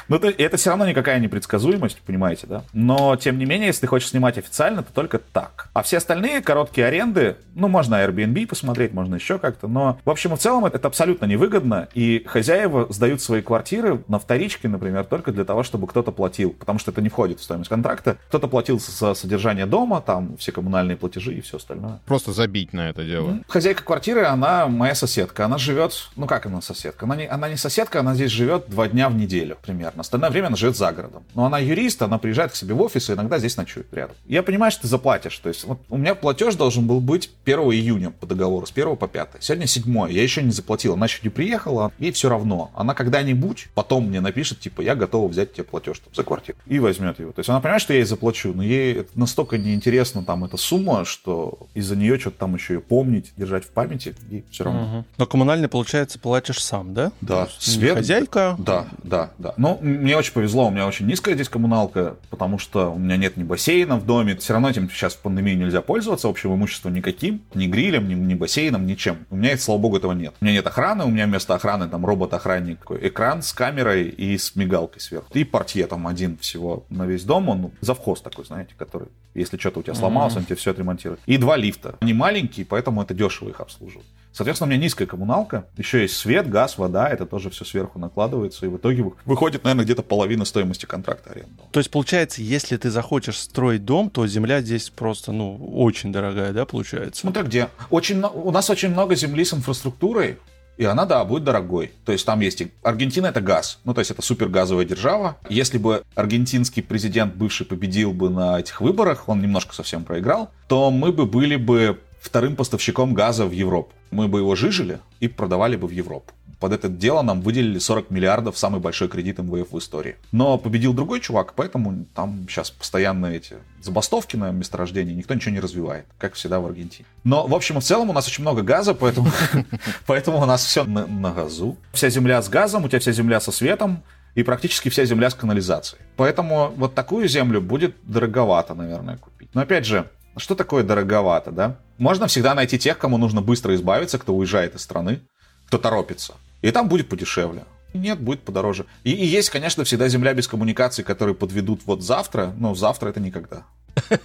Но 0.09 0.19
ну, 0.23 0.29
это 0.29 0.57
все 0.57 0.71
равно 0.71 0.87
никакая 0.87 1.19
непредсказуемость, 1.21 2.01
понимаете, 2.03 2.47
да? 2.47 2.65
Но, 2.73 3.17
тем 3.17 3.39
не 3.39 3.45
менее, 3.45 3.69
если 3.69 3.83
ты 3.83 3.87
хочешь 3.87 4.11
снимать 4.11 4.39
официально, 4.39 4.83
то 4.83 4.93
только 4.93 5.19
так. 5.19 5.69
А 5.73 5.83
все 5.83 5.99
остальные 5.99 6.43
короткие 6.43 6.87
аренды, 6.87 7.37
ну, 7.55 7.69
можно 7.69 7.97
Airbnb 7.97 8.47
посмотреть, 8.47 8.93
можно 8.93 9.15
еще 9.15 9.39
как-то, 9.39 9.69
но, 9.69 9.99
в 10.05 10.11
общем 10.11 10.35
и 10.35 10.37
целом, 10.37 10.65
это 10.65 10.87
абсолютно 10.87 11.27
невыгодно, 11.27 11.89
и 11.95 12.23
хозяева 12.27 12.87
сдают 12.93 13.21
свои 13.21 13.43
квартиры 13.43 14.03
на 14.09 14.19
вторичке, 14.19 14.69
например, 14.69 15.05
только 15.05 15.33
для 15.33 15.42
для 15.43 15.47
того, 15.47 15.65
чтобы 15.65 15.89
кто-то 15.89 16.13
платил, 16.13 16.51
потому 16.51 16.79
что 16.79 16.93
это 16.93 17.03
не 17.03 17.09
входит 17.09 17.41
в 17.41 17.43
стоимость 17.43 17.69
контракта. 17.69 18.17
Кто-то 18.29 18.47
платил 18.47 18.79
за 18.79 19.15
содержание 19.15 19.67
дома, 19.67 20.01
там 20.01 20.37
все 20.37 20.53
коммунальные 20.53 20.97
платежи 20.97 21.35
и 21.35 21.41
все 21.41 21.57
остальное. 21.57 21.99
Просто 22.07 22.33
забить 22.33 22.73
на 22.73 22.89
это 22.89 23.05
дело. 23.05 23.31
Mm-hmm. 23.31 23.45
Хозяйка 23.49 23.83
квартиры, 23.83 24.25
она 24.25 24.69
моя 24.69 24.95
соседка. 24.95 25.47
Она 25.47 25.59
живет, 25.59 25.93
ну 26.15 26.27
как 26.27 26.47
она 26.47 26.63
соседка? 26.63 27.07
Она 27.07 27.17
не, 27.17 27.27
она 27.27 27.49
не 27.49 27.57
соседка, 27.57 28.01
она 28.01 28.15
здесь 28.15 28.31
живет 28.31 28.67
два 28.69 28.87
дня 28.87 29.09
в 29.09 29.17
неделю 29.17 29.59
примерно. 29.61 30.03
Остальное 30.03 30.31
время 30.31 30.47
она 30.47 30.57
живет 30.57 30.77
за 30.77 30.93
городом. 30.93 31.25
Но 31.35 31.45
она 31.45 31.59
юрист, 31.59 32.01
она 32.03 32.19
приезжает 32.19 32.53
к 32.53 32.55
себе 32.55 32.75
в 32.75 32.81
офис 32.81 33.11
и 33.11 33.15
иногда 33.15 33.39
здесь 33.39 33.57
ночует 33.57 33.93
рядом. 33.93 34.15
Я 34.27 34.45
понимаю, 34.45 34.71
что 34.71 34.83
ты 34.83 34.89
заплатишь. 34.89 35.37
То 35.39 35.49
есть 35.49 35.65
вот 35.65 35.81
у 35.89 35.97
меня 35.97 36.15
платеж 36.15 36.55
должен 36.55 36.87
был 36.87 37.01
быть 37.01 37.33
1 37.45 37.59
июня 37.59 38.11
по 38.11 38.27
договору, 38.27 38.65
с 38.65 38.71
1 38.71 38.97
по 38.97 39.09
5. 39.09 39.29
Сегодня 39.41 39.67
7. 39.67 40.13
Я 40.13 40.23
еще 40.23 40.41
не 40.41 40.53
заплатил. 40.53 40.95
Она 40.95 41.07
еще 41.07 41.19
не 41.25 41.31
приехала, 41.31 41.91
ей 41.99 42.13
все 42.13 42.29
равно. 42.29 42.71
Она 42.77 42.95
когда-нибудь 42.95 43.67
потом 43.75 44.13
мне 44.13 44.21
напишет, 44.21 44.61
типа, 44.61 44.83
я 44.83 44.95
готова 44.95 45.29
взять 45.33 45.53
тебе 45.53 45.65
платеж 45.65 45.99
там, 45.99 46.15
за 46.15 46.23
квартиру. 46.23 46.59
И 46.67 46.79
возьмет 46.79 47.19
его. 47.19 47.33
То 47.33 47.41
есть 47.41 47.51
она 47.51 47.61
понимает, 47.61 47.83
что 47.83 47.93
я 47.93 48.01
ей 48.01 48.05
заплачу, 48.05 48.53
но 48.55 48.63
ей 48.63 48.95
это 49.01 49.11
настолько 49.19 49.59
неинтересна 49.59 50.23
там 50.25 50.45
эта 50.45 50.57
сумма, 50.57 51.05
что 51.05 51.59
из-за 51.75 51.97
нее 51.97 52.19
что-то 52.19 52.39
там 52.39 52.55
еще 52.55 52.75
и 52.75 52.79
помнить, 52.79 53.33
держать 53.37 53.65
в 53.65 53.71
памяти, 53.71 54.15
и 54.31 54.45
все 54.51 54.65
равно. 54.65 54.83
Угу. 54.83 55.05
Но 55.19 55.27
коммунальный, 55.27 55.69
получается, 55.69 56.19
платишь 56.19 56.63
сам, 56.63 56.95
да? 56.95 57.13
Да. 57.21 57.49
Свет. 57.59 57.97
Хозяйка? 57.97 58.57
Да, 58.59 58.87
да, 59.03 59.31
да. 59.39 59.55
Ну, 59.57 59.79
мне 59.81 60.17
очень 60.17 60.33
повезло, 60.33 60.69
у 60.69 60.71
меня 60.71 60.87
очень 60.87 61.07
низкая 61.07 61.35
здесь 61.35 61.49
коммуналка, 61.49 62.17
потому 62.31 62.59
что 62.59 62.93
у 62.93 62.99
меня 62.99 63.17
нет 63.17 63.37
ни 63.37 63.43
бассейна 63.43 63.97
в 63.97 64.07
доме, 64.07 64.37
все 64.37 64.53
равно 64.53 64.71
этим 64.71 64.91
сейчас 64.91 65.15
в 65.15 65.19
пандемии 65.19 65.55
нельзя 65.55 65.81
пользоваться, 65.81 66.29
общего 66.29 66.55
имущества 66.55 66.91
никаким, 66.91 67.43
ни 67.55 67.67
грилем, 67.67 68.09
ни, 68.09 68.15
ни 68.15 68.35
бассейном, 68.35 68.87
ничем. 68.87 69.19
У 69.31 69.37
меня, 69.37 69.57
слава 69.57 69.79
богу, 69.79 69.97
этого 69.97 70.13
нет. 70.13 70.35
У 70.41 70.45
меня 70.45 70.55
нет 70.55 70.67
охраны, 70.67 71.05
у 71.05 71.09
меня 71.09 71.27
вместо 71.27 71.55
охраны 71.55 71.89
там 71.89 72.05
робот-охранник, 72.05 72.79
экран 73.01 73.43
с 73.43 73.53
камерой 73.53 74.09
и 74.09 74.37
с 74.37 74.55
мигалкой 74.57 75.01
сверху. 75.01 75.22
И 75.33 75.45
портье 75.45 75.87
там 75.87 76.07
один 76.07 76.37
всего 76.39 76.85
на 76.89 77.07
весь 77.07 77.25
дом, 77.25 77.49
он 77.49 77.71
завхоз 77.81 78.21
такой, 78.21 78.45
знаете, 78.45 78.75
который, 78.77 79.09
если 79.35 79.57
что-то 79.57 79.81
у 79.81 79.83
тебя 79.83 79.95
сломалось, 79.95 80.35
mm-hmm. 80.35 80.39
он 80.39 80.45
тебе 80.45 80.57
все 80.57 80.71
отремонтирует. 80.71 81.21
И 81.27 81.37
два 81.37 81.57
лифта. 81.57 81.97
Они 82.01 82.13
маленькие, 82.13 82.67
поэтому 82.67 83.03
это 83.03 83.15
дешево 83.15 83.49
их 83.49 83.61
обслуживать. 83.61 84.07
Соответственно, 84.33 84.69
у 84.69 84.71
меня 84.71 84.83
низкая 84.83 85.07
коммуналка, 85.07 85.67
еще 85.77 86.01
есть 86.01 86.17
свет, 86.17 86.49
газ, 86.49 86.79
вода, 86.79 87.07
это 87.07 87.27
тоже 87.27 87.51
все 87.51 87.67
сверху 87.67 87.99
накладывается, 87.99 88.65
и 88.65 88.69
в 88.69 88.79
итоге 88.79 89.13
выходит, 89.27 89.63
наверное, 89.65 89.85
где-то 89.85 90.03
половина 90.03 90.47
стоимости 90.47 90.87
контракта 90.87 91.31
аренды. 91.31 91.51
То 91.71 91.81
есть, 91.81 91.91
получается, 91.91 92.41
если 92.41 92.79
ты 92.79 92.91
захочешь 92.91 93.39
строить 93.39 93.85
дом, 93.85 94.09
то 94.09 94.27
земля 94.27 94.63
здесь 94.63 94.89
просто, 94.89 95.33
ну, 95.33 95.57
очень 95.75 96.13
дорогая, 96.13 96.53
да, 96.53 96.65
получается? 96.65 97.27
Ну, 97.27 97.33
так 97.33 97.49
где? 97.49 97.69
Очень, 97.91 98.23
у 98.23 98.51
нас 98.51 98.71
очень 98.71 98.89
много 98.89 99.15
земли 99.15 99.45
с 99.45 99.53
инфраструктурой, 99.53 100.39
и 100.77 100.85
она, 100.85 101.05
да, 101.05 101.25
будет 101.25 101.45
дорогой. 101.45 101.93
То 102.05 102.13
есть 102.13 102.25
там 102.27 102.41
есть... 102.41 102.63
Аргентина— 102.83 103.27
это 103.29 103.41
газ. 103.41 103.79
Ну, 103.85 103.95
то 103.95 104.01
есть 104.01 104.11
это 104.11 104.23
супергазовая 104.23 104.85
держава. 104.85 105.37
Если 105.49 105.79
бы 105.79 106.03
аргентинский 106.15 106.83
президент 106.83 107.35
бывший 107.35 107.67
победил 107.67 108.13
бы 108.13 108.31
на 108.31 108.59
этих 108.59 108.81
выборах, 108.81 109.29
он 109.29 109.41
немножко 109.41 109.75
совсем 109.75 110.05
проиграл, 110.05 110.51
то 110.69 110.91
мы 110.91 111.13
бы 111.13 111.27
были 111.27 111.57
бы 111.57 112.01
вторым 112.23 112.57
поставщиком 112.57 113.15
газа 113.15 113.45
в 113.47 113.51
Европу. 113.53 113.93
Мы 114.11 114.29
бы 114.29 114.39
его 114.39 114.55
жижили 114.55 115.01
и 115.21 115.29
продавали 115.29 115.77
бы 115.77 115.89
в 115.89 115.91
Европу. 115.91 116.33
Под 116.61 116.73
это 116.73 116.89
дело 116.89 117.23
нам 117.23 117.43
выделили 117.43 117.81
40 117.81 118.11
миллиардов, 118.11 118.57
самый 118.57 118.81
большой 118.81 119.09
кредит 119.09 119.39
МВФ 119.39 119.73
в 119.73 119.79
истории. 119.79 120.15
Но 120.31 120.59
победил 120.59 120.93
другой 120.93 121.19
чувак, 121.19 121.55
поэтому 121.57 122.07
там 122.15 122.47
сейчас 122.49 122.71
постоянно 122.71 123.27
эти 123.27 123.57
забастовки 123.83 124.37
на 124.37 124.53
месторождении, 124.53 125.13
никто 125.13 125.35
ничего 125.35 125.53
не 125.53 125.61
развивает, 125.61 126.07
как 126.19 126.35
всегда 126.35 126.61
в 126.61 126.67
Аргентине. 126.67 127.05
Но, 127.25 127.49
в 127.49 127.55
общем 127.55 127.81
в 127.81 127.83
целом, 127.83 128.11
у 128.11 128.13
нас 128.13 128.29
очень 128.29 128.43
много 128.43 128.63
газа, 128.63 128.95
поэтому, 128.95 129.29
поэтому 130.07 130.41
у 130.41 130.45
нас 130.45 130.65
все 130.65 130.85
на 130.85 131.33
газу. 131.33 131.77
Вся 131.93 132.09
земля 132.11 132.41
с 132.41 132.49
газом, 132.49 132.85
у 132.85 132.89
тебя 132.89 133.01
вся 133.01 133.11
земля 133.11 133.41
со 133.41 133.51
светом, 133.51 134.05
и 134.37 134.45
практически 134.45 134.89
вся 134.89 135.05
земля 135.05 135.31
с 135.31 135.35
канализацией. 135.35 136.01
Поэтому 136.17 136.73
вот 136.77 136.95
такую 136.95 137.29
землю 137.29 137.61
будет 137.61 137.97
дороговато, 138.05 138.75
наверное, 138.75 139.17
купить. 139.17 139.49
Но 139.53 139.63
опять 139.63 139.85
же, 139.85 140.09
что 140.37 140.55
такое 140.55 140.83
дороговато, 140.83 141.51
да? 141.51 141.77
Можно 141.99 142.27
всегда 142.27 142.55
найти 142.55 142.79
тех, 142.79 142.99
кому 142.99 143.19
нужно 143.19 143.41
быстро 143.41 143.75
избавиться, 143.75 144.19
кто 144.19 144.35
уезжает 144.35 144.75
из 144.75 144.83
страны, 144.83 145.21
кто 145.67 145.79
торопится. 145.79 146.35
И 146.63 146.71
там 146.71 146.89
будет 146.89 147.09
подешевле. 147.09 147.65
Нет, 147.95 148.21
будет 148.21 148.43
подороже. 148.43 148.87
И, 149.05 149.13
и 149.13 149.27
есть, 149.27 149.51
конечно, 149.51 149.85
всегда 149.85 150.09
земля 150.09 150.33
без 150.33 150.49
коммуникаций, 150.49 151.05
которые 151.05 151.35
подведут 151.35 151.83
вот 151.85 152.03
завтра, 152.03 152.55
но 152.59 152.75
завтра 152.75 153.11
это 153.11 153.21
никогда. 153.21 153.65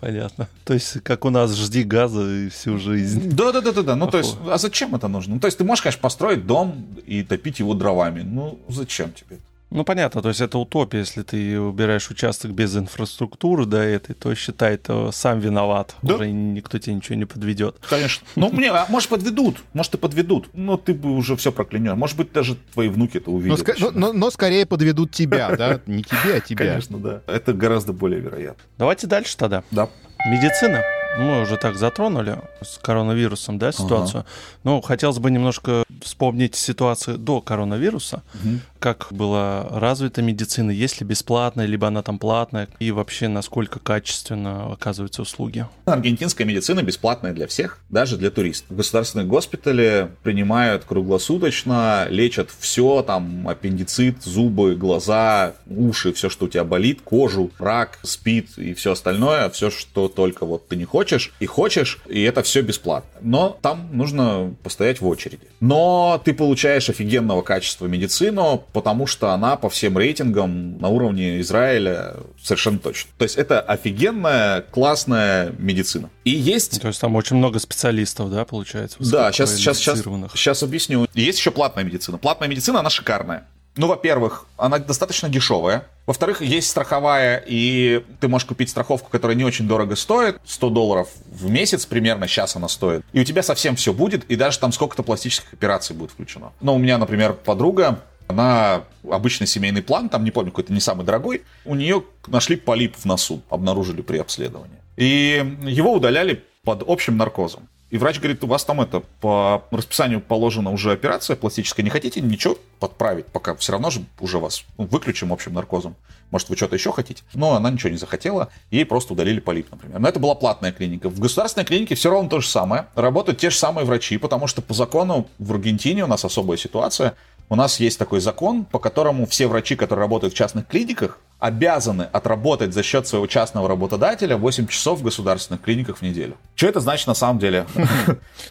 Понятно. 0.00 0.48
То 0.64 0.74
есть, 0.74 1.02
как 1.02 1.24
у 1.24 1.30
нас, 1.30 1.54
жди 1.54 1.82
газа 1.82 2.22
и 2.22 2.48
всю 2.48 2.78
жизнь. 2.78 3.30
Да, 3.30 3.52
да, 3.52 3.60
да, 3.60 3.72
да, 3.72 3.82
да. 3.82 3.96
Ну, 3.96 4.06
то 4.06 4.18
есть, 4.18 4.36
а 4.46 4.56
зачем 4.58 4.94
это 4.94 5.08
нужно? 5.08 5.34
Ну, 5.34 5.40
то 5.40 5.46
есть, 5.46 5.58
ты 5.58 5.64
можешь, 5.64 5.82
конечно, 5.82 6.00
построить 6.00 6.46
дом 6.46 6.86
и 7.06 7.22
топить 7.22 7.58
его 7.58 7.74
дровами. 7.74 8.22
Ну, 8.22 8.58
зачем 8.68 9.12
тебе 9.12 9.36
это? 9.36 9.44
Ну, 9.70 9.84
понятно, 9.84 10.22
то 10.22 10.28
есть 10.28 10.40
это 10.40 10.58
утопия, 10.58 11.00
если 11.00 11.22
ты 11.22 11.60
убираешь 11.60 12.10
участок 12.10 12.52
без 12.52 12.74
инфраструктуры 12.74 13.66
до 13.66 13.78
этой, 13.78 14.14
то 14.14 14.34
считай, 14.34 14.78
то 14.78 15.12
сам 15.12 15.40
виноват, 15.40 15.94
да? 16.00 16.14
уже 16.14 16.30
никто 16.30 16.78
тебе 16.78 16.94
ничего 16.94 17.16
не 17.16 17.26
подведет. 17.26 17.76
Конечно. 17.88 18.26
Ну, 18.36 18.50
мне, 18.50 18.70
а 18.70 18.86
может, 18.88 19.08
подведут, 19.08 19.56
может, 19.74 19.94
и 19.94 19.98
подведут, 19.98 20.48
но 20.54 20.76
ты 20.76 20.94
бы 20.94 21.10
уже 21.10 21.36
все 21.36 21.50
проклянешь. 21.50 21.96
Может 21.96 22.16
быть, 22.16 22.32
даже 22.32 22.56
твои 22.72 22.88
внуки 22.88 23.18
это 23.18 23.30
увидят. 23.30 23.66
Но, 23.80 23.90
но, 23.90 23.98
но, 23.98 24.12
но 24.12 24.30
скорее 24.30 24.64
подведут 24.64 25.10
тебя, 25.10 25.54
да? 25.56 25.80
Не 25.86 26.02
тебе, 26.02 26.36
а 26.36 26.40
тебя. 26.40 26.66
Конечно, 26.66 26.98
да. 26.98 27.22
Это 27.26 27.52
гораздо 27.52 27.92
более 27.92 28.20
вероятно. 28.20 28.62
Давайте 28.78 29.06
дальше 29.06 29.36
тогда. 29.36 29.64
Да. 29.70 29.88
Медицина. 30.26 30.82
Мы 31.18 31.42
уже 31.42 31.56
так 31.56 31.76
затронули 31.76 32.38
с 32.62 32.78
коронавирусом, 32.78 33.58
да, 33.58 33.72
ситуацию. 33.72 34.20
Ага. 34.20 34.28
Но 34.62 34.80
хотелось 34.80 35.18
бы 35.18 35.30
немножко 35.30 35.84
вспомнить 36.00 36.54
ситуацию 36.54 37.18
до 37.18 37.40
коронавируса, 37.40 38.22
угу. 38.34 38.60
Как 38.78 39.08
была 39.10 39.66
развита 39.70 40.22
медицина, 40.22 40.70
есть 40.70 41.00
ли 41.00 41.06
бесплатная, 41.06 41.66
либо 41.66 41.88
она 41.88 42.02
там 42.02 42.18
платная, 42.18 42.68
и 42.78 42.90
вообще 42.90 43.28
насколько 43.28 43.78
качественно 43.78 44.72
оказываются 44.72 45.22
услуги. 45.22 45.66
Аргентинская 45.84 46.46
медицина 46.46 46.82
бесплатная 46.82 47.32
для 47.32 47.46
всех, 47.46 47.78
даже 47.88 48.16
для 48.16 48.30
туристов. 48.30 48.76
Государственные 48.76 49.26
госпитали 49.26 50.10
принимают 50.22 50.84
круглосуточно, 50.84 52.06
лечат 52.08 52.50
все, 52.58 53.02
там 53.02 53.48
аппендицит, 53.48 54.22
зубы, 54.22 54.74
глаза, 54.76 55.54
уши, 55.66 56.12
все, 56.12 56.28
что 56.28 56.46
у 56.46 56.48
тебя 56.48 56.64
болит, 56.64 57.00
кожу, 57.02 57.50
рак, 57.58 57.98
спид 58.02 58.56
и 58.58 58.74
все 58.74 58.92
остальное, 58.92 59.48
все, 59.50 59.70
что 59.70 60.08
только 60.08 60.46
вот 60.46 60.68
ты 60.68 60.76
не 60.76 60.84
хочешь 60.84 61.32
и 61.40 61.46
хочешь, 61.46 62.00
и 62.08 62.22
это 62.22 62.42
все 62.42 62.62
бесплатно. 62.62 63.10
Но 63.20 63.58
там 63.62 63.88
нужно 63.92 64.54
постоять 64.62 65.00
в 65.00 65.06
очереди. 65.06 65.40
Но 65.60 66.20
ты 66.24 66.34
получаешь 66.34 66.88
офигенного 66.88 67.42
качества 67.42 67.86
медицину, 67.86 68.64
потому 68.72 69.06
что 69.06 69.30
она 69.30 69.56
по 69.56 69.68
всем 69.68 69.96
рейтингам 69.96 70.78
на 70.78 70.88
уровне 70.88 71.40
Израиля 71.40 72.16
совершенно 72.42 72.78
точно. 72.78 73.10
То 73.18 73.24
есть 73.24 73.36
это 73.36 73.60
офигенная, 73.60 74.62
классная 74.62 75.52
медицина. 75.58 76.10
И 76.24 76.30
есть... 76.30 76.80
То 76.80 76.88
есть 76.88 77.00
там 77.00 77.16
очень 77.16 77.36
много 77.36 77.58
специалистов, 77.58 78.30
да, 78.30 78.44
получается? 78.44 78.98
Да, 79.00 79.32
сейчас, 79.32 79.54
сейчас, 79.54 79.78
сейчас, 79.78 80.02
сейчас 80.34 80.62
объясню. 80.62 81.06
Есть 81.14 81.38
еще 81.38 81.50
платная 81.50 81.84
медицина. 81.84 82.18
Платная 82.18 82.48
медицина, 82.48 82.80
она 82.80 82.90
шикарная. 82.90 83.46
Ну, 83.76 83.86
во-первых, 83.86 84.46
она 84.56 84.78
достаточно 84.78 85.28
дешевая. 85.28 85.86
Во-вторых, 86.04 86.40
есть 86.40 86.68
страховая, 86.68 87.42
и 87.46 88.04
ты 88.18 88.26
можешь 88.26 88.48
купить 88.48 88.70
страховку, 88.70 89.08
которая 89.08 89.36
не 89.36 89.44
очень 89.44 89.68
дорого 89.68 89.94
стоит, 89.94 90.40
100 90.44 90.70
долларов 90.70 91.08
в 91.30 91.48
месяц 91.48 91.86
примерно, 91.86 92.26
сейчас 92.26 92.56
она 92.56 92.66
стоит. 92.66 93.04
И 93.12 93.20
у 93.20 93.24
тебя 93.24 93.44
совсем 93.44 93.76
все 93.76 93.92
будет, 93.92 94.24
и 94.24 94.34
даже 94.34 94.58
там 94.58 94.72
сколько-то 94.72 95.04
пластических 95.04 95.52
операций 95.52 95.94
будет 95.94 96.10
включено. 96.10 96.52
Ну, 96.60 96.74
у 96.74 96.78
меня, 96.78 96.98
например, 96.98 97.34
подруга, 97.34 98.00
она 98.28 98.84
обычный 99.10 99.46
семейный 99.46 99.82
план, 99.82 100.08
там, 100.08 100.22
не 100.22 100.30
помню, 100.30 100.50
какой-то 100.50 100.72
не 100.72 100.80
самый 100.80 101.04
дорогой, 101.04 101.42
у 101.64 101.74
нее 101.74 102.04
нашли 102.26 102.56
полип 102.56 102.94
в 102.96 103.04
носу, 103.04 103.42
обнаружили 103.50 104.02
при 104.02 104.18
обследовании. 104.18 104.78
И 104.96 105.56
его 105.62 105.94
удаляли 105.94 106.44
под 106.62 106.84
общим 106.86 107.16
наркозом. 107.16 107.68
И 107.90 107.96
врач 107.96 108.18
говорит, 108.18 108.44
у 108.44 108.46
вас 108.46 108.66
там 108.66 108.82
это, 108.82 109.00
по 109.20 109.64
расписанию 109.70 110.20
положена 110.20 110.70
уже 110.70 110.92
операция 110.92 111.36
пластическая, 111.36 111.82
не 111.82 111.88
хотите 111.88 112.20
ничего 112.20 112.58
подправить, 112.80 113.26
пока 113.26 113.54
все 113.54 113.72
равно 113.72 113.88
же 113.88 114.04
уже 114.20 114.38
вас 114.38 114.64
выключим 114.76 115.32
общим 115.32 115.54
наркозом. 115.54 115.96
Может, 116.30 116.50
вы 116.50 116.56
что-то 116.56 116.76
еще 116.76 116.92
хотите? 116.92 117.22
Но 117.32 117.54
она 117.54 117.70
ничего 117.70 117.88
не 117.88 117.96
захотела, 117.96 118.50
ей 118.70 118.84
просто 118.84 119.14
удалили 119.14 119.40
полип, 119.40 119.70
например. 119.70 119.98
Но 120.00 120.06
это 120.06 120.20
была 120.20 120.34
платная 120.34 120.72
клиника. 120.72 121.08
В 121.08 121.18
государственной 121.18 121.64
клинике 121.64 121.94
все 121.94 122.10
равно 122.10 122.28
то 122.28 122.40
же 122.40 122.48
самое. 122.48 122.88
Работают 122.94 123.38
те 123.38 123.48
же 123.48 123.56
самые 123.56 123.86
врачи, 123.86 124.18
потому 124.18 124.46
что 124.46 124.60
по 124.60 124.74
закону 124.74 125.26
в 125.38 125.52
Аргентине 125.52 126.04
у 126.04 126.08
нас 126.08 126.26
особая 126.26 126.58
ситуация. 126.58 127.14
У 127.50 127.56
нас 127.56 127.80
есть 127.80 127.98
такой 127.98 128.20
закон, 128.20 128.64
по 128.64 128.78
которому 128.78 129.26
все 129.26 129.46
врачи, 129.46 129.74
которые 129.74 130.02
работают 130.04 130.34
в 130.34 130.36
частных 130.36 130.66
клиниках, 130.66 131.18
обязаны 131.38 132.02
отработать 132.12 132.74
за 132.74 132.82
счет 132.82 133.06
своего 133.06 133.26
частного 133.26 133.68
работодателя 133.68 134.36
8 134.36 134.66
часов 134.66 135.00
в 135.00 135.02
государственных 135.02 135.62
клиниках 135.62 135.98
в 135.98 136.02
неделю. 136.02 136.36
Что 136.56 136.66
это 136.66 136.80
значит 136.80 137.06
на 137.06 137.14
самом 137.14 137.38
деле? 137.38 137.66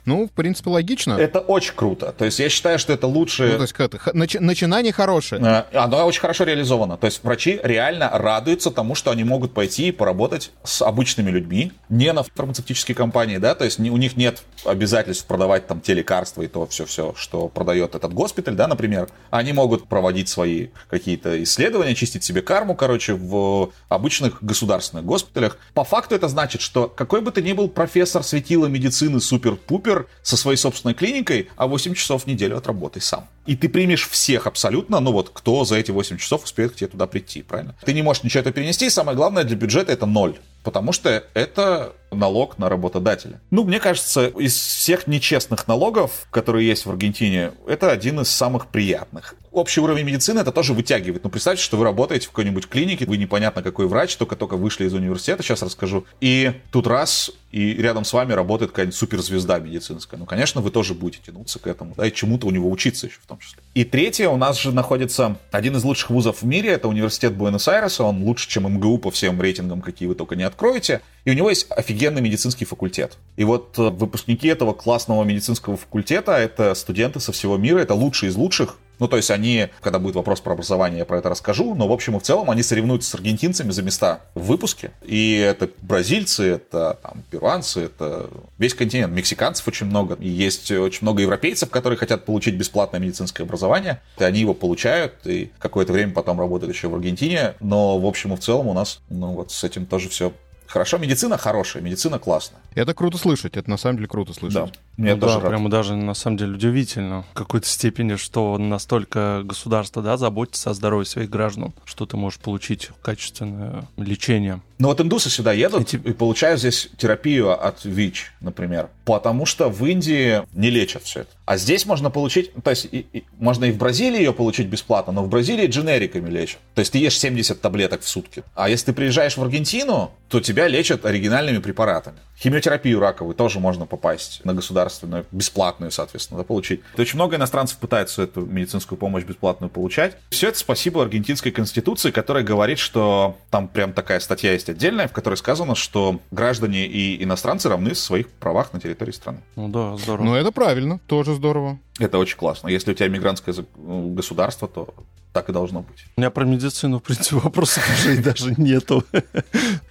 Ну, 0.05 0.27
в 0.27 0.31
принципе, 0.31 0.69
логично. 0.69 1.13
Это 1.13 1.39
очень 1.39 1.73
круто. 1.73 2.13
То 2.17 2.25
есть 2.25 2.39
я 2.39 2.49
считаю, 2.49 2.79
что 2.79 2.93
это 2.93 3.07
лучше... 3.07 3.47
Ну, 3.47 3.55
то 3.57 3.61
есть 3.63 3.73
это, 3.77 3.97
начи- 4.13 4.39
начинание 4.39 4.93
хорошее. 4.93 5.41
Э, 5.71 5.77
оно 5.77 6.05
очень 6.05 6.21
хорошо 6.21 6.45
реализовано. 6.45 6.97
То 6.97 7.05
есть 7.07 7.23
врачи 7.23 7.59
реально 7.63 8.09
радуются 8.13 8.71
тому, 8.71 8.95
что 8.95 9.11
они 9.11 9.23
могут 9.23 9.53
пойти 9.53 9.89
и 9.89 9.91
поработать 9.91 10.51
с 10.63 10.81
обычными 10.81 11.29
людьми, 11.29 11.73
не 11.89 12.13
на 12.13 12.23
фармацевтические 12.23 12.95
компании, 12.95 13.37
да, 13.37 13.55
то 13.55 13.65
есть 13.65 13.79
у 13.79 13.97
них 13.97 14.15
нет 14.15 14.43
обязательств 14.65 15.25
продавать 15.25 15.67
там 15.67 15.81
те 15.81 15.93
лекарства 15.93 16.41
и 16.41 16.47
то 16.47 16.65
все-все, 16.67 17.13
что 17.17 17.49
продает 17.49 17.95
этот 17.95 18.13
госпиталь, 18.13 18.55
да, 18.55 18.67
например. 18.67 19.09
Они 19.29 19.51
могут 19.51 19.87
проводить 19.87 20.29
свои 20.29 20.67
какие-то 20.89 21.41
исследования, 21.43 21.95
чистить 21.95 22.23
себе 22.23 22.41
карму, 22.41 22.75
короче, 22.77 23.13
в 23.13 23.71
обычных 23.89 24.41
государственных 24.41 25.05
госпиталях. 25.05 25.57
По 25.73 25.83
факту 25.83 26.15
это 26.15 26.29
значит, 26.29 26.61
что 26.61 26.87
какой 26.87 27.21
бы 27.21 27.31
ты 27.31 27.41
ни 27.41 27.53
был 27.53 27.67
профессор 27.67 28.23
светила 28.23 28.67
медицины 28.67 29.19
супер-пупер 29.19 30.07
со 30.21 30.37
своей 30.37 30.57
собственной 30.57 30.93
клиникой, 30.93 31.49
а 31.57 31.67
8 31.67 31.93
часов 31.93 32.23
в 32.23 32.27
неделю 32.27 32.57
отработай 32.57 33.01
сам. 33.01 33.27
И 33.47 33.55
ты 33.55 33.69
примешь 33.69 34.07
всех 34.07 34.45
абсолютно, 34.45 34.99
ну 34.99 35.11
вот, 35.11 35.31
кто 35.33 35.65
за 35.65 35.77
эти 35.77 35.91
8 35.91 36.17
часов 36.17 36.43
успеет 36.43 36.73
к 36.73 36.75
тебе 36.75 36.89
туда 36.89 37.07
прийти, 37.07 37.41
правильно? 37.41 37.75
Ты 37.83 37.93
не 37.93 38.01
можешь 38.01 38.23
ничего 38.23 38.41
это 38.41 38.51
перенести, 38.51 38.85
и 38.85 38.89
самое 38.89 39.15
главное 39.15 39.43
для 39.43 39.55
бюджета 39.55 39.91
это 39.91 40.05
ноль 40.05 40.35
потому 40.67 40.91
что 40.91 41.23
это 41.33 41.93
налог 42.11 42.57
на 42.57 42.67
работодателя. 42.67 43.39
Ну, 43.51 43.63
мне 43.63 43.79
кажется, 43.79 44.27
из 44.27 44.53
всех 44.53 45.07
нечестных 45.07 45.65
налогов, 45.65 46.27
которые 46.29 46.67
есть 46.67 46.85
в 46.85 46.89
Аргентине, 46.89 47.51
это 47.65 47.89
один 47.89 48.19
из 48.19 48.29
самых 48.29 48.67
приятных. 48.67 49.35
общий 49.51 49.79
уровень 49.79 50.03
медицины 50.03 50.41
это 50.41 50.51
тоже 50.51 50.73
вытягивает. 50.73 51.23
Ну, 51.23 51.29
представьте, 51.29 51.63
что 51.63 51.77
вы 51.77 51.85
работаете 51.85 52.27
в 52.27 52.31
какой-нибудь 52.31 52.67
клинике, 52.67 53.05
вы 53.05 53.15
непонятно 53.15 53.63
какой 53.63 53.87
врач, 53.87 54.17
только-только 54.17 54.57
вышли 54.57 54.85
из 54.87 54.93
университета, 54.93 55.41
сейчас 55.41 55.61
расскажу, 55.61 56.05
и 56.19 56.51
тут 56.69 56.85
раз, 56.85 57.31
и 57.53 57.73
рядом 57.75 58.03
с 58.03 58.11
вами 58.11 58.33
работает 58.33 58.71
какая-нибудь 58.71 58.97
суперзвезда 58.97 59.59
медицинская. 59.59 60.19
Ну, 60.19 60.25
конечно, 60.25 60.59
вы 60.59 60.69
тоже 60.69 60.95
будете 60.95 61.23
тянуться 61.27 61.59
к 61.59 61.67
этому, 61.67 61.95
да, 61.95 62.05
и 62.05 62.13
чему-то 62.13 62.45
у 62.45 62.51
него 62.51 62.69
учиться 62.69 63.07
еще 63.07 63.19
в 63.21 63.25
том 63.25 63.36
числе. 63.39 63.61
И 63.73 63.83
третье, 63.83 64.29
у 64.29 64.37
нас 64.37 64.59
же 64.59 64.71
находится 64.71 65.37
один 65.51 65.75
из 65.75 65.83
лучших 65.83 66.09
вузов 66.09 66.41
в 66.41 66.45
мире, 66.45 66.71
это 66.71 66.87
университет 66.87 67.33
Буэнос-Айреса, 67.33 68.03
он 68.03 68.23
лучше, 68.23 68.49
чем 68.49 68.63
МГУ 68.63 68.97
по 68.97 69.11
всем 69.11 69.39
рейтингам, 69.41 69.81
какие 69.81 70.07
вы 70.07 70.15
только 70.15 70.35
не 70.35 70.43
откроете, 70.43 71.01
и 71.27 71.29
у 71.29 71.33
него 71.33 71.49
есть 71.49 71.67
офигенный 71.69 72.21
медицинский 72.21 72.63
факультет. 72.63 73.17
И 73.35 73.43
вот 73.43 73.77
э, 73.77 73.89
выпускники 73.89 74.47
этого 74.47 74.71
классного 74.71 75.25
медицинского 75.25 75.75
факультета, 75.75 76.31
это 76.31 76.73
студенты 76.73 77.19
со 77.19 77.33
всего 77.33 77.57
мира, 77.57 77.79
это 77.79 77.95
лучшие 77.95 78.29
из 78.29 78.37
лучших, 78.37 78.77
ну, 78.99 79.07
то 79.07 79.17
есть 79.17 79.29
они, 79.29 79.67
когда 79.81 79.99
будет 79.99 80.15
вопрос 80.15 80.41
про 80.41 80.53
образование, 80.53 80.99
я 80.99 81.05
про 81.05 81.19
это 81.19 81.29
расскажу, 81.29 81.75
но 81.75 81.87
в 81.87 81.91
общем 81.91 82.15
и 82.15 82.19
в 82.19 82.23
целом 82.23 82.49
они 82.49 82.63
соревнуются 82.63 83.11
с 83.11 83.15
аргентинцами 83.15 83.71
за 83.71 83.83
места 83.83 84.21
в 84.33 84.45
выпуске. 84.45 84.91
И 85.03 85.35
это 85.35 85.69
бразильцы, 85.81 86.53
это 86.53 86.97
там, 87.01 87.23
перуанцы, 87.29 87.81
это 87.81 88.29
весь 88.57 88.73
континент. 88.73 89.13
Мексиканцев 89.13 89.67
очень 89.67 89.85
много. 89.85 90.15
И 90.15 90.27
есть 90.27 90.71
очень 90.71 91.03
много 91.03 91.21
европейцев, 91.21 91.69
которые 91.69 91.97
хотят 91.97 92.25
получить 92.25 92.55
бесплатное 92.55 92.99
медицинское 92.99 93.43
образование. 93.43 94.01
И 94.17 94.23
они 94.23 94.39
его 94.39 94.53
получают, 94.53 95.13
и 95.25 95.51
какое-то 95.59 95.93
время 95.93 96.13
потом 96.13 96.39
работают 96.39 96.73
еще 96.73 96.87
в 96.87 96.95
Аргентине. 96.95 97.53
Но 97.59 97.99
в 97.99 98.05
общем 98.05 98.33
и 98.33 98.35
в 98.35 98.39
целом 98.39 98.67
у 98.67 98.73
нас, 98.73 99.01
ну 99.09 99.33
вот 99.33 99.51
с 99.51 99.63
этим 99.63 99.85
тоже 99.85 100.09
все 100.09 100.33
Хорошо, 100.67 100.97
медицина 100.97 101.37
хорошая, 101.37 101.81
медицина 101.81 102.19
классная. 102.19 102.59
Это 102.75 102.93
круто 102.93 103.17
слышать, 103.17 103.57
это 103.57 103.69
на 103.69 103.77
самом 103.77 103.97
деле 103.97 104.07
круто 104.07 104.33
слышать. 104.33 104.65
Да, 104.65 104.71
мне 104.97 105.15
ну, 105.15 105.21
тоже 105.21 105.35
да, 105.35 105.41
рад. 105.41 105.49
прямо 105.49 105.69
даже 105.69 105.95
на 105.95 106.13
самом 106.13 106.37
деле 106.37 106.53
удивительно 106.53 107.23
в 107.31 107.33
какой-то 107.33 107.67
степени, 107.67 108.15
что 108.15 108.57
настолько 108.57 109.41
государство 109.43 110.01
да, 110.01 110.17
заботится 110.17 110.71
о 110.71 110.73
здоровье 110.73 111.05
своих 111.05 111.29
граждан, 111.29 111.73
что 111.85 112.05
ты 112.05 112.17
можешь 112.17 112.39
получить 112.39 112.89
качественное 113.01 113.87
лечение. 113.97 114.61
Ну 114.79 114.89
вот 114.89 115.01
индусы 115.01 115.29
сюда 115.29 115.53
едут 115.53 115.93
и, 115.93 115.97
и 115.97 116.13
получают 116.13 116.59
здесь 116.59 116.89
терапию 116.97 117.51
от 117.51 117.83
ВИЧ, 117.83 118.33
например, 118.41 118.89
потому 119.05 119.45
что 119.45 119.69
в 119.69 119.83
Индии 119.85 120.43
не 120.53 120.69
лечат 120.69 121.03
все 121.03 121.21
это. 121.21 121.29
А 121.45 121.57
здесь 121.57 121.85
можно 121.85 122.09
получить, 122.09 122.51
то 122.61 122.69
есть 122.69 122.87
и, 122.91 123.05
и, 123.13 123.23
можно 123.39 123.65
и 123.65 123.71
в 123.71 123.77
Бразилии 123.77 124.17
ее 124.17 124.33
получить 124.33 124.67
бесплатно, 124.67 125.13
но 125.13 125.23
в 125.23 125.29
Бразилии 125.29 125.65
дженериками 125.65 126.29
лечат. 126.29 126.59
То 126.75 126.81
есть 126.81 126.91
ты 126.91 126.99
ешь 126.99 127.17
70 127.17 127.61
таблеток 127.61 128.01
в 128.01 128.07
сутки. 128.07 128.43
А 128.53 128.69
если 128.69 128.87
ты 128.87 128.93
приезжаешь 128.93 129.37
в 129.37 129.41
Аргентину, 129.41 130.11
то 130.27 130.41
тебя 130.57 130.67
лечат 130.67 131.05
оригинальными 131.05 131.59
препаратами. 131.59 132.17
Химиотерапию 132.35 132.99
раковую 132.99 133.35
тоже 133.35 133.59
можно 133.59 133.85
попасть 133.85 134.43
на 134.43 134.55
государственную, 134.55 135.25
бесплатную, 135.31 135.91
соответственно, 135.91 136.39
да, 136.39 136.43
получить. 136.43 136.81
То 136.95 137.03
очень 137.03 137.15
много 137.15 137.35
иностранцев 137.35 137.77
пытаются 137.77 138.23
эту 138.23 138.41
медицинскую 138.41 138.97
помощь 138.97 139.23
бесплатную 139.23 139.69
получать. 139.69 140.17
Все 140.31 140.49
это 140.49 140.57
спасибо 140.57 141.03
аргентинской 141.03 141.51
конституции, 141.51 142.09
которая 142.09 142.43
говорит, 142.43 142.79
что 142.79 143.37
там 143.51 143.67
прям 143.67 143.93
такая 143.93 144.19
статья 144.19 144.53
есть 144.53 144.67
отдельная, 144.69 145.07
в 145.07 145.13
которой 145.13 145.35
сказано, 145.35 145.75
что 145.75 146.19
граждане 146.31 146.87
и 146.87 147.23
иностранцы 147.23 147.69
равны 147.69 147.93
в 147.93 147.99
своих 147.99 148.27
правах 148.29 148.73
на 148.73 148.79
территории 148.79 149.11
страны. 149.11 149.41
Ну 149.55 149.69
да, 149.69 149.95
здорово. 149.97 150.25
Ну 150.25 150.35
это 150.35 150.51
правильно, 150.51 150.99
тоже 151.05 151.35
здорово. 151.35 151.77
Это 151.99 152.17
очень 152.17 152.37
классно. 152.37 152.67
Если 152.67 152.91
у 152.91 152.93
тебя 152.95 153.09
мигрантское 153.09 153.55
государство, 153.75 154.67
то 154.67 154.93
так 155.37 155.49
и 155.49 155.53
должно 155.53 155.81
быть. 155.81 156.05
У 156.15 156.21
меня 156.21 156.31
про 156.31 156.45
медицину, 156.45 156.97
в 156.97 157.03
принципе, 157.03 157.35
вопросов 157.35 157.87
уже 157.99 158.15
и 158.15 158.17
даже 158.17 158.55
нету. 158.57 159.03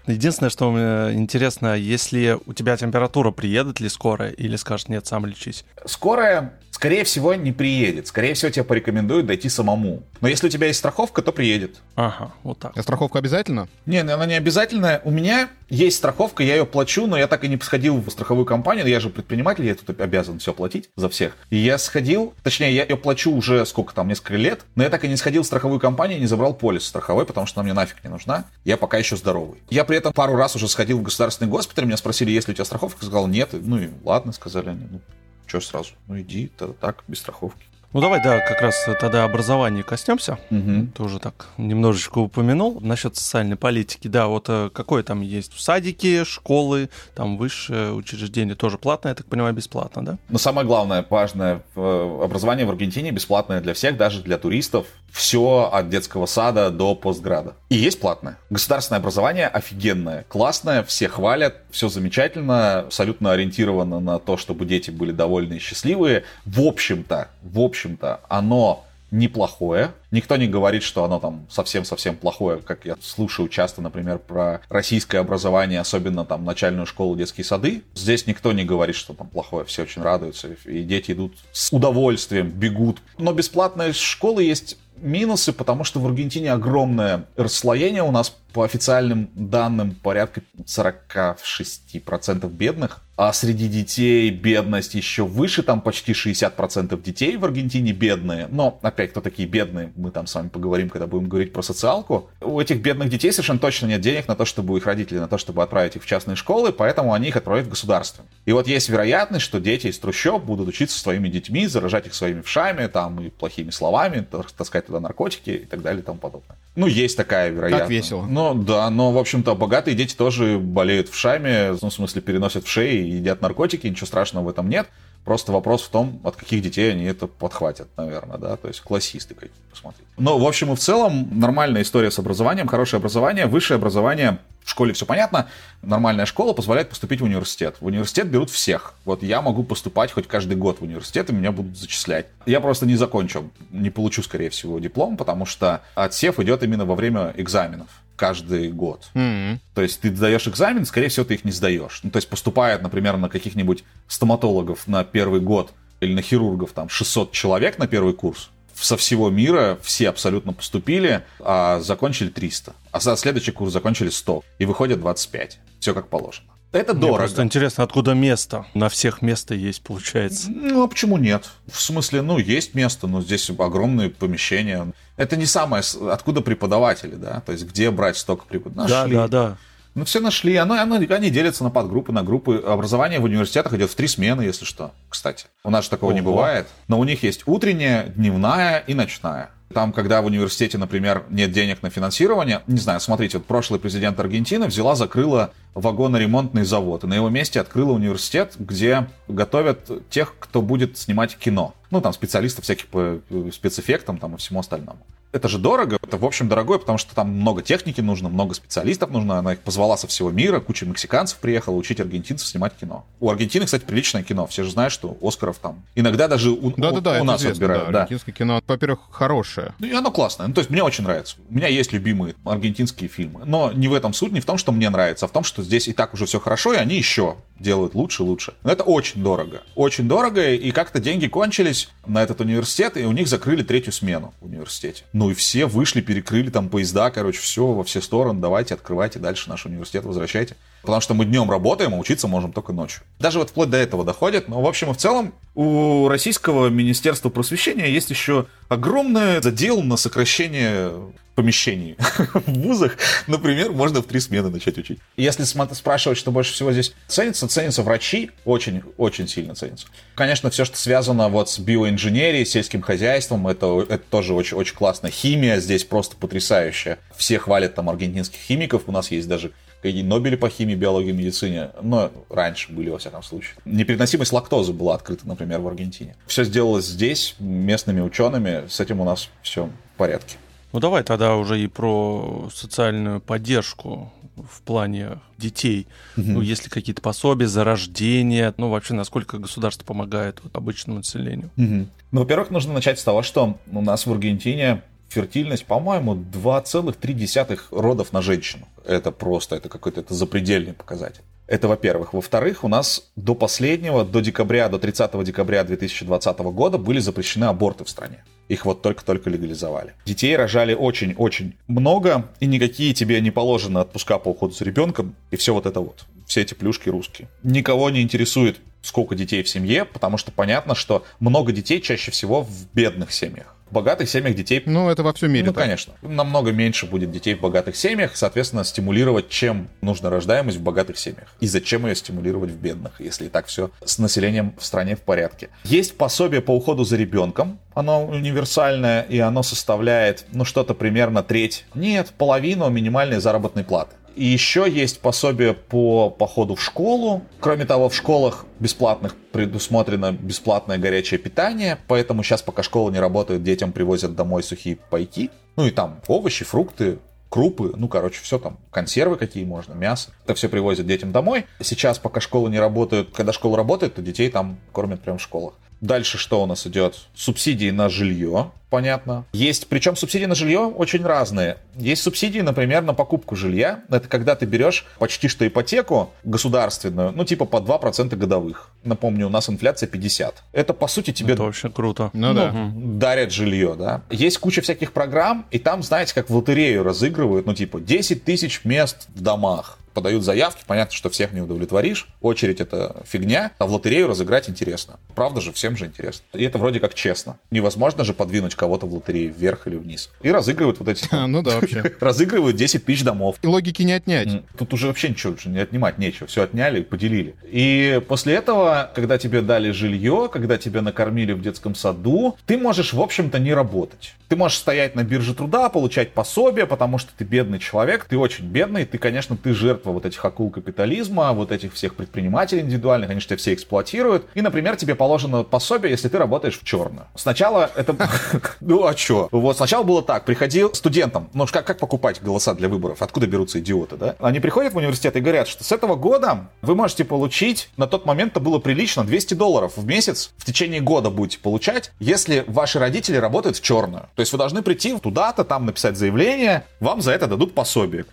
Единственное, 0.07 0.51
что 0.51 0.71
мне 0.71 1.19
интересно, 1.19 1.75
если 1.75 2.39
у 2.47 2.53
тебя 2.53 2.77
температура, 2.77 3.31
приедет 3.33 3.81
ли 3.81 3.89
скорая 3.89 4.31
или 4.31 4.57
скажет, 4.57 4.89
нет, 4.89 5.07
сам 5.07 5.27
лечись? 5.27 5.65
Скорая 5.85 6.53
скорее 6.77 7.05
всего, 7.05 7.35
не 7.35 7.53
приедет. 7.53 8.07
Скорее 8.07 8.35
всего, 8.35 8.51
тебе 8.51 8.63
порекомендуют 8.63 9.25
дойти 9.25 9.49
самому. 9.49 10.03
Но 10.21 10.29
если 10.29 10.49
у 10.49 10.51
тебя 10.51 10.67
есть 10.67 10.79
страховка, 10.79 11.23
то 11.23 11.33
приедет. 11.33 11.81
Ага, 11.95 12.33
вот 12.43 12.59
так. 12.59 12.77
А 12.77 12.83
страховка 12.83 13.19
обязательно? 13.19 13.67
Не, 13.87 14.01
она 14.01 14.27
не 14.27 14.35
обязательная. 14.35 15.01
У 15.03 15.11
меня 15.11 15.49
есть 15.71 15.97
страховка, 15.97 16.43
я 16.43 16.57
ее 16.57 16.67
плачу, 16.67 17.07
но 17.07 17.17
я 17.17 17.29
так 17.29 17.45
и 17.45 17.49
не 17.49 17.59
сходил 17.59 17.97
в 17.97 18.11
страховую 18.11 18.45
компанию. 18.45 18.87
Я 18.87 19.01
же 19.01 19.09
предприниматель, 19.09 19.65
я 19.65 19.75
тут 19.75 19.99
обязан 19.99 20.39
все 20.39 20.53
платить 20.53 20.91
за 20.97 21.09
всех. 21.09 21.39
И 21.49 21.57
я 21.57 21.79
сходил, 21.79 22.35
точнее, 22.43 22.75
я 22.75 22.83
ее 22.85 22.99
плачу 22.99 23.35
уже 23.35 23.65
сколько 23.65 23.95
там, 23.95 24.09
несколько 24.09 24.37
лет, 24.37 24.61
но 24.75 24.83
я 24.83 24.91
так 24.91 25.03
и 25.05 25.09
не 25.09 25.17
сходил 25.17 25.45
в 25.45 25.47
страховую 25.47 25.81
компанию 25.81 26.19
и 26.19 26.21
не 26.21 26.27
забрал 26.27 26.53
полис 26.53 26.85
страховой, 26.85 27.25
потому 27.25 27.47
что 27.47 27.61
она 27.61 27.65
мне 27.65 27.73
нафиг 27.73 28.05
не 28.05 28.11
нужна. 28.11 28.45
Я 28.65 28.77
пока 28.77 28.99
еще 28.99 29.17
здоровый. 29.17 29.63
Я 29.71 29.85
при 29.85 29.97
этом 29.97 30.13
пару 30.13 30.37
раз 30.37 30.55
уже 30.57 30.69
сходил 30.69 30.99
в 30.99 31.03
государственный 31.03 31.51
госпиталь, 31.51 31.87
меня 31.87 31.97
спросили, 31.97 32.33
есть 32.33 32.49
ли 32.49 32.53
у 32.53 32.55
тебя 32.55 32.67
страховка, 32.67 32.99
я 33.01 33.07
сказал, 33.07 33.27
нет. 33.29 33.49
Ну 33.53 33.79
и 33.79 33.89
ладно, 34.05 34.33
сказали 34.33 34.69
они. 34.69 34.87
Ну, 34.91 35.01
что 35.47 35.61
сразу? 35.61 35.91
Ну 36.09 36.21
иди, 36.21 36.51
так, 36.81 37.05
без 37.09 37.21
страховки. 37.21 37.65
Ну 37.93 38.01
давай, 38.01 38.23
да, 38.23 38.41
как 38.41 38.61
раз 38.61 38.75
тогда 39.01 39.25
образование 39.25 39.83
коснемся. 39.83 40.39
Угу. 40.51 40.89
Тоже 40.95 41.19
так 41.19 41.47
немножечко 41.57 42.19
упомянул. 42.19 42.79
Насчет 42.81 43.17
социальной 43.17 43.57
политики. 43.57 44.09
Да, 44.09 44.27
вот 44.27 44.47
э, 44.49 44.71
какое 44.73 45.03
там 45.03 45.23
есть 45.23 45.59
садики, 45.59 46.25
школы, 46.25 46.91
там 47.15 47.39
высшее 47.39 47.93
учреждение 47.93 48.55
тоже 48.55 48.77
платное, 48.77 49.13
я 49.13 49.15
так 49.15 49.27
понимаю, 49.27 49.55
бесплатно, 49.55 50.05
да? 50.05 50.19
Но 50.29 50.39
самое 50.39 50.67
главное, 50.67 51.07
важное, 51.09 51.63
э, 51.75 52.21
образование 52.23 52.67
в 52.67 52.71
Аргентине 52.71 53.13
бесплатное 53.13 53.61
для 53.61 53.73
всех, 53.73 53.97
даже 53.97 54.23
для 54.23 54.37
туристов. 54.37 54.87
Все 55.11 55.71
от 55.73 55.89
детского 55.89 56.27
сада 56.27 56.71
до 56.71 56.95
постграда. 56.95 57.55
И 57.71 57.77
есть 57.77 58.01
платное. 58.01 58.37
Государственное 58.51 58.99
образование 58.99 59.47
офигенное, 59.47 60.27
классное, 60.29 60.83
все 60.83 61.09
хвалят, 61.09 61.63
все 61.71 61.89
замечательно, 61.89 62.81
абсолютно 62.81 63.33
ориентировано 63.33 64.01
на 64.01 64.19
то, 64.19 64.37
чтобы 64.37 64.67
дети 64.67 64.91
были 64.91 65.13
довольны 65.13 65.55
и 65.55 65.59
счастливые. 65.59 66.25
В 66.45 66.61
общем-то, 66.61 67.29
в 67.43 67.61
общем 67.61 67.76
общем-то, 67.77 68.21
оно 68.29 68.85
неплохое. 69.13 69.93
Никто 70.11 70.37
не 70.37 70.49
говорит, 70.49 70.83
что 70.83 71.05
оно 71.05 71.21
там 71.21 71.47
совсем-совсем 71.49 72.17
плохое, 72.17 72.59
как 72.59 72.85
я 72.85 72.97
слушаю 73.01 73.49
часто, 73.49 73.81
например, 73.81 74.19
про 74.19 74.61
российское 74.69 75.19
образование, 75.19 75.81
особенно 75.81 76.25
там 76.25 76.45
начальную 76.45 76.87
школу, 76.87 77.15
детские 77.17 77.45
сады. 77.45 77.85
Здесь 77.95 78.27
никто 78.27 78.53
не 78.53 78.65
говорит, 78.65 78.97
что 78.97 79.15
там 79.15 79.29
плохое, 79.29 79.65
все 79.65 79.83
очень 79.83 80.03
радуются, 80.03 80.49
и 80.65 80.83
дети 80.83 81.13
идут 81.13 81.35
с 81.53 81.73
удовольствием, 81.73 82.51
бегут. 82.51 82.99
Но 83.19 83.33
бесплатные 83.33 83.93
школы 83.93 84.43
есть 84.43 84.77
минусы, 84.97 85.53
потому 85.53 85.85
что 85.85 86.01
в 86.01 86.07
Аргентине 86.07 86.53
огромное 86.53 87.27
расслоение. 87.37 88.03
У 88.03 88.11
нас 88.11 88.31
по 88.53 88.65
официальным 88.65 89.31
данным 89.35 89.95
порядка 89.95 90.43
46% 90.65 92.49
бедных 92.49 93.03
а 93.17 93.33
среди 93.33 93.67
детей 93.67 94.31
бедность 94.31 94.95
еще 94.95 95.25
выше, 95.25 95.63
там 95.63 95.81
почти 95.81 96.13
60% 96.13 97.03
детей 97.03 97.37
в 97.37 97.45
Аргентине 97.45 97.93
бедные. 97.93 98.47
Но, 98.51 98.79
опять, 98.83 99.11
кто 99.11 99.23
такие 99.23 99.49
бедные, 99.49 99.91
мы 99.97 100.11
там 100.11 100.27
с 100.27 100.35
вами 100.35 100.49
поговорим, 100.49 100.91
когда 100.91 101.07
будем 101.07 101.29
говорить 101.29 101.53
про 101.53 101.63
социалку. 101.63 102.29
У 102.43 102.61
этих 102.61 102.83
бедных 102.83 103.09
детей 103.09 103.33
совершенно 103.33 103.59
точно 103.59 103.87
нет 103.87 104.03
денег 104.03 104.29
на 104.29 104.37
то, 104.37 104.45
чтобы 104.45 104.77
их 104.77 104.85
родителей, 104.85 105.21
на 105.21 105.29
то, 105.29 105.39
чтобы 105.39 105.63
отправить 105.63 105.97
их 105.97 106.03
в 106.03 106.07
частные 106.07 106.37
школы, 106.37 106.73
поэтому 106.73 107.15
они 107.15 107.29
их 107.29 107.37
отправят 107.37 107.67
в 107.67 107.71
государственные. 107.71 108.29
И 108.45 108.53
вот 108.53 108.69
есть 108.69 108.91
вероятность, 108.91 109.45
что 109.45 109.61
дети 109.61 109.87
из 109.87 109.99
трущоб 109.99 110.45
будут 110.45 110.69
учиться 110.69 110.99
своими 110.99 111.29
детьми, 111.29 111.67
заражать 111.67 112.07
их 112.07 112.15
своими 112.15 112.43
вшами, 112.43 112.87
там, 112.87 113.21
и 113.21 113.31
плохими 113.31 113.71
словами, 113.71 114.27
таскать 114.57 114.86
туда 114.87 115.01
наркотики 115.01 115.51
и 115.51 115.65
так 115.65 115.83
далее 115.83 116.03
и 116.03 116.05
тому 116.05 116.19
подобное. 116.19 116.57
Ну, 116.77 116.87
есть 116.87 117.17
такая 117.17 117.51
вероятность. 117.51 117.83
Так 117.85 117.91
весело. 117.91 118.27
Ну, 118.27 118.55
да, 118.55 118.89
но, 118.91 119.13
в 119.13 119.19
общем-то, 119.19 119.55
богатые 119.55 119.95
дети 119.95 120.15
тоже 120.15 120.59
болеют 120.59 121.09
вшами, 121.09 121.77
ну, 121.81 121.89
в 121.89 121.93
смысле, 121.93 122.23
переносят 122.23 122.65
в 122.65 122.69
шеи 122.69 123.07
и 123.07 123.17
едят 123.17 123.41
наркотики, 123.41 123.87
ничего 123.87 124.07
страшного 124.07 124.45
в 124.45 124.49
этом 124.49 124.69
нет. 124.69 124.89
Просто 125.27 125.51
вопрос 125.51 125.83
в 125.83 125.89
том, 125.89 126.21
от 126.23 126.37
каких 126.37 126.63
детей 126.63 126.93
они 126.93 127.03
это 127.03 127.27
подхватят, 127.27 127.89
наверное, 127.97 128.39
да, 128.39 128.57
то 128.57 128.69
есть 128.69 128.81
классисты 128.81 129.35
какие 129.35 129.51
посмотрите. 129.69 130.09
Но, 130.17 130.39
в 130.39 130.47
общем 130.47 130.73
и 130.73 130.77
в 130.77 130.79
целом, 130.79 131.29
нормальная 131.41 131.83
история 131.83 132.13
с 132.13 132.19
образованием, 132.21 132.69
хорошее 132.69 132.99
образование, 132.99 133.47
высшее 133.47 133.77
образование, 133.77 134.39
в 134.63 134.71
школе 134.71 134.93
все 134.93 135.05
понятно, 135.05 135.49
нормальная 135.83 136.27
школа 136.27 136.53
позволяет 136.53 136.91
поступить 136.91 137.21
в 137.21 137.25
университет. 137.25 137.75
В 137.81 137.87
университет 137.87 138.29
берут 138.29 138.51
всех. 138.51 138.95
Вот 139.05 139.25
я 139.25 139.43
могу 139.43 139.65
поступать 139.65 140.13
хоть 140.13 140.29
каждый 140.29 140.57
год 140.57 140.79
в 140.79 140.85
университет, 140.85 141.29
и 141.29 141.33
меня 141.33 141.51
будут 141.51 141.77
зачислять. 141.77 142.27
Я 142.47 142.61
просто 142.61 142.87
не 142.87 142.95
закончу, 142.95 143.51
не 143.73 143.91
получу, 143.91 144.23
скорее 144.23 144.51
всего, 144.51 144.79
диплом, 144.79 145.17
потому 145.17 145.45
что 145.45 145.83
отсев 145.97 146.39
идет 146.39 146.63
именно 146.63 146.85
во 146.85 146.95
время 146.95 147.35
экзаменов 147.37 147.89
каждый 148.17 148.73
год. 148.73 149.09
Mm-hmm. 149.15 149.59
То 149.75 149.83
есть 149.83 150.01
ты 150.01 150.15
сдаешь 150.15 150.49
экзамен, 150.49 150.85
скорее 150.87 151.09
всего, 151.09 151.25
ты 151.25 151.35
их 151.35 151.45
не 151.45 151.53
сдаешь. 151.53 152.01
Ну, 152.03 152.11
то 152.11 152.17
есть 152.17 152.29
поступает, 152.29 152.83
например, 152.83 153.17
на 153.17 153.29
каких-нибудь 153.29 153.85
стоматологов 154.09 154.87
на 154.87 155.05
первый 155.05 155.41
год 155.41 155.73
или 156.01 156.15
на 156.15 156.23
хирургов 156.23 156.73
там 156.73 156.89
600 156.89 157.33
человек 157.33 157.79
на 157.79 157.87
первый 157.87 158.15
курс. 158.15 158.51
Со 158.75 158.97
всего 158.97 159.31
мира 159.31 159.79
все 159.83 160.11
абсолютно 160.11 160.53
поступили, 160.53 161.25
а 161.41 161.81
закончили 161.81 162.29
300. 162.29 162.75
А 162.93 163.01
за 163.01 163.17
следующий 163.17 163.53
курс 163.53 163.73
закончили 163.73 164.11
100. 164.11 164.43
И 164.59 164.67
выходит 164.67 165.01
25. 165.01 165.59
Все 165.81 165.95
как 165.95 166.09
положено. 166.09 166.56
Это 166.73 166.93
Мне 166.93 167.01
дорого. 167.01 167.19
Просто 167.19 167.43
интересно, 167.43 167.85
откуда 167.85 168.15
место? 168.15 168.67
На 168.75 168.89
всех 168.89 169.23
место 169.23 169.55
есть, 169.55 169.83
получается. 169.83 170.51
Ну, 170.51 170.83
а 170.83 170.89
почему 170.89 171.17
нет? 171.17 171.49
В 171.67 171.81
смысле, 171.81 172.23
ну, 172.23 172.39
есть 172.39 172.75
место, 172.75 173.07
но 173.07 173.23
здесь 173.23 173.49
огромные 173.51 174.11
помещения. 174.11 174.93
Это 175.17 175.37
не 175.37 175.47
самое... 175.47 175.83
Откуда 176.11 176.41
преподаватели, 176.43 177.15
да? 177.15 177.41
То 177.41 177.53
есть, 177.53 177.65
где 177.67 177.91
брать 177.91 178.17
столько 178.17 178.45
преподавателей? 178.47 179.17
Да, 179.17 179.29
да, 179.29 179.49
да. 179.49 179.57
Ну, 179.95 180.05
все 180.05 180.21
нашли. 180.21 180.55
Оно, 180.57 180.75
оно, 180.75 180.97
они 180.97 181.31
делятся 181.31 181.65
на 181.65 181.71
подгруппы, 181.71 182.13
на 182.13 182.23
группы. 182.23 182.63
Образование 182.67 183.19
в 183.19 183.25
университетах 183.25 183.73
идет 183.73 183.91
в 183.91 183.95
три 183.95 184.09
смены, 184.09 184.43
если 184.43 184.67
что, 184.67 184.93
кстати. 185.09 185.47
У 185.65 185.71
нас 185.71 185.85
же 185.85 185.91
такого 185.91 186.11
Ого. 186.11 186.19
не 186.19 186.23
бывает. 186.23 186.67
Но 186.87 186.99
у 186.99 187.05
них 187.05 187.23
есть 187.23 187.45
утренняя, 187.47 188.09
дневная 188.09 188.81
и 188.81 188.93
ночная. 188.93 189.51
Там, 189.73 189.93
когда 189.93 190.23
в 190.23 190.27
университете, 190.27 190.79
например, 190.79 191.25
нет 191.29 191.53
денег 191.53 191.83
на 191.83 191.91
финансирование, 191.91 192.63
не 192.67 192.79
знаю, 192.79 193.01
смотрите, 193.01 193.39
вот 193.39 193.47
прошлый 193.47 193.81
президент 193.81 194.19
Аргентины 194.21 194.67
взяла, 194.67 194.95
закрыла 194.95 195.53
вагоноремонтный 195.75 196.65
завод, 196.65 197.05
и 197.05 197.07
на 197.07 197.15
его 197.15 197.29
месте 197.29 197.61
открыла 197.61 197.93
университет, 197.93 198.55
где 198.59 199.09
готовят 199.29 200.09
тех, 200.09 200.35
кто 200.39 200.63
будет 200.63 200.97
снимать 200.97 201.37
кино. 201.37 201.75
Ну, 201.91 202.01
там, 202.01 202.13
специалистов 202.13 202.65
всяких 202.65 202.87
по 202.87 203.21
э, 203.29 203.51
спецэффектам 203.53 204.19
там, 204.19 204.35
и 204.35 204.39
всему 204.39 204.61
остальному 204.61 204.99
это 205.37 205.49
же 205.49 205.59
дорого, 205.59 205.99
это 206.03 206.17
в 206.17 206.25
общем 206.25 206.49
дорогое, 206.49 206.79
потому 206.79 206.99
что 206.99 207.15
там 207.15 207.29
много 207.29 207.63
техники 207.63 208.01
нужно, 208.01 208.29
много 208.29 208.55
специалистов 208.55 209.11
нужно, 209.11 209.39
она 209.39 209.53
их 209.53 209.61
позвала 209.61 209.97
со 209.97 210.07
всего 210.07 210.31
мира, 210.31 210.61
куча 210.61 210.87
мексиканцев 210.87 211.39
приехала 211.39 211.77
учить 211.77 212.01
аргентинцев 212.01 212.49
снимать 212.49 212.75
кино. 212.75 213.05
У 213.21 213.31
Аргентины, 213.31 213.67
кстати, 213.67 213.85
приличное 213.85 214.23
кино, 214.23 214.47
все 214.47 214.65
же 214.65 214.71
знают, 214.71 214.93
что 214.93 215.17
Оскаров 215.23 215.59
там. 215.59 215.83
Иногда 215.95 216.27
даже 216.27 216.51
у, 216.51 216.73
да, 216.77 216.91
у, 216.91 217.01
да, 217.01 217.21
у 217.21 217.25
нас 217.25 217.41
известно, 217.41 217.65
отбирают. 217.65 217.93
Да, 217.93 218.03
аргентинское 218.03 218.35
кино, 218.35 218.63
во-первых, 218.67 219.01
хорошее. 219.11 219.56
Ну, 219.79 219.87
и 219.87 219.93
оно 219.93 220.11
классное, 220.11 220.47
ну, 220.47 220.55
то 220.55 220.61
есть 220.61 220.71
мне 220.71 220.83
очень 220.83 221.05
нравится. 221.05 221.37
У 221.49 221.55
меня 221.55 221.69
есть 221.69 221.93
любимые 221.93 222.35
аргентинские 222.45 223.09
фильмы, 223.09 223.43
но 223.45 223.73
не 223.73 223.89
в 223.89 223.95
этом 223.95 224.13
суть, 224.13 224.33
не 224.33 224.41
в 224.41 224.45
том, 224.45 224.59
что 224.59 224.73
мне 224.73 224.91
нравится, 224.91 225.27
а 225.27 225.29
в 225.29 225.33
том, 225.33 225.45
что 225.45 225.63
здесь 225.63 225.89
и 225.89 225.93
так 225.93 226.15
уже 226.15 226.27
все 226.27 226.41
хорошо, 226.41 226.75
и 226.75 226.77
они 226.77 226.97
еще 226.97 227.37
делают 227.59 227.95
лучше 227.95 228.23
лучше. 228.23 228.55
Но 228.63 228.73
это 228.73 228.83
очень 228.85 229.23
дорого. 229.23 229.63
Очень 229.75 230.09
дорого, 230.09 230.53
и 230.53 230.71
как-то 230.71 231.01
деньги 231.01 231.27
кончились 231.27 231.89
на 232.07 232.23
этот 232.23 232.41
университет, 232.41 232.97
и 232.97 233.05
у 233.05 233.13
них 233.13 233.29
закрыли 233.29 233.63
третью 233.63 233.93
смену 233.93 234.35
в 234.41 234.47
университете. 234.47 235.05
Ну 235.13 235.31
и 235.31 235.35
все 235.35 235.67
вышли, 235.67 236.01
перекрыли 236.01 236.51
там 236.51 236.69
поезда, 236.69 237.11
короче, 237.11 237.41
все 237.41 237.67
во 237.67 237.85
все 237.85 238.01
стороны, 238.01 238.41
давайте, 238.41 238.75
открывайте 238.75 239.19
дальше 239.19 239.49
наш 239.49 239.67
университет, 239.67 240.05
возвращайте. 240.05 240.57
Потому 240.83 241.01
что 241.01 241.15
мы 241.15 241.25
днем 241.25 241.51
работаем, 241.51 241.95
а 241.95 241.99
учиться 241.99 242.29
можем 242.29 242.53
только 242.53 242.73
ночью. 242.73 243.03
Даже 243.19 243.39
вот 243.39 243.51
вплоть 243.51 243.71
до 243.71 243.77
этого 243.77 244.05
доходит. 244.05 244.49
Но, 244.49 244.63
в 244.63 244.67
общем 244.67 244.91
и 244.91 244.95
в 244.95 244.97
целом, 244.97 245.35
у 245.55 246.07
Российского 246.09 246.69
Министерства 246.69 247.29
просвещения 247.29 247.91
есть 247.91 248.11
еще 248.11 248.47
огромный 248.69 249.43
задел 249.43 249.83
на 249.83 249.97
сокращение 249.97 250.93
помещений 251.37 251.97
в 252.35 252.43
вузах, 252.47 252.97
например, 253.29 253.71
можно 253.71 254.01
в 254.03 254.07
три 254.07 254.19
смены 254.19 254.49
начать 254.49 254.79
учить. 254.79 254.99
Если 255.17 255.45
спрашивать, 255.45 256.19
что 256.19 256.33
больше 256.33 256.53
всего 256.53 256.73
здесь 256.73 256.95
ценится, 257.07 257.47
ценятся 257.47 257.83
врачи, 257.83 258.31
очень-очень 258.45 259.29
сильно 259.29 259.55
ценятся. 259.55 259.87
Конечно, 260.17 260.51
все, 260.51 260.65
что 260.65 260.77
связано 260.79 261.29
вот 261.29 261.51
с 261.51 261.59
биоинженерией, 261.59 262.47
сельским 262.47 262.83
хозяйством, 262.83 263.47
это, 263.47 263.87
это 263.89 264.03
тоже 264.11 264.35
очень-очень 264.35 264.75
классно. 264.75 265.11
Химия 265.11 265.61
здесь 265.61 265.85
просто 265.85 266.17
потрясающая. 266.17 266.99
Все 267.17 267.39
хвалят 267.39 267.75
там 267.75 267.91
аргентинских 267.91 268.41
химиков, 268.41 268.85
у 268.87 268.93
нас 268.93 269.11
есть 269.11 269.29
даже 269.29 269.53
какие 269.83 270.03
Нобели 270.03 270.37
по 270.37 270.49
химии, 270.49 270.75
биологии, 270.75 271.13
медицине, 271.13 271.71
но 271.83 272.11
раньше 272.31 272.73
были, 272.73 272.89
во 272.89 272.99
всяком 272.99 273.23
случае. 273.23 273.55
Непереносимость 273.67 274.33
лактозы 274.33 274.73
была 274.73 274.95
открыта, 274.95 275.29
например, 275.29 275.61
в 275.61 275.69
Аргентине. 275.69 276.17
Все 276.27 276.45
сделалось 276.45 276.87
здесь, 276.87 277.37
местными 277.39 278.01
учеными, 278.01 278.67
с 278.69 278.81
этим 278.81 279.01
у 279.01 279.05
нас 279.05 279.29
все 279.43 279.67
в 279.67 279.99
порядке. 279.99 280.37
Ну 280.77 280.81
давай 280.81 281.05
тогда 281.05 281.37
уже 281.37 281.59
и 281.59 281.69
про 281.69 282.51
социальную 282.53 283.23
поддержку 283.23 284.13
в 284.37 284.61
плане 284.61 285.21
детей. 285.39 285.87
Угу. 286.19 286.27
Ну, 286.27 286.41
есть 286.43 286.65
ли 286.65 286.69
какие-то 286.69 287.01
пособия 287.01 287.47
за 287.47 287.65
рождение? 287.65 288.53
Ну, 288.59 288.69
вообще, 288.69 288.93
насколько 288.93 289.39
государство 289.39 289.87
помогает 289.87 290.41
вот, 290.43 290.55
обычному 290.55 290.99
населению? 290.99 291.49
Угу. 291.57 291.87
Ну, 292.13 292.21
во-первых, 292.21 292.51
нужно 292.51 292.75
начать 292.75 293.01
с 293.01 293.05
того, 293.05 293.23
что 293.23 293.57
у 293.73 293.81
нас 293.81 294.05
в 294.05 294.13
Аргентине 294.13 294.83
фертильность, 295.09 295.65
по-моему, 295.65 296.15
2,3 296.15 297.59
родов 297.71 298.13
на 298.13 298.21
женщину. 298.21 298.69
Это 298.85 299.13
просто, 299.13 299.57
это 299.57 299.71
какой-то 299.71 300.03
это 300.03 300.13
запредельный 300.13 300.75
показатель. 300.75 301.23
Это 301.47 301.69
во-первых. 301.69 302.13
Во-вторых, 302.13 302.65
у 302.65 302.69
нас 302.69 303.11
до 303.15 303.35
последнего, 303.35 304.05
до 304.05 304.21
декабря, 304.21 304.69
до 304.69 304.79
30 304.79 305.23
декабря 305.25 305.63
2020 305.63 306.39
года 306.39 306.77
были 306.77 306.99
запрещены 306.99 307.45
аборты 307.45 307.85
в 307.85 307.89
стране. 307.89 308.25
Их 308.49 308.65
вот 308.65 308.83
только-только 308.83 309.31
легализовали. 309.31 309.95
Детей 310.05 310.37
рожали 310.37 310.75
очень-очень 310.75 311.57
много, 311.67 312.29
и 312.41 312.47
никакие 312.47 312.95
тебе 312.95 313.21
не 313.21 313.31
положены 313.31 313.79
отпуска 313.79 314.19
по 314.19 314.29
уходу 314.29 314.55
за 314.55 314.65
ребенком, 314.65 315.15
и 315.31 315.37
все 315.37 315.53
вот 315.55 315.67
это 315.67 315.81
вот. 315.81 316.05
Все 316.27 316.43
эти 316.43 316.55
плюшки 316.55 316.89
русские. 316.89 317.29
Никого 317.43 317.91
не 317.91 318.03
интересует, 318.03 318.59
сколько 318.83 319.15
детей 319.15 319.43
в 319.43 319.49
семье, 319.49 319.85
потому 319.85 320.17
что 320.17 320.33
понятно, 320.33 320.75
что 320.75 321.05
много 321.21 321.53
детей 321.53 321.81
чаще 321.81 322.11
всего 322.11 322.43
в 322.43 322.67
бедных 322.73 323.13
семьях. 323.13 323.56
В 323.69 323.75
богатых 323.75 324.09
семьях 324.09 324.37
детей... 324.37 324.63
Ну, 324.65 324.89
это 324.89 325.03
во 325.03 325.13
всем 325.13 325.33
мире. 325.33 325.47
Ну, 325.47 325.53
так. 325.53 325.65
конечно. 325.65 325.95
Намного 326.03 326.53
меньше 326.53 326.87
будет 326.87 327.11
детей 327.11 327.35
в 327.35 327.41
богатых 327.41 327.75
семьях. 327.75 328.17
Соответственно, 328.17 328.63
стимулировать, 328.63 329.29
чем 329.29 329.69
нужна 329.81 330.09
рождаемость 330.09 330.59
в 330.59 330.63
богатых 330.63 330.99
семьях. 330.99 331.35
И 331.41 331.49
зачем 331.49 331.85
ее 331.87 331.97
стимулировать 331.97 332.51
в 332.51 332.57
бедных, 332.57 333.01
если 333.01 333.27
и 333.27 333.29
так 333.29 333.47
все 333.47 333.71
с 333.85 333.99
населением 333.99 334.55
в 334.57 334.65
стране 334.65 334.95
в 334.95 335.01
порядке. 335.01 335.49
Есть 335.65 335.97
пособие 335.97 336.43
по 336.43 336.53
уходу 336.53 336.85
за 336.85 336.97
ребенком. 336.97 337.59
Оно 337.75 338.07
универсальное, 338.07 339.03
и 339.03 339.19
оно 339.19 339.43
составляет, 339.43 340.27
ну, 340.33 340.45
что-то 340.45 340.73
примерно 340.75 341.23
треть, 341.23 341.65
нет, 341.75 342.13
половину 342.17 342.71
минимальной 342.71 343.21
заработной 343.21 343.65
платы. 343.65 343.97
И 344.17 344.25
еще 344.25 344.67
есть 344.69 345.01
пособие 345.01 345.53
по 345.53 346.09
походу 346.09 346.55
в 346.55 346.63
школу. 346.63 347.23
Кроме 347.39 347.67
того, 347.67 347.91
в 347.91 347.95
школах 347.95 348.47
бесплатных 348.59 349.15
предусмотрено 349.31 350.13
бесплатное 350.13 350.79
горячее 350.79 351.19
питание, 351.19 351.79
поэтому 351.87 352.23
сейчас, 352.23 352.41
пока 352.41 352.63
школа 352.63 352.91
не 352.91 352.99
работает, 352.99 353.43
детям 353.45 353.73
привозят 353.73 354.17
домой 354.17 354.43
сухие 354.43 354.77
пайки. 354.77 355.31
Ну 355.57 355.67
и 355.67 355.71
там 355.71 356.01
овощи, 356.09 356.47
фрукты, 356.47 356.99
крупы, 357.29 357.75
ну, 357.77 357.89
короче, 357.89 358.23
все 358.23 358.39
там, 358.39 358.59
консервы 358.71 359.17
какие 359.17 359.45
можно, 359.45 359.75
мясо. 359.75 360.09
Это 360.25 360.35
все 360.35 360.49
привозят 360.49 360.87
детям 360.87 361.13
домой. 361.13 361.45
Сейчас, 361.61 361.99
пока 361.99 362.21
школы 362.21 362.49
не 362.51 362.59
работают, 362.59 363.11
когда 363.15 363.35
школа 363.35 363.59
работает, 363.59 363.97
то 363.97 364.03
детей 364.03 364.31
там 364.31 364.59
кормят 364.73 365.03
прямо 365.03 365.19
в 365.19 365.23
школах. 365.23 365.55
Дальше 365.83 366.17
что 366.17 366.43
у 366.43 366.47
нас 366.47 366.67
идет? 366.67 366.97
Субсидии 367.15 367.71
на 367.71 367.91
жилье, 367.91 368.53
понятно. 368.77 369.25
Есть, 369.33 369.69
причем 369.69 369.97
субсидии 369.97 370.27
на 370.27 370.35
жилье 370.35 370.61
очень 370.61 371.03
разные. 371.03 371.57
Есть 371.77 372.03
субсидии, 372.03 372.41
например, 372.41 372.83
на 372.83 372.93
покупку 372.93 373.35
жилья. 373.35 373.81
Это 373.89 374.07
когда 374.07 374.37
ты 374.37 374.45
берешь 374.45 374.85
почти 374.99 375.29
что 375.29 375.49
ипотеку 375.49 376.11
государственную, 376.25 377.13
ну 377.13 377.25
типа 377.25 377.47
по 377.47 377.57
2% 377.57 378.15
годовых. 378.17 378.71
Напомню, 378.85 379.29
у 379.29 379.31
нас 379.31 379.49
инфляция 379.49 379.87
50. 379.87 380.43
Это 380.53 380.75
по 380.75 380.89
сути 380.89 381.13
тебе... 381.13 381.33
Это 381.33 381.45
вообще 381.45 381.71
круто. 381.71 382.11
Ну, 382.13 382.29
ну 382.29 382.35
да. 382.35 382.71
Дарят 382.75 383.33
жилье, 383.33 383.77
да. 383.79 384.03
Есть 384.11 384.37
куча 384.37 384.61
всяких 384.61 384.93
программ, 384.93 385.47
и 385.51 385.59
там, 385.59 385.83
знаете, 385.83 386.15
как 386.15 386.29
в 386.29 386.37
лотерею 386.37 386.83
разыгрывают, 386.83 387.47
ну 387.47 387.55
типа 387.55 387.81
10 387.81 388.25
тысяч 388.25 388.61
мест 388.65 389.09
в 389.15 389.23
домах 389.23 389.79
подают 389.97 390.25
заявки, 390.25 390.63
понятно, 390.67 390.95
что 390.95 391.09
всех 391.09 391.33
не 391.33 391.41
удовлетворишь, 391.41 392.07
очередь 392.21 392.61
это 392.61 393.03
фигня, 393.07 393.53
а 393.59 393.67
в 393.67 393.73
лотерею 393.73 394.09
разыграть 394.09 394.51
интересно. 394.51 395.01
Правда 395.15 395.41
же, 395.41 395.53
всем 395.53 395.75
же 395.75 395.87
интересно. 395.87 396.23
И 396.35 396.45
это 396.45 396.59
вроде 396.59 396.81
как 396.81 396.93
честно. 396.93 397.39
Невозможно 397.51 398.05
же 398.05 398.13
подвинуть 398.13 398.55
кого-то 398.67 398.87
в 398.87 398.95
лотерею 398.95 399.33
вверх 399.33 399.69
или 399.69 399.77
вниз. 399.77 400.11
И 400.23 400.31
разыгрывают 400.31 400.79
вот 400.81 400.89
эти... 400.89 401.07
Ну 401.27 401.43
да, 401.43 401.61
вообще. 401.61 401.83
Разыгрывают 402.01 402.57
10 402.57 402.85
тысяч 402.85 403.05
домов. 403.05 403.37
И 403.43 403.47
логики 403.47 403.83
не 403.83 403.93
отнять. 403.93 404.43
Тут 404.59 404.75
уже 404.75 404.89
вообще 404.89 405.09
ничего 405.09 405.35
не 405.47 405.59
отнимать 405.59 405.99
нечего. 405.99 406.27
Все 406.27 406.43
отняли 406.43 406.83
поделили. 406.83 407.35
И 407.45 408.03
после 408.09 408.35
этого, 408.35 408.91
когда 408.95 409.19
тебе 409.19 409.41
дали 409.41 409.71
жилье, 409.71 410.29
когда 410.33 410.59
тебя 410.59 410.83
накормили 410.83 411.33
в 411.33 411.43
детском 411.43 411.75
саду, 411.75 412.37
ты 412.47 412.59
можешь, 412.59 412.93
в 412.93 413.01
общем-то, 413.01 413.39
не 413.39 413.55
работать. 413.55 414.15
Ты 414.29 414.37
можешь 414.37 414.59
стоять 414.59 414.97
на 414.97 415.05
бирже 415.05 415.35
труда, 415.35 415.69
получать 415.69 416.13
пособие, 416.13 416.67
потому 416.67 416.99
что 416.99 417.13
ты 417.17 417.25
бедный 417.25 417.61
человек, 417.61 418.05
ты 418.05 418.19
очень 418.19 418.47
бедный, 418.47 418.85
ты, 418.85 418.99
конечно, 418.99 419.37
ты 419.37 419.55
жертва 419.55 419.77
жертва 419.77 419.93
вот 419.93 420.07
этих 420.07 420.25
акул 420.25 420.51
капитализма, 420.51 421.33
вот 421.33 421.53
этих 421.53 421.75
всех 421.75 421.95
предпринимателей 421.95 422.63
индивидуальных, 422.63 423.11
они 423.11 423.21
же 423.21 423.27
тебя 423.27 423.37
все 423.37 423.55
эксплуатируют. 423.55 424.27
И, 424.35 424.43
например, 424.43 424.77
тебе 424.77 424.95
положено 424.95 425.43
пособие, 425.43 425.91
если 425.91 426.09
ты 426.09 426.19
работаешь 426.19 426.59
в 426.59 426.65
черную. 426.65 427.07
Сначала 427.15 427.71
это... 427.77 427.95
Ну, 428.61 428.85
а 428.87 428.97
что? 428.97 429.29
Вот 429.31 429.57
сначала 429.57 429.83
было 429.83 430.03
так. 430.03 430.25
Приходил 430.25 430.75
студентам. 430.75 431.29
Ну, 431.35 431.47
как, 431.47 431.67
как 431.67 431.79
покупать 431.79 432.23
голоса 432.23 432.55
для 432.55 432.69
выборов? 432.69 433.03
Откуда 433.03 433.27
берутся 433.27 433.61
идиоты, 433.61 433.97
да? 433.97 434.17
Они 434.21 434.41
приходят 434.41 434.73
в 434.73 434.77
университет 434.77 435.17
и 435.17 435.21
говорят, 435.21 435.49
что 435.49 435.65
с 435.65 435.73
этого 435.73 435.95
года 435.95 436.49
вы 436.63 436.75
можете 436.75 437.05
получить, 437.05 437.71
на 437.77 437.87
тот 437.87 438.07
момент 438.07 438.33
это 438.33 438.41
было 438.41 438.59
прилично, 438.59 439.05
200 439.05 439.35
долларов 439.35 439.73
в 439.77 439.87
месяц 439.87 440.33
в 440.37 440.45
течение 440.45 440.81
года 440.81 441.11
будете 441.11 441.39
получать, 441.39 441.93
если 442.01 442.45
ваши 442.47 442.79
родители 442.79 443.17
работают 443.17 443.57
в 443.57 443.63
черную. 443.63 444.09
То 444.15 444.21
есть 444.21 444.33
вы 444.33 444.39
должны 444.39 444.63
прийти 444.63 444.97
туда-то, 444.99 445.45
там 445.45 445.67
написать 445.67 445.97
заявление, 445.97 446.65
вам 446.81 447.01
за 447.01 447.13
это 447.13 447.27
дадут 447.27 447.55
пособие. 447.55 448.05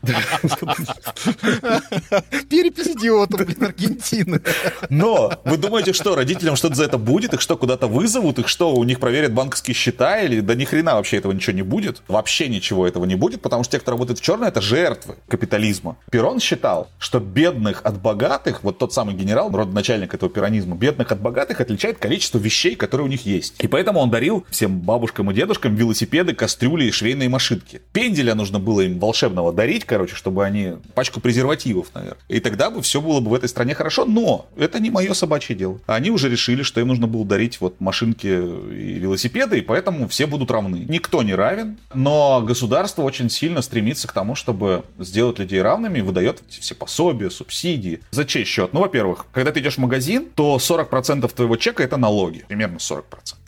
Перепись 2.49 2.87
идиотов, 2.87 3.45
блин, 3.45 3.63
Аргентины. 3.63 4.41
Но 4.89 5.31
вы 5.43 5.57
думаете, 5.57 5.93
что 5.93 6.15
родителям 6.15 6.55
что-то 6.55 6.75
за 6.75 6.85
это 6.85 6.97
будет? 6.97 7.33
Их 7.33 7.41
что, 7.41 7.57
куда-то 7.57 7.87
вызовут? 7.87 8.39
Их 8.39 8.47
что, 8.47 8.73
у 8.73 8.83
них 8.83 8.99
проверят 8.99 9.33
банковские 9.33 9.75
счета? 9.75 10.22
Или 10.25 10.41
да 10.41 10.55
ни 10.55 10.65
хрена 10.65 10.95
вообще 10.95 11.17
этого 11.17 11.31
ничего 11.31 11.55
не 11.55 11.61
будет. 11.61 12.01
Вообще 12.07 12.47
ничего 12.47 12.87
этого 12.87 13.05
не 13.05 13.15
будет, 13.15 13.41
потому 13.41 13.63
что 13.63 13.73
те, 13.73 13.79
кто 13.79 13.91
работает 13.91 14.19
в 14.19 14.21
черное, 14.21 14.49
это 14.49 14.61
жертвы 14.61 15.15
капитализма. 15.27 15.97
Перон 16.11 16.39
считал, 16.39 16.89
что 16.99 17.19
бедных 17.19 17.81
от 17.83 18.01
богатых, 18.01 18.63
вот 18.63 18.77
тот 18.77 18.93
самый 18.93 19.15
генерал, 19.15 19.49
родоначальник 19.51 20.13
этого 20.13 20.31
пиранизма, 20.31 20.75
бедных 20.75 21.11
от 21.11 21.21
богатых 21.21 21.61
отличает 21.61 21.97
количество 21.97 22.37
вещей, 22.37 22.75
которые 22.75 23.07
у 23.07 23.09
них 23.09 23.25
есть. 23.25 23.55
И 23.59 23.67
поэтому 23.67 23.99
он 23.99 24.09
дарил 24.09 24.45
всем 24.49 24.79
бабушкам 24.79 25.31
и 25.31 25.33
дедушкам 25.33 25.75
велосипеды, 25.75 26.33
кастрюли 26.33 26.85
и 26.85 26.91
швейные 26.91 27.29
машинки. 27.29 27.81
Пенделя 27.91 28.35
нужно 28.35 28.59
было 28.59 28.81
им 28.81 28.99
волшебного 28.99 29.53
дарить, 29.53 29.85
короче, 29.85 30.15
чтобы 30.15 30.45
они 30.45 30.73
пачку 30.93 31.19
презервативов, 31.19 31.87
наверное. 31.93 32.19
И 32.27 32.39
тогда 32.39 32.69
бы 32.69 32.81
все 32.81 33.01
было 33.01 33.19
бы 33.19 33.31
в 33.31 33.33
этой 33.33 33.49
стране 33.49 33.75
хорошо, 33.75 34.05
но 34.05 34.47
это 34.57 34.79
не 34.79 34.89
мое 34.89 35.13
собачье 35.13 35.55
дело. 35.55 35.79
Они 35.85 36.11
уже 36.11 36.29
решили, 36.29 36.63
что 36.63 36.81
им 36.81 36.87
нужно 36.87 37.07
было 37.07 37.25
дарить 37.25 37.59
вот 37.61 37.79
машинки 37.79 38.27
и 38.27 38.99
велосипеды, 38.99 39.59
и 39.59 39.61
поэтому 39.61 40.07
все 40.13 40.27
будут 40.27 40.51
равны. 40.51 40.85
Никто 40.87 41.23
не 41.23 41.33
равен, 41.33 41.79
но 41.95 42.39
государство 42.45 43.01
очень 43.01 43.31
сильно 43.31 43.63
стремится 43.63 44.07
к 44.07 44.11
тому, 44.11 44.35
чтобы 44.35 44.83
сделать 44.99 45.39
людей 45.39 45.59
равными 45.59 45.97
и 45.97 46.01
выдает 46.03 46.43
все 46.49 46.75
пособия, 46.75 47.31
субсидии. 47.31 47.99
За 48.11 48.23
чей 48.23 48.45
счет? 48.45 48.73
Ну, 48.73 48.81
во-первых, 48.81 49.25
когда 49.33 49.51
ты 49.51 49.59
идешь 49.59 49.75
в 49.75 49.79
магазин, 49.79 50.27
то 50.35 50.57
40% 50.57 51.27
твоего 51.33 51.55
чека 51.55 51.81
это 51.81 51.97
налоги, 51.97 52.45
примерно 52.47 52.77
40%. 52.77 53.03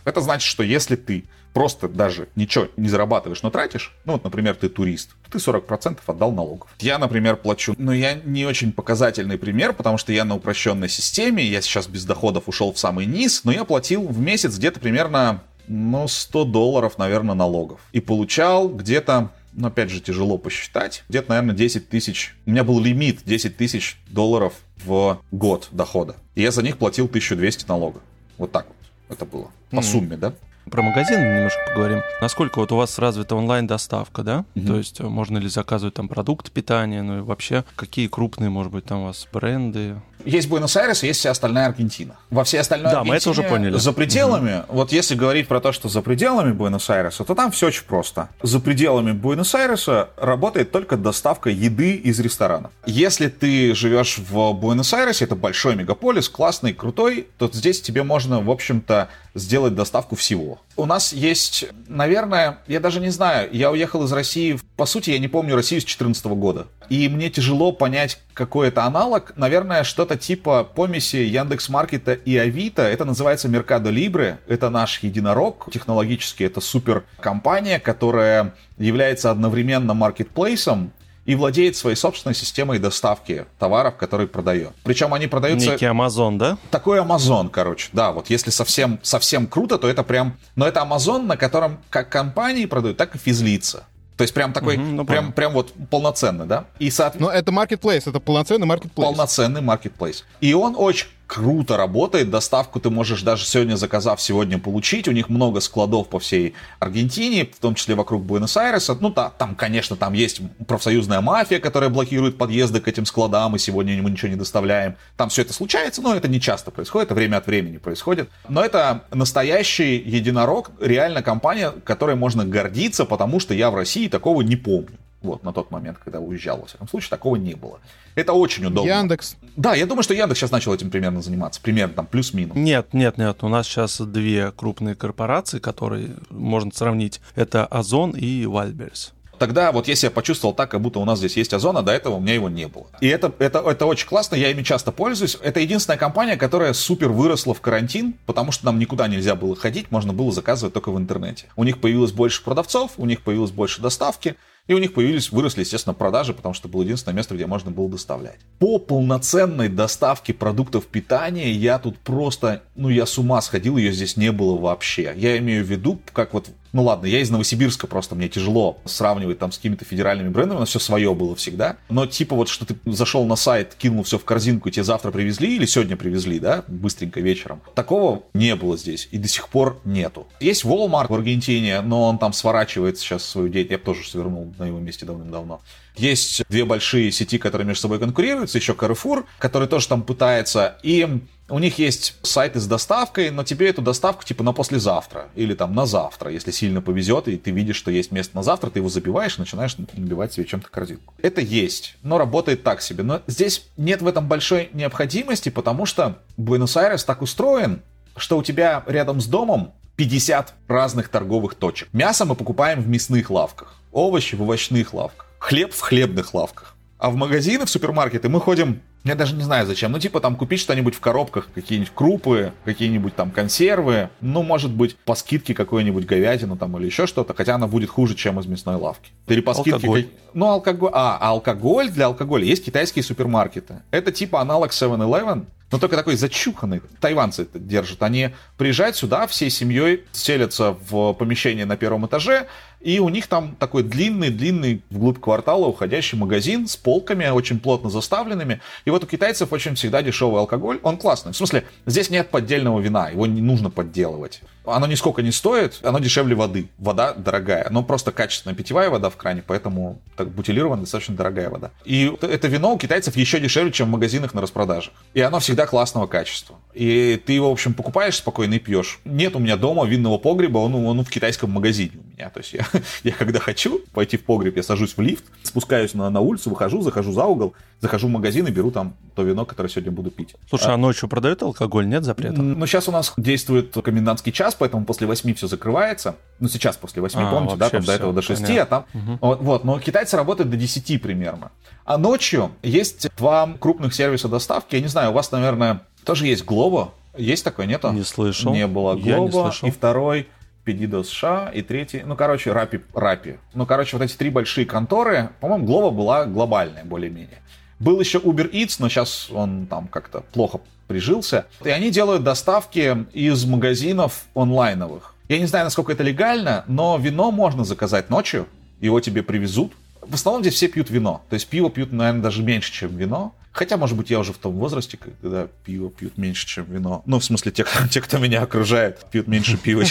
Это 0.05 0.21
значит, 0.21 0.49
что 0.49 0.63
если 0.63 0.95
ты 0.95 1.25
просто 1.53 1.87
даже 1.87 2.29
ничего 2.35 2.67
не 2.77 2.89
зарабатываешь, 2.89 3.43
но 3.43 3.51
тратишь, 3.51 3.93
ну 4.03 4.13
вот, 4.13 4.23
например, 4.23 4.55
ты 4.55 4.67
турист, 4.67 5.11
ты 5.31 5.37
40% 5.37 5.99
отдал 6.07 6.31
налогов. 6.31 6.69
Я, 6.79 6.97
например, 6.97 7.35
плачу, 7.35 7.75
но 7.77 7.93
я 7.93 8.15
не 8.15 8.45
очень 8.45 8.71
показательный 8.71 9.37
пример, 9.37 9.73
потому 9.73 9.99
что 9.99 10.11
я 10.11 10.25
на 10.25 10.35
упрощенной 10.35 10.89
системе, 10.89 11.45
я 11.45 11.61
сейчас 11.61 11.87
без 11.87 12.05
доходов 12.05 12.49
ушел 12.49 12.73
в 12.73 12.79
самый 12.79 13.05
низ, 13.05 13.43
но 13.43 13.51
я 13.51 13.65
платил 13.65 14.07
в 14.07 14.19
месяц 14.19 14.57
где-то 14.57 14.79
примерно, 14.79 15.43
ну, 15.67 16.07
100 16.07 16.45
долларов, 16.45 16.97
наверное, 16.97 17.35
налогов. 17.35 17.79
И 17.91 17.99
получал 17.99 18.69
где-то 18.69 19.31
ну, 19.53 19.67
опять 19.67 19.89
же, 19.89 20.01
тяжело 20.01 20.37
посчитать. 20.37 21.03
Где-то, 21.07 21.29
наверное, 21.29 21.55
10 21.55 21.87
тысяч. 21.87 22.35
У 22.45 22.51
меня 22.51 22.63
был 22.63 22.79
лимит 22.79 23.21
10 23.23 23.55
тысяч 23.55 23.97
долларов 24.09 24.53
в 24.83 25.21
год 25.31 25.69
дохода. 25.71 26.17
И 26.35 26.41
я 26.41 26.51
за 26.51 26.61
них 26.61 26.77
платил 26.77 27.05
1200 27.05 27.67
налога. 27.67 28.01
Вот 28.37 28.51
так 28.51 28.67
вот 28.67 29.15
это 29.15 29.25
было. 29.25 29.49
По 29.71 29.77
mm-hmm. 29.77 29.81
сумме, 29.81 30.17
да? 30.17 30.33
Про 30.69 30.81
магазин 30.81 31.19
немножко 31.19 31.59
поговорим. 31.67 32.01
Насколько 32.21 32.59
вот 32.59 32.71
у 32.71 32.75
вас 32.75 32.97
развита 32.97 33.35
онлайн-доставка, 33.35 34.23
да? 34.23 34.45
Угу. 34.55 34.65
То 34.65 34.77
есть 34.77 34.99
э, 34.99 35.03
можно 35.03 35.37
ли 35.37 35.47
заказывать 35.47 35.93
там 35.93 36.07
продукты 36.07 36.49
питания, 36.49 37.03
ну 37.03 37.19
и 37.19 37.21
вообще 37.21 37.63
какие 37.75 38.07
крупные, 38.07 38.49
может 38.49 38.71
быть, 38.71 38.85
там 38.85 39.01
у 39.01 39.05
вас 39.05 39.27
бренды? 39.31 40.01
Есть 40.25 40.49
Буэнос-Айрес, 40.49 41.03
есть 41.03 41.19
вся 41.19 41.31
остальная 41.31 41.67
Аргентина. 41.67 42.15
Во 42.29 42.43
всей 42.43 42.59
остальной 42.59 42.91
да, 42.91 42.99
Аргентине, 42.99 43.11
мы 43.11 43.17
это 43.17 43.29
уже 43.29 43.43
поняли. 43.43 43.77
за 43.77 43.93
пределами, 43.93 44.63
угу. 44.67 44.77
вот 44.77 44.91
если 44.91 45.15
говорить 45.15 45.47
про 45.47 45.61
то, 45.61 45.71
что 45.71 45.87
за 45.87 46.01
пределами 46.01 46.51
Буэнос-Айреса, 46.51 47.23
то 47.23 47.35
там 47.35 47.51
все 47.51 47.67
очень 47.67 47.85
просто. 47.85 48.29
За 48.41 48.59
пределами 48.59 49.11
Буэнос-Айреса 49.11 50.09
работает 50.17 50.71
только 50.71 50.97
доставка 50.97 51.49
еды 51.49 51.95
из 51.95 52.19
ресторанов. 52.19 52.71
Если 52.85 53.27
ты 53.27 53.75
живешь 53.75 54.17
в 54.17 54.53
Буэнос-Айресе, 54.53 55.25
это 55.25 55.35
большой 55.35 55.75
мегаполис, 55.75 56.27
классный, 56.29 56.73
крутой, 56.73 57.27
то 57.37 57.49
здесь 57.51 57.81
тебе 57.81 58.03
можно, 58.03 58.41
в 58.41 58.49
общем-то, 58.49 59.09
сделать 59.35 59.75
доставку 59.75 60.15
всего. 60.15 60.59
У 60.77 60.85
нас 60.85 61.13
есть, 61.13 61.65
наверное, 61.87 62.59
я 62.67 62.79
даже 62.79 62.99
не 62.99 63.09
знаю, 63.09 63.49
я 63.51 63.71
уехал 63.71 64.03
из 64.05 64.11
России, 64.11 64.59
по 64.75 64.85
сути, 64.85 65.11
я 65.11 65.19
не 65.19 65.27
помню 65.27 65.55
Россию 65.55 65.81
с 65.81 65.83
2014 65.83 66.25
года. 66.25 66.67
И 66.89 67.09
мне 67.09 67.29
тяжело 67.29 67.71
понять, 67.71 68.19
какой 68.33 68.67
это 68.67 68.83
аналог. 68.83 69.33
Наверное, 69.35 69.83
что-то 69.83 70.14
типа 70.17 70.63
помеси 70.63 71.17
Яндекс 71.17 71.69
Маркета 71.69 72.13
и 72.13 72.37
Авито. 72.37 72.81
Это 72.81 73.05
называется 73.05 73.47
Mercado 73.47 73.91
Libre. 73.91 74.37
Это 74.47 74.69
наш 74.69 74.99
единорог. 74.99 75.69
Технологически 75.71 76.43
это 76.43 76.61
супер 76.61 77.03
компания, 77.19 77.79
которая 77.79 78.53
является 78.77 79.31
одновременно 79.31 79.93
маркетплейсом 79.93 80.91
и 81.25 81.35
владеет 81.35 81.75
своей 81.75 81.95
собственной 81.95 82.35
системой 82.35 82.79
доставки 82.79 83.45
товаров, 83.57 83.97
которые 83.97 84.27
продает. 84.27 84.71
Причем 84.83 85.13
они 85.13 85.27
продаются... 85.27 85.71
Некий 85.71 85.85
Amazon, 85.85 86.37
да? 86.37 86.57
Такой 86.69 86.99
Amazon, 86.99 87.49
короче. 87.49 87.89
Да, 87.93 88.11
вот 88.11 88.29
если 88.29 88.51
совсем, 88.51 88.99
совсем 89.01 89.47
круто, 89.47 89.77
то 89.77 89.89
это 89.89 90.03
прям... 90.03 90.37
Но 90.55 90.67
это 90.67 90.81
Amazon, 90.81 91.23
на 91.23 91.35
котором 91.35 91.79
как 91.89 92.09
компании 92.09 92.65
продают, 92.65 92.97
так 92.97 93.15
и 93.15 93.17
физлица. 93.17 93.85
То 94.17 94.21
есть 94.21 94.33
прям 94.33 94.53
такой, 94.53 94.77
угу, 94.77 94.83
ну, 94.83 95.05
прям, 95.05 95.33
прям 95.33 95.51
вот 95.51 95.73
полноценный, 95.89 96.45
да? 96.45 96.65
И 96.79 96.89
соот... 96.89 97.19
Но 97.19 97.29
это 97.29 97.51
marketplace, 97.51 98.09
это 98.09 98.19
полноценный 98.19 98.65
marketplace. 98.65 99.03
Полноценный 99.03 99.61
marketplace. 99.61 100.23
И 100.39 100.53
он 100.53 100.75
очень 100.77 101.07
круто 101.27 101.77
работает. 101.77 102.29
Доставку 102.29 102.79
ты 102.79 102.89
можешь 102.89 103.21
даже 103.21 103.45
сегодня 103.45 103.75
заказав, 103.75 104.21
сегодня 104.21 104.59
получить. 104.59 105.07
У 105.07 105.11
них 105.11 105.29
много 105.29 105.59
складов 105.59 106.09
по 106.09 106.19
всей 106.19 106.53
Аргентине, 106.79 107.45
в 107.45 107.59
том 107.59 107.75
числе 107.75 107.95
вокруг 107.95 108.23
Буэнос-Айреса. 108.23 108.97
Ну, 108.99 109.09
да, 109.09 109.29
там, 109.29 109.55
конечно, 109.55 109.95
там 109.95 110.13
есть 110.13 110.41
профсоюзная 110.67 111.21
мафия, 111.21 111.59
которая 111.59 111.89
блокирует 111.89 112.37
подъезды 112.37 112.79
к 112.79 112.87
этим 112.87 113.05
складам, 113.05 113.55
и 113.55 113.59
сегодня 113.59 114.01
мы 114.01 114.11
ничего 114.11 114.29
не 114.29 114.35
доставляем. 114.35 114.95
Там 115.17 115.29
все 115.29 115.41
это 115.41 115.53
случается, 115.53 116.01
но 116.01 116.15
это 116.15 116.27
не 116.27 116.39
часто 116.39 116.71
происходит, 116.71 117.07
это 117.07 117.15
время 117.15 117.37
от 117.37 117.47
времени 117.47 117.77
происходит. 117.77 118.29
Но 118.49 118.63
это 118.63 119.03
настоящий 119.11 119.97
единорог, 119.97 120.71
реально 120.79 121.21
компания, 121.21 121.71
которой 121.83 122.15
можно 122.15 122.45
гордиться, 122.45 123.05
потому 123.05 123.39
что 123.39 123.53
я 123.53 123.71
в 123.71 123.75
России 123.75 124.07
такого 124.07 124.41
не 124.41 124.55
помню. 124.55 124.97
Вот, 125.25 125.43
на 125.43 125.51
тот 125.53 125.71
момент, 125.71 125.97
когда 126.03 126.19
уезжал, 126.19 126.59
во 126.59 126.67
всяком 126.67 126.87
случае, 126.87 127.09
такого 127.09 127.35
не 127.35 127.55
было. 127.55 127.79
Это 128.13 128.33
очень 128.33 128.65
удобно. 128.65 128.87
Яндекс. 128.87 129.35
Да, 129.57 129.73
я 129.73 129.85
думаю, 129.85 130.03
что 130.03 130.13
Яндекс 130.13 130.39
сейчас 130.39 130.51
начал 130.51 130.73
этим 130.73 130.89
примерно 130.89 131.21
заниматься. 131.21 131.59
Примерно 131.61 131.95
там 131.95 132.05
плюс-минус. 132.05 132.55
Нет, 132.55 132.93
нет, 132.93 133.17
нет. 133.17 133.43
У 133.43 133.49
нас 133.49 133.67
сейчас 133.67 133.99
две 133.99 134.51
крупные 134.51 134.95
корпорации, 134.95 135.59
которые 135.59 136.11
можно 136.29 136.71
сравнить. 136.73 137.19
Это 137.35 137.65
Озон 137.65 138.11
и 138.11 138.45
Вальберс. 138.45 139.13
Тогда 139.37 139.71
вот 139.71 139.87
если 139.87 140.07
я 140.07 140.11
почувствовал 140.11 140.53
так, 140.53 140.71
как 140.71 140.81
будто 140.81 140.99
у 140.99 141.05
нас 141.05 141.19
здесь 141.19 141.37
есть 141.37 141.53
Озон, 141.53 141.77
а 141.77 141.81
до 141.81 141.91
этого 141.91 142.15
у 142.15 142.19
меня 142.19 142.33
его 142.33 142.49
не 142.49 142.67
было. 142.67 142.87
И 143.01 143.07
это, 143.07 143.33
это, 143.39 143.59
это 143.59 143.85
очень 143.85 144.07
классно, 144.07 144.35
я 144.35 144.49
ими 144.49 144.63
часто 144.63 144.91
пользуюсь. 144.91 145.37
Это 145.41 145.59
единственная 145.59 145.97
компания, 145.97 146.37
которая 146.37 146.73
супер 146.73 147.09
выросла 147.09 147.53
в 147.53 147.61
карантин, 147.61 148.15
потому 148.25 148.51
что 148.51 148.65
нам 148.65 148.79
никуда 148.79 149.07
нельзя 149.07 149.35
было 149.35 149.55
ходить, 149.55 149.91
можно 149.91 150.13
было 150.13 150.31
заказывать 150.31 150.73
только 150.73 150.91
в 150.91 150.97
интернете. 150.97 151.47
У 151.55 151.63
них 151.63 151.79
появилось 151.79 152.11
больше 152.11 152.43
продавцов, 152.43 152.91
у 152.97 153.05
них 153.05 153.21
появилось 153.21 153.51
больше 153.51 153.81
доставки, 153.81 154.35
и 154.67 154.73
у 154.73 154.79
них 154.79 154.93
появились, 154.93 155.31
выросли, 155.31 155.61
естественно, 155.61 155.93
продажи, 155.93 156.33
потому 156.33 156.53
что 156.53 156.67
было 156.67 156.81
единственное 156.81 157.15
место, 157.15 157.35
где 157.35 157.45
можно 157.45 157.71
было 157.71 157.89
доставлять. 157.89 158.39
По 158.59 158.79
полноценной 158.79 159.69
доставке 159.69 160.33
продуктов 160.33 160.85
питания 160.85 161.51
я 161.51 161.77
тут 161.77 161.99
просто, 161.99 162.63
ну 162.75 162.89
я 162.89 163.05
с 163.05 163.17
ума 163.17 163.41
сходил, 163.41 163.77
ее 163.77 163.91
здесь 163.91 164.17
не 164.17 164.31
было 164.31 164.57
вообще. 164.59 165.13
Я 165.15 165.37
имею 165.37 165.63
в 165.63 165.69
виду, 165.69 165.99
как 166.13 166.33
вот 166.33 166.49
ну 166.75 166.83
ладно, 166.83 167.05
я 167.05 167.21
из 167.21 167.29
Новосибирска, 167.29 167.87
просто 167.87 168.15
мне 168.15 168.27
тяжело 168.27 168.79
сравнивать 168.83 169.39
там 169.39 169.53
с 169.53 169.55
какими-то 169.55 169.85
федеральными 169.85 170.27
брендами, 170.27 170.57
у 170.57 170.59
нас 170.59 170.69
все 170.69 170.79
свое 170.79 171.15
было 171.15 171.33
всегда. 171.33 171.77
Но 171.87 172.05
типа 172.05 172.35
вот, 172.35 172.49
что 172.49 172.65
ты 172.65 172.75
зашел 172.85 173.25
на 173.25 173.37
сайт, 173.37 173.75
кинул 173.75 174.03
все 174.03 174.19
в 174.19 174.25
корзинку, 174.25 174.67
и 174.67 174.73
тебе 174.73 174.83
завтра 174.83 175.11
привезли 175.11 175.55
или 175.55 175.65
сегодня 175.65 175.95
привезли, 175.95 176.37
да, 176.37 176.65
быстренько 176.67 177.21
вечером. 177.21 177.61
Такого 177.75 178.23
не 178.33 178.57
было 178.57 178.75
здесь 178.75 179.07
и 179.11 179.17
до 179.17 179.29
сих 179.29 179.47
пор 179.47 179.79
нету. 179.85 180.27
Есть 180.41 180.65
Walmart 180.65 181.07
в 181.07 181.13
Аргентине, 181.13 181.79
но 181.79 182.09
он 182.09 182.17
там 182.17 182.33
сворачивает 182.33 182.97
сейчас 182.97 183.23
свою 183.23 183.47
деятельность. 183.47 183.71
Я 183.71 183.77
бы 183.77 183.83
тоже 183.85 184.09
свернул 184.09 184.53
на 184.59 184.65
его 184.65 184.79
месте 184.79 185.05
давным-давно. 185.05 185.61
Есть 185.95 186.43
две 186.49 186.65
большие 186.65 187.09
сети, 187.13 187.37
которые 187.37 187.65
между 187.65 187.83
собой 187.83 187.99
конкурируют, 187.99 188.53
еще 188.53 188.73
Carrefour, 188.73 189.23
который 189.39 189.69
тоже 189.69 189.87
там 189.87 190.03
пытается. 190.03 190.77
И 190.83 191.21
у 191.47 191.59
них 191.59 191.77
есть 191.77 192.15
сайты 192.23 192.59
с 192.59 192.67
доставкой, 192.67 193.29
но 193.29 193.43
тебе 193.43 193.69
эту 193.69 193.81
доставку 193.81 194.23
типа 194.23 194.43
на 194.43 194.51
послезавтра 194.51 195.29
или 195.35 195.53
там 195.53 195.75
на 195.75 195.85
завтра, 195.85 196.31
если 196.31 196.51
сильно 196.51 196.81
повезет, 196.81 197.27
и 197.27 197.37
ты 197.37 197.51
видишь, 197.51 197.75
что 197.75 197.91
есть 197.91 198.11
место 198.11 198.35
на 198.35 198.43
завтра, 198.43 198.69
ты 198.69 198.79
его 198.79 198.89
забиваешь 198.89 199.37
и 199.37 199.41
начинаешь 199.41 199.77
набивать 199.77 200.33
себе 200.33 200.45
чем-то 200.45 200.69
корзинку. 200.69 201.13
Это 201.21 201.41
есть, 201.41 201.97
но 202.01 202.17
работает 202.17 202.63
так 202.63 202.81
себе. 202.81 203.03
Но 203.03 203.21
здесь 203.27 203.67
нет 203.77 204.01
в 204.01 204.07
этом 204.07 204.27
большой 204.27 204.69
необходимости, 204.73 205.49
потому 205.49 205.85
что 205.85 206.19
Буэнос-Айрес 206.37 207.03
так 207.03 207.21
устроен, 207.21 207.81
что 208.17 208.37
у 208.37 208.43
тебя 208.43 208.83
рядом 208.87 209.21
с 209.21 209.27
домом 209.27 209.73
50 209.97 210.53
разных 210.67 211.09
торговых 211.09 211.55
точек. 211.55 211.89
Мясо 211.93 212.25
мы 212.25 212.35
покупаем 212.35 212.81
в 212.81 212.87
мясных 212.87 213.29
лавках, 213.29 213.75
овощи 213.91 214.35
в 214.35 214.41
овощных 214.41 214.93
лавках, 214.93 215.27
хлеб 215.37 215.73
в 215.73 215.79
хлебных 215.79 216.33
лавках. 216.33 216.74
А 216.97 217.09
в 217.09 217.15
магазины, 217.15 217.65
в 217.65 217.69
супермаркеты 217.69 218.29
мы 218.29 218.39
ходим 218.39 218.81
я 219.05 219.13
даже 219.13 219.35
не 219.35 219.43
знаю 219.43 219.67
зачем. 219.67 219.91
Ну, 219.91 219.99
типа 219.99 220.19
там 220.19 220.35
купить 220.35 220.59
что-нибудь 220.59 220.95
в 220.95 220.99
коробках, 220.99 221.47
какие-нибудь 221.53 221.93
крупы, 221.93 222.53
какие-нибудь 222.65 223.15
там 223.15 223.29
консервы. 223.29 224.09
Ну, 224.19 224.41
может 224.41 224.71
быть, 224.71 224.97
по 224.97 225.13
скидке 225.13 225.53
какую-нибудь 225.53 226.07
говядину 226.07 226.57
там 226.57 226.75
или 226.79 226.87
еще 226.87 227.05
что-то. 227.05 227.35
Хотя 227.35 227.53
она 227.53 227.67
будет 227.67 227.91
хуже, 227.91 228.15
чем 228.15 228.39
из 228.39 228.47
мясной 228.47 228.77
лавки. 228.77 229.11
Или 229.27 229.41
по 229.41 229.53
скидке... 229.53 229.73
Алкоголь. 229.73 230.07
Ну, 230.33 230.47
алкоголь... 230.47 230.89
А, 230.91 231.19
алкоголь 231.19 231.91
для 231.91 232.07
алкоголя. 232.07 232.45
Есть 232.45 232.65
китайские 232.65 233.03
супермаркеты. 233.03 233.83
Это 233.91 234.11
типа 234.11 234.41
аналог 234.41 234.71
7-Eleven, 234.71 235.45
но 235.71 235.77
только 235.77 235.97
такой 235.97 236.15
зачуханный. 236.15 236.81
Тайванцы 236.99 237.43
это 237.43 237.59
держат. 237.59 238.01
Они 238.01 238.31
приезжают 238.57 238.95
сюда 238.95 239.27
всей 239.27 239.51
семьей, 239.51 240.03
селятся 240.13 240.75
в 240.89 241.13
помещение 241.13 241.65
на 241.65 241.77
первом 241.77 242.07
этаже, 242.07 242.47
и 242.85 242.99
у 242.99 243.09
них 243.09 243.25
там 243.25 243.55
такой 243.55 243.81
длинный-длинный 243.81 244.83
вглубь 244.91 245.19
квартала 245.19 245.65
уходящий 245.65 246.19
магазин 246.19 246.67
с 246.67 246.77
полками, 246.77 247.27
очень 247.29 247.59
плотно 247.59 247.89
заставленными. 247.89 248.61
И 248.85 248.91
вот 248.91 249.03
у 249.03 249.07
китайцев 249.07 249.51
очень 249.51 249.73
всегда 249.73 250.03
дешевый 250.03 250.39
алкоголь. 250.39 250.79
Он 250.83 250.97
классный. 250.97 251.31
В 251.31 251.35
смысле, 251.35 251.63
здесь 251.87 252.11
нет 252.11 252.29
поддельного 252.29 252.79
вина, 252.79 253.09
его 253.09 253.25
не 253.25 253.41
нужно 253.41 253.71
подделывать. 253.71 254.41
Оно 254.65 254.87
нисколько 254.87 255.21
не 255.21 255.31
стоит, 255.31 255.79
оно 255.83 255.99
дешевле 255.99 256.35
воды. 256.35 256.69
Вода 256.77 257.13
дорогая, 257.13 257.67
но 257.69 257.83
просто 257.83 258.11
качественная 258.11 258.55
питьевая 258.55 258.89
вода 258.89 259.09
в 259.09 259.15
кране, 259.15 259.43
поэтому 259.45 260.01
так 260.15 260.29
бутилированная 260.29 260.83
достаточно 260.83 261.15
дорогая 261.15 261.49
вода. 261.49 261.71
И 261.83 262.11
это 262.21 262.47
вино 262.47 262.73
у 262.73 262.77
китайцев 262.77 263.15
еще 263.15 263.39
дешевле, 263.39 263.71
чем 263.71 263.87
в 263.87 263.91
магазинах 263.91 264.33
на 264.33 264.41
распродажах. 264.41 264.93
И 265.13 265.21
оно 265.21 265.39
всегда 265.39 265.65
классного 265.65 266.07
качества. 266.07 266.57
И 266.73 267.21
ты 267.25 267.33
его, 267.33 267.49
в 267.49 267.53
общем, 267.53 267.73
покупаешь 267.73 268.15
спокойно 268.15 268.55
и 268.55 268.59
пьешь. 268.59 268.99
Нет 269.05 269.35
у 269.35 269.39
меня 269.39 269.57
дома 269.57 269.85
винного 269.85 270.17
погреба, 270.17 270.57
он, 270.59 270.75
он 270.75 271.03
в 271.03 271.09
китайском 271.09 271.51
магазине 271.51 271.91
у 271.95 272.13
меня. 272.15 272.29
То 272.29 272.39
есть 272.39 272.53
я, 272.53 272.65
я 273.03 273.11
когда 273.11 273.39
хочу 273.39 273.81
пойти 273.93 274.17
в 274.17 274.23
погреб, 274.23 274.55
я 274.57 274.63
сажусь 274.63 274.97
в 274.97 275.01
лифт, 275.01 275.23
спускаюсь 275.43 275.93
на, 275.93 276.09
на 276.09 276.19
улицу, 276.21 276.49
выхожу, 276.49 276.81
захожу 276.81 277.11
за 277.11 277.25
угол, 277.25 277.53
захожу 277.81 278.07
в 278.07 278.11
магазин 278.11 278.47
и 278.47 278.51
беру 278.51 278.71
там 278.71 278.95
то 279.15 279.23
вино, 279.23 279.45
которое 279.45 279.69
сегодня 279.69 279.91
буду 279.91 280.11
пить. 280.11 280.35
Слушай, 280.49 280.71
а, 280.71 280.73
а 280.73 280.77
ночью 280.77 281.07
продают 281.07 281.41
алкоголь, 281.43 281.87
нет 281.87 282.03
запрета? 282.03 282.41
Ну, 282.41 282.65
сейчас 282.65 282.87
у 282.87 282.91
нас 282.91 283.13
действует 283.17 283.73
комендантский 283.73 284.31
час, 284.31 284.54
поэтому 284.55 284.85
после 284.85 285.07
8 285.07 285.33
все 285.35 285.47
закрывается. 285.47 286.15
Ну, 286.39 286.47
сейчас 286.47 286.77
после 286.77 287.01
8, 287.01 287.19
а, 287.19 287.31
помните, 287.31 287.55
да, 287.57 287.69
там 287.69 287.81
все, 287.81 287.91
до 287.91 287.95
этого 287.95 288.13
до 288.13 288.21
6, 288.21 288.41
понятно. 288.41 288.61
а 288.61 288.65
там... 288.65 288.85
Угу. 288.93 289.17
Вот, 289.21 289.41
вот, 289.41 289.63
но 289.63 289.79
китайцы 289.79 290.17
работают 290.17 290.49
до 290.49 290.57
10 290.57 291.01
примерно. 291.01 291.51
А 291.85 291.97
ночью 291.97 292.51
есть 292.63 293.07
два 293.17 293.53
крупных 293.59 293.93
сервиса 293.93 294.27
доставки. 294.27 294.75
Я 294.75 294.81
не 294.81 294.87
знаю, 294.87 295.11
у 295.11 295.13
вас, 295.13 295.31
наверное, 295.31 295.81
тоже 296.03 296.27
есть 296.27 296.43
Glovo. 296.45 296.89
Есть 297.17 297.43
такое, 297.43 297.65
нету? 297.65 297.91
Не 297.91 298.03
слышал. 298.03 298.53
Не 298.53 298.67
было 298.67 298.95
Glovo. 298.95 299.53
И 299.65 299.71
второй 299.71 300.27
Pedido 300.65 301.03
США, 301.03 301.51
и 301.53 301.61
третий, 301.61 302.01
ну, 302.03 302.15
короче, 302.15 302.49
Rappi, 302.49 302.81
Rappi. 302.93 303.37
Ну, 303.53 303.65
короче, 303.65 303.97
вот 303.97 304.03
эти 304.03 304.15
три 304.15 304.29
большие 304.29 304.65
конторы, 304.65 305.29
по-моему, 305.39 305.65
Glovo 305.65 305.91
была 305.91 306.25
глобальная 306.25 306.83
более-менее. 306.83 307.41
Был 307.79 307.99
еще 307.99 308.19
Uber 308.19 308.49
Eats, 308.51 308.77
но 308.79 308.89
сейчас 308.89 309.29
он 309.29 309.67
там 309.67 309.87
как-то 309.87 310.21
плохо 310.33 310.59
прижился. 310.87 311.45
И 311.63 311.69
они 311.69 311.91
делают 311.91 312.23
доставки 312.23 313.05
из 313.13 313.45
магазинов 313.45 314.25
онлайновых. 314.35 315.13
Я 315.27 315.39
не 315.39 315.45
знаю, 315.45 315.65
насколько 315.65 315.91
это 315.91 316.03
легально, 316.03 316.63
но 316.67 316.97
вино 316.97 317.31
можно 317.31 317.63
заказать 317.63 318.09
ночью, 318.09 318.47
его 318.79 318.99
тебе 318.99 319.23
привезут. 319.23 319.73
В 320.01 320.13
основном 320.13 320.43
здесь 320.43 320.53
все 320.53 320.67
пьют 320.67 320.89
вино. 320.89 321.23
То 321.29 321.33
есть 321.33 321.47
пиво 321.47 321.69
пьют, 321.69 321.91
наверное, 321.91 322.21
даже 322.21 322.43
меньше, 322.43 322.71
чем 322.71 322.95
вино. 322.95 323.33
Хотя, 323.51 323.77
может 323.77 323.95
быть, 323.95 324.09
я 324.09 324.19
уже 324.19 324.33
в 324.33 324.37
том 324.37 324.53
возрасте, 324.55 324.97
когда 324.97 325.47
пиво 325.63 325.89
пьют 325.89 326.17
меньше, 326.17 326.45
чем 326.45 326.65
вино. 326.65 327.01
Ну, 327.05 327.19
в 327.19 327.23
смысле, 327.23 327.53
те, 327.53 327.63
кто, 327.63 327.87
те, 327.87 328.01
кто 328.01 328.17
меня 328.17 328.41
окружает, 328.41 329.05
пьют 329.09 329.27
меньше 329.27 329.57
пива. 329.57 329.83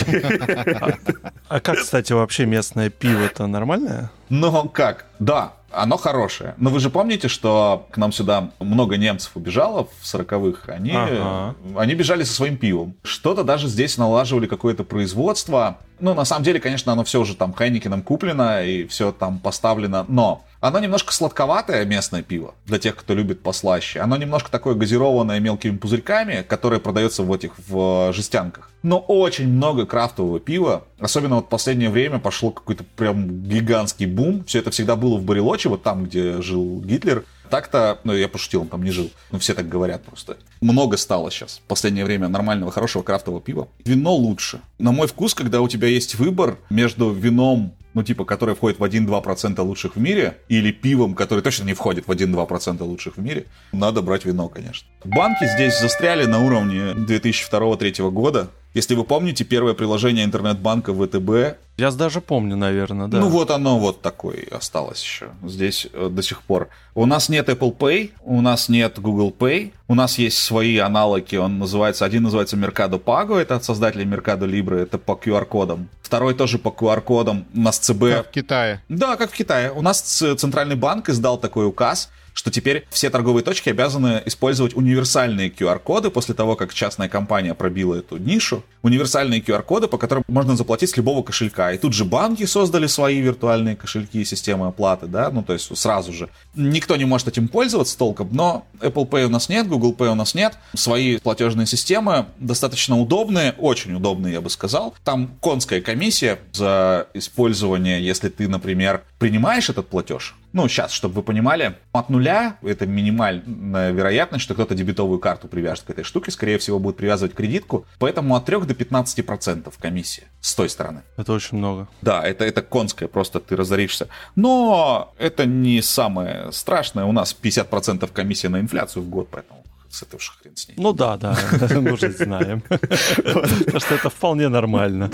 А 1.49 1.61
как, 1.61 1.78
кстати, 1.78 2.12
вообще 2.12 2.45
местное 2.45 2.90
пиво-то 2.90 3.47
нормальное? 3.47 4.11
Ну, 4.28 4.68
как? 4.68 5.07
Да, 5.18 5.55
оно 5.77 5.97
хорошее. 5.97 6.55
Но 6.57 6.70
вы 6.70 6.81
же 6.81 6.91
помните, 6.91 7.29
что 7.29 7.87
к 7.91 7.97
нам 7.97 8.12
сюда 8.12 8.51
много 8.59 8.97
немцев 8.97 9.33
убежало 9.35 9.89
в 10.01 10.05
40-х. 10.05 10.72
Они, 10.72 10.93
ага. 10.95 11.55
они 11.77 11.95
бежали 11.95 12.25
со 12.25 12.33
своим 12.33 12.57
пивом. 12.57 12.95
Что-то 13.03 13.45
даже 13.45 13.68
здесь 13.68 13.99
налаживали 13.99 14.47
какое-то 14.47 14.85
производство. 14.85 15.79
Ну, 16.01 16.14
на 16.14 16.25
самом 16.25 16.45
деле, 16.45 16.61
конечно, 16.61 16.93
оно 16.93 17.05
все 17.05 17.20
уже 17.20 17.37
там 17.37 17.53
Хайникином 17.53 18.03
куплено 18.03 18.64
и 18.64 18.87
все 18.87 19.12
там 19.12 19.39
поставлено. 19.39 20.05
Но 20.09 20.45
оно 20.65 20.79
немножко 20.79 21.12
сладковатое 21.12 21.85
местное 21.85 22.23
пиво, 22.23 22.55
для 22.65 22.79
тех, 22.79 22.97
кто 22.97 23.12
любит 23.12 23.43
послаще. 23.43 24.01
Оно 24.01 24.17
немножко 24.17 24.51
такое 24.51 24.75
газированное 24.75 25.39
мелкими 25.39 25.77
пузырьками, 25.77 26.43
которое 26.49 26.81
продается 26.81 27.23
в 27.23 27.31
этих 27.31 27.53
в 27.69 28.15
жестянках. 28.15 28.71
Но 28.83 28.99
очень 28.99 29.47
много 29.47 29.85
крафтового 29.85 30.41
пива. 30.41 30.85
Особенно 30.99 31.37
вот 31.37 31.47
в 31.47 31.49
последнее 31.51 31.91
время 31.91 32.19
пошло 32.19 32.51
какой-то 32.51 32.83
прям 32.97 33.43
гигантский 33.43 34.07
бум. 34.07 34.43
Все 34.47 34.61
это 34.61 34.71
всегда 34.71 34.97
было 34.97 35.19
в 35.19 35.25
Барелоче, 35.25 35.69
вот 35.69 35.83
там, 35.83 36.05
где 36.05 36.41
жил 36.41 36.81
Гитлер. 36.81 37.25
Так-то, 37.51 37.99
ну 38.05 38.15
я 38.15 38.27
пошутил, 38.27 38.62
он 38.62 38.69
там 38.69 38.83
не 38.83 38.91
жил. 38.91 39.11
Ну 39.33 39.39
все 39.39 39.53
так 39.53 39.69
говорят 39.69 40.03
просто. 40.05 40.39
Много 40.62 40.97
стало 40.97 41.31
сейчас. 41.31 41.61
В 41.62 41.69
последнее 41.69 42.07
время 42.07 42.29
нормального, 42.29 42.73
хорошего 42.73 43.03
крафтового 43.03 43.43
пива. 43.43 43.69
Вино 43.85 44.15
лучше. 44.15 44.61
На 44.79 44.93
мой 44.93 45.09
вкус, 45.09 45.35
когда 45.35 45.61
у 45.61 45.69
тебя 45.69 45.89
есть 45.89 46.15
выбор 46.15 46.57
между 46.71 47.11
вином 47.11 47.75
ну, 47.95 48.03
типа, 48.03 48.24
которое 48.24 48.55
входит 48.55 48.78
в 48.78 48.84
1-2% 48.84 49.61
лучших 49.62 49.97
в 49.97 50.01
мире, 50.01 50.38
или 50.49 50.72
пивом, 50.72 51.14
который 51.14 51.40
точно 51.40 51.64
не 51.64 51.74
входит 51.74 52.07
в 52.07 52.11
1-2% 52.11 52.82
лучших 52.82 53.16
в 53.16 53.20
мире, 53.20 53.47
надо 53.72 54.03
брать 54.03 54.24
вино, 54.24 54.49
конечно. 54.49 54.88
Банки 55.05 55.47
здесь 55.47 55.80
застряли 55.80 56.26
на 56.26 56.45
уровне 56.45 56.92
2002-2003 56.92 58.11
года. 58.11 58.51
Если 58.75 58.97
вы 58.97 59.05
помните, 59.05 59.45
первое 59.45 59.75
приложение 59.75 60.25
интернет-банка 60.25 60.93
ВТБ... 60.93 61.59
Я 61.77 61.91
даже 61.93 62.20
помню, 62.20 62.57
наверное, 62.57 63.07
да. 63.07 63.20
Ну 63.20 63.29
вот 63.29 63.53
оно 63.53 63.79
вот 63.79 64.03
такое 64.03 64.45
осталось 64.51 65.03
еще 65.03 65.29
здесь 65.45 65.87
э, 65.93 66.09
до 66.11 66.22
сих 66.22 66.43
пор. 66.43 66.68
У 66.95 67.07
нас 67.07 67.29
нет 67.29 67.49
Apple 67.49 67.77
Pay, 67.77 68.11
у 68.22 68.41
нас 68.41 68.68
нет 68.68 68.99
Google 68.99 69.35
Pay, 69.37 69.72
у 69.87 69.95
нас 69.95 70.18
есть 70.18 70.39
свои 70.39 70.79
аналоги, 70.79 71.37
он 71.37 71.59
называется, 71.59 72.05
один 72.05 72.25
называется 72.25 72.57
Mercado 72.57 73.03
Pago, 73.03 73.37
это 73.37 73.57
от 73.57 73.64
создателей 73.64 74.05
Mercado 74.05 74.47
Libre, 74.49 74.83
это 74.83 74.99
по 74.99 75.12
QR-кодам. 75.12 75.89
Второй 76.03 76.35
тоже 76.35 76.59
по 76.59 76.68
QR-кодам, 76.68 77.45
у 77.55 77.61
нас 77.61 77.79
ЦБ... 77.79 78.01
Как 78.01 78.29
в 78.29 78.31
Китае. 78.31 78.83
Да, 78.89 79.16
как 79.16 79.31
в 79.31 79.35
Китае. 79.35 79.72
У 79.72 79.83
нас 79.83 80.01
Центральный 80.01 80.77
банк 80.77 81.09
издал 81.09 81.39
такой 81.39 81.66
указ, 81.66 82.11
что 82.35 82.51
теперь 82.51 82.87
все 82.91 83.09
торговые 83.09 83.43
точки 83.43 83.70
обязаны 83.70 84.22
использовать 84.26 84.76
универсальные 84.76 85.49
QR-коды 85.49 86.11
после 86.11 86.35
того, 86.35 86.57
как 86.57 86.74
частная 86.74 87.09
компания 87.09 87.55
пробила 87.55 87.95
эту 87.95 88.18
нишу. 88.18 88.62
Универсальные 88.82 89.41
QR-коды, 89.41 89.87
по 89.87 89.97
которым 89.97 90.24
можно 90.28 90.57
заплатить 90.57 90.91
с 90.91 90.97
любого 90.97 91.22
кошелька. 91.22 91.72
И 91.72 91.78
тут 91.78 91.95
же 91.95 92.05
банки 92.05 92.45
создали 92.45 92.87
свои 92.87 93.20
виртуальные 93.20 93.76
кошельки 93.76 94.20
и 94.20 94.24
системы 94.24 94.66
оплаты, 94.66 95.07
да, 95.07 95.30
ну 95.30 95.43
то 95.43 95.53
есть 95.55 95.74
сразу 95.76 96.12
же. 96.12 96.28
Никто 96.55 96.97
не 96.97 97.05
может 97.05 97.28
этим 97.28 97.49
пользоваться 97.49 97.97
толком, 97.97 98.28
но 98.32 98.66
Apple 98.80 99.09
Pay 99.09 99.24
у 99.24 99.30
нас 99.30 99.49
нет, 99.49 99.68
Google 99.68 99.95
Pay 99.95 100.09
у 100.09 100.14
нас 100.14 100.35
нет. 100.35 100.55
Свои 100.74 101.18
платежные 101.18 101.66
системы 101.66 102.26
достаточно 102.39 102.99
удобные, 102.99 103.55
очень 103.59 103.95
удобные, 103.95 104.35
я 104.35 104.41
бы 104.41 104.51
сказал. 104.51 104.95
Там 105.05 105.30
конская 105.41 105.80
комиссия 105.80 106.39
за 106.53 107.07
использование, 107.14 108.05
если 108.05 108.28
ты, 108.28 108.49
например, 108.49 109.05
принимаешь 109.18 109.70
этот 109.70 109.89
платеж, 109.89 110.35
ну, 110.55 110.68
сейчас, 110.68 110.92
чтобы 110.92 111.16
вы 111.16 111.22
понимали, 111.22 111.76
от 111.92 112.09
нуля 112.11 112.59
это 112.62 112.86
минимальная 112.86 113.90
вероятность, 113.90 114.44
что 114.44 114.55
кто-то 114.55 114.76
дебетовую 114.76 115.18
карту 115.18 115.48
привяжет 115.48 115.84
к 115.84 115.90
этой 115.90 116.05
штуке, 116.05 116.30
скорее 116.30 116.59
всего, 116.59 116.78
будет 116.78 116.96
привязывать 116.96 117.34
кредитку, 117.34 117.86
поэтому 117.98 118.36
от 118.36 118.44
3 118.44 118.61
до 118.61 118.72
15% 118.72 119.72
комиссия 119.80 120.22
с 120.40 120.55
той 120.55 120.68
стороны. 120.68 121.02
Это 121.16 121.32
очень 121.32 121.59
много. 121.59 121.88
Да, 122.02 122.22
это, 122.22 122.44
это 122.44 122.62
конское, 122.62 123.09
просто 123.09 123.40
ты 123.40 123.57
разоришься. 123.57 124.09
Но 124.36 125.12
это 125.18 125.44
не 125.44 125.82
самое 125.82 126.52
страшное, 126.52 127.05
у 127.05 127.12
нас 127.12 127.36
50% 127.38 128.09
комиссия 128.12 128.48
на 128.48 128.61
инфляцию 128.61 129.02
в 129.02 129.09
год, 129.09 129.28
поэтому 129.32 129.64
с 129.95 130.01
же 130.01 130.32
хрен 130.40 130.57
с 130.57 130.68
ней. 130.68 130.74
Ну 130.76 130.92
да, 130.92 131.16
да, 131.16 131.38
мы 131.80 131.92
уже 131.92 132.11
знаем. 132.12 132.62
Потому 132.62 133.80
что 133.80 133.95
это 133.95 134.11
вполне 134.11 134.49
нормально. 134.49 135.11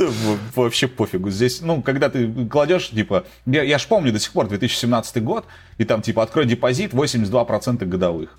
Вообще 0.55 0.89
пофигу. 0.89 1.31
Здесь, 1.31 1.61
ну, 1.61 1.83
когда 1.83 2.09
ты 2.09 2.47
кладешь, 2.47 2.91
типа, 2.91 3.25
я, 3.47 3.63
я 3.63 3.79
ж 3.79 3.87
помню 3.87 4.13
до 4.13 4.19
сих 4.19 4.33
пор 4.33 4.49
2017 4.49 5.23
год, 5.23 5.45
и 5.79 5.85
там, 5.85 6.03
типа, 6.03 6.23
открой 6.23 6.47
депозит 6.47 6.93
82% 6.93 7.85
годовых. 7.85 8.39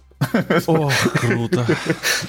О, 0.67 0.91
круто. 1.13 1.65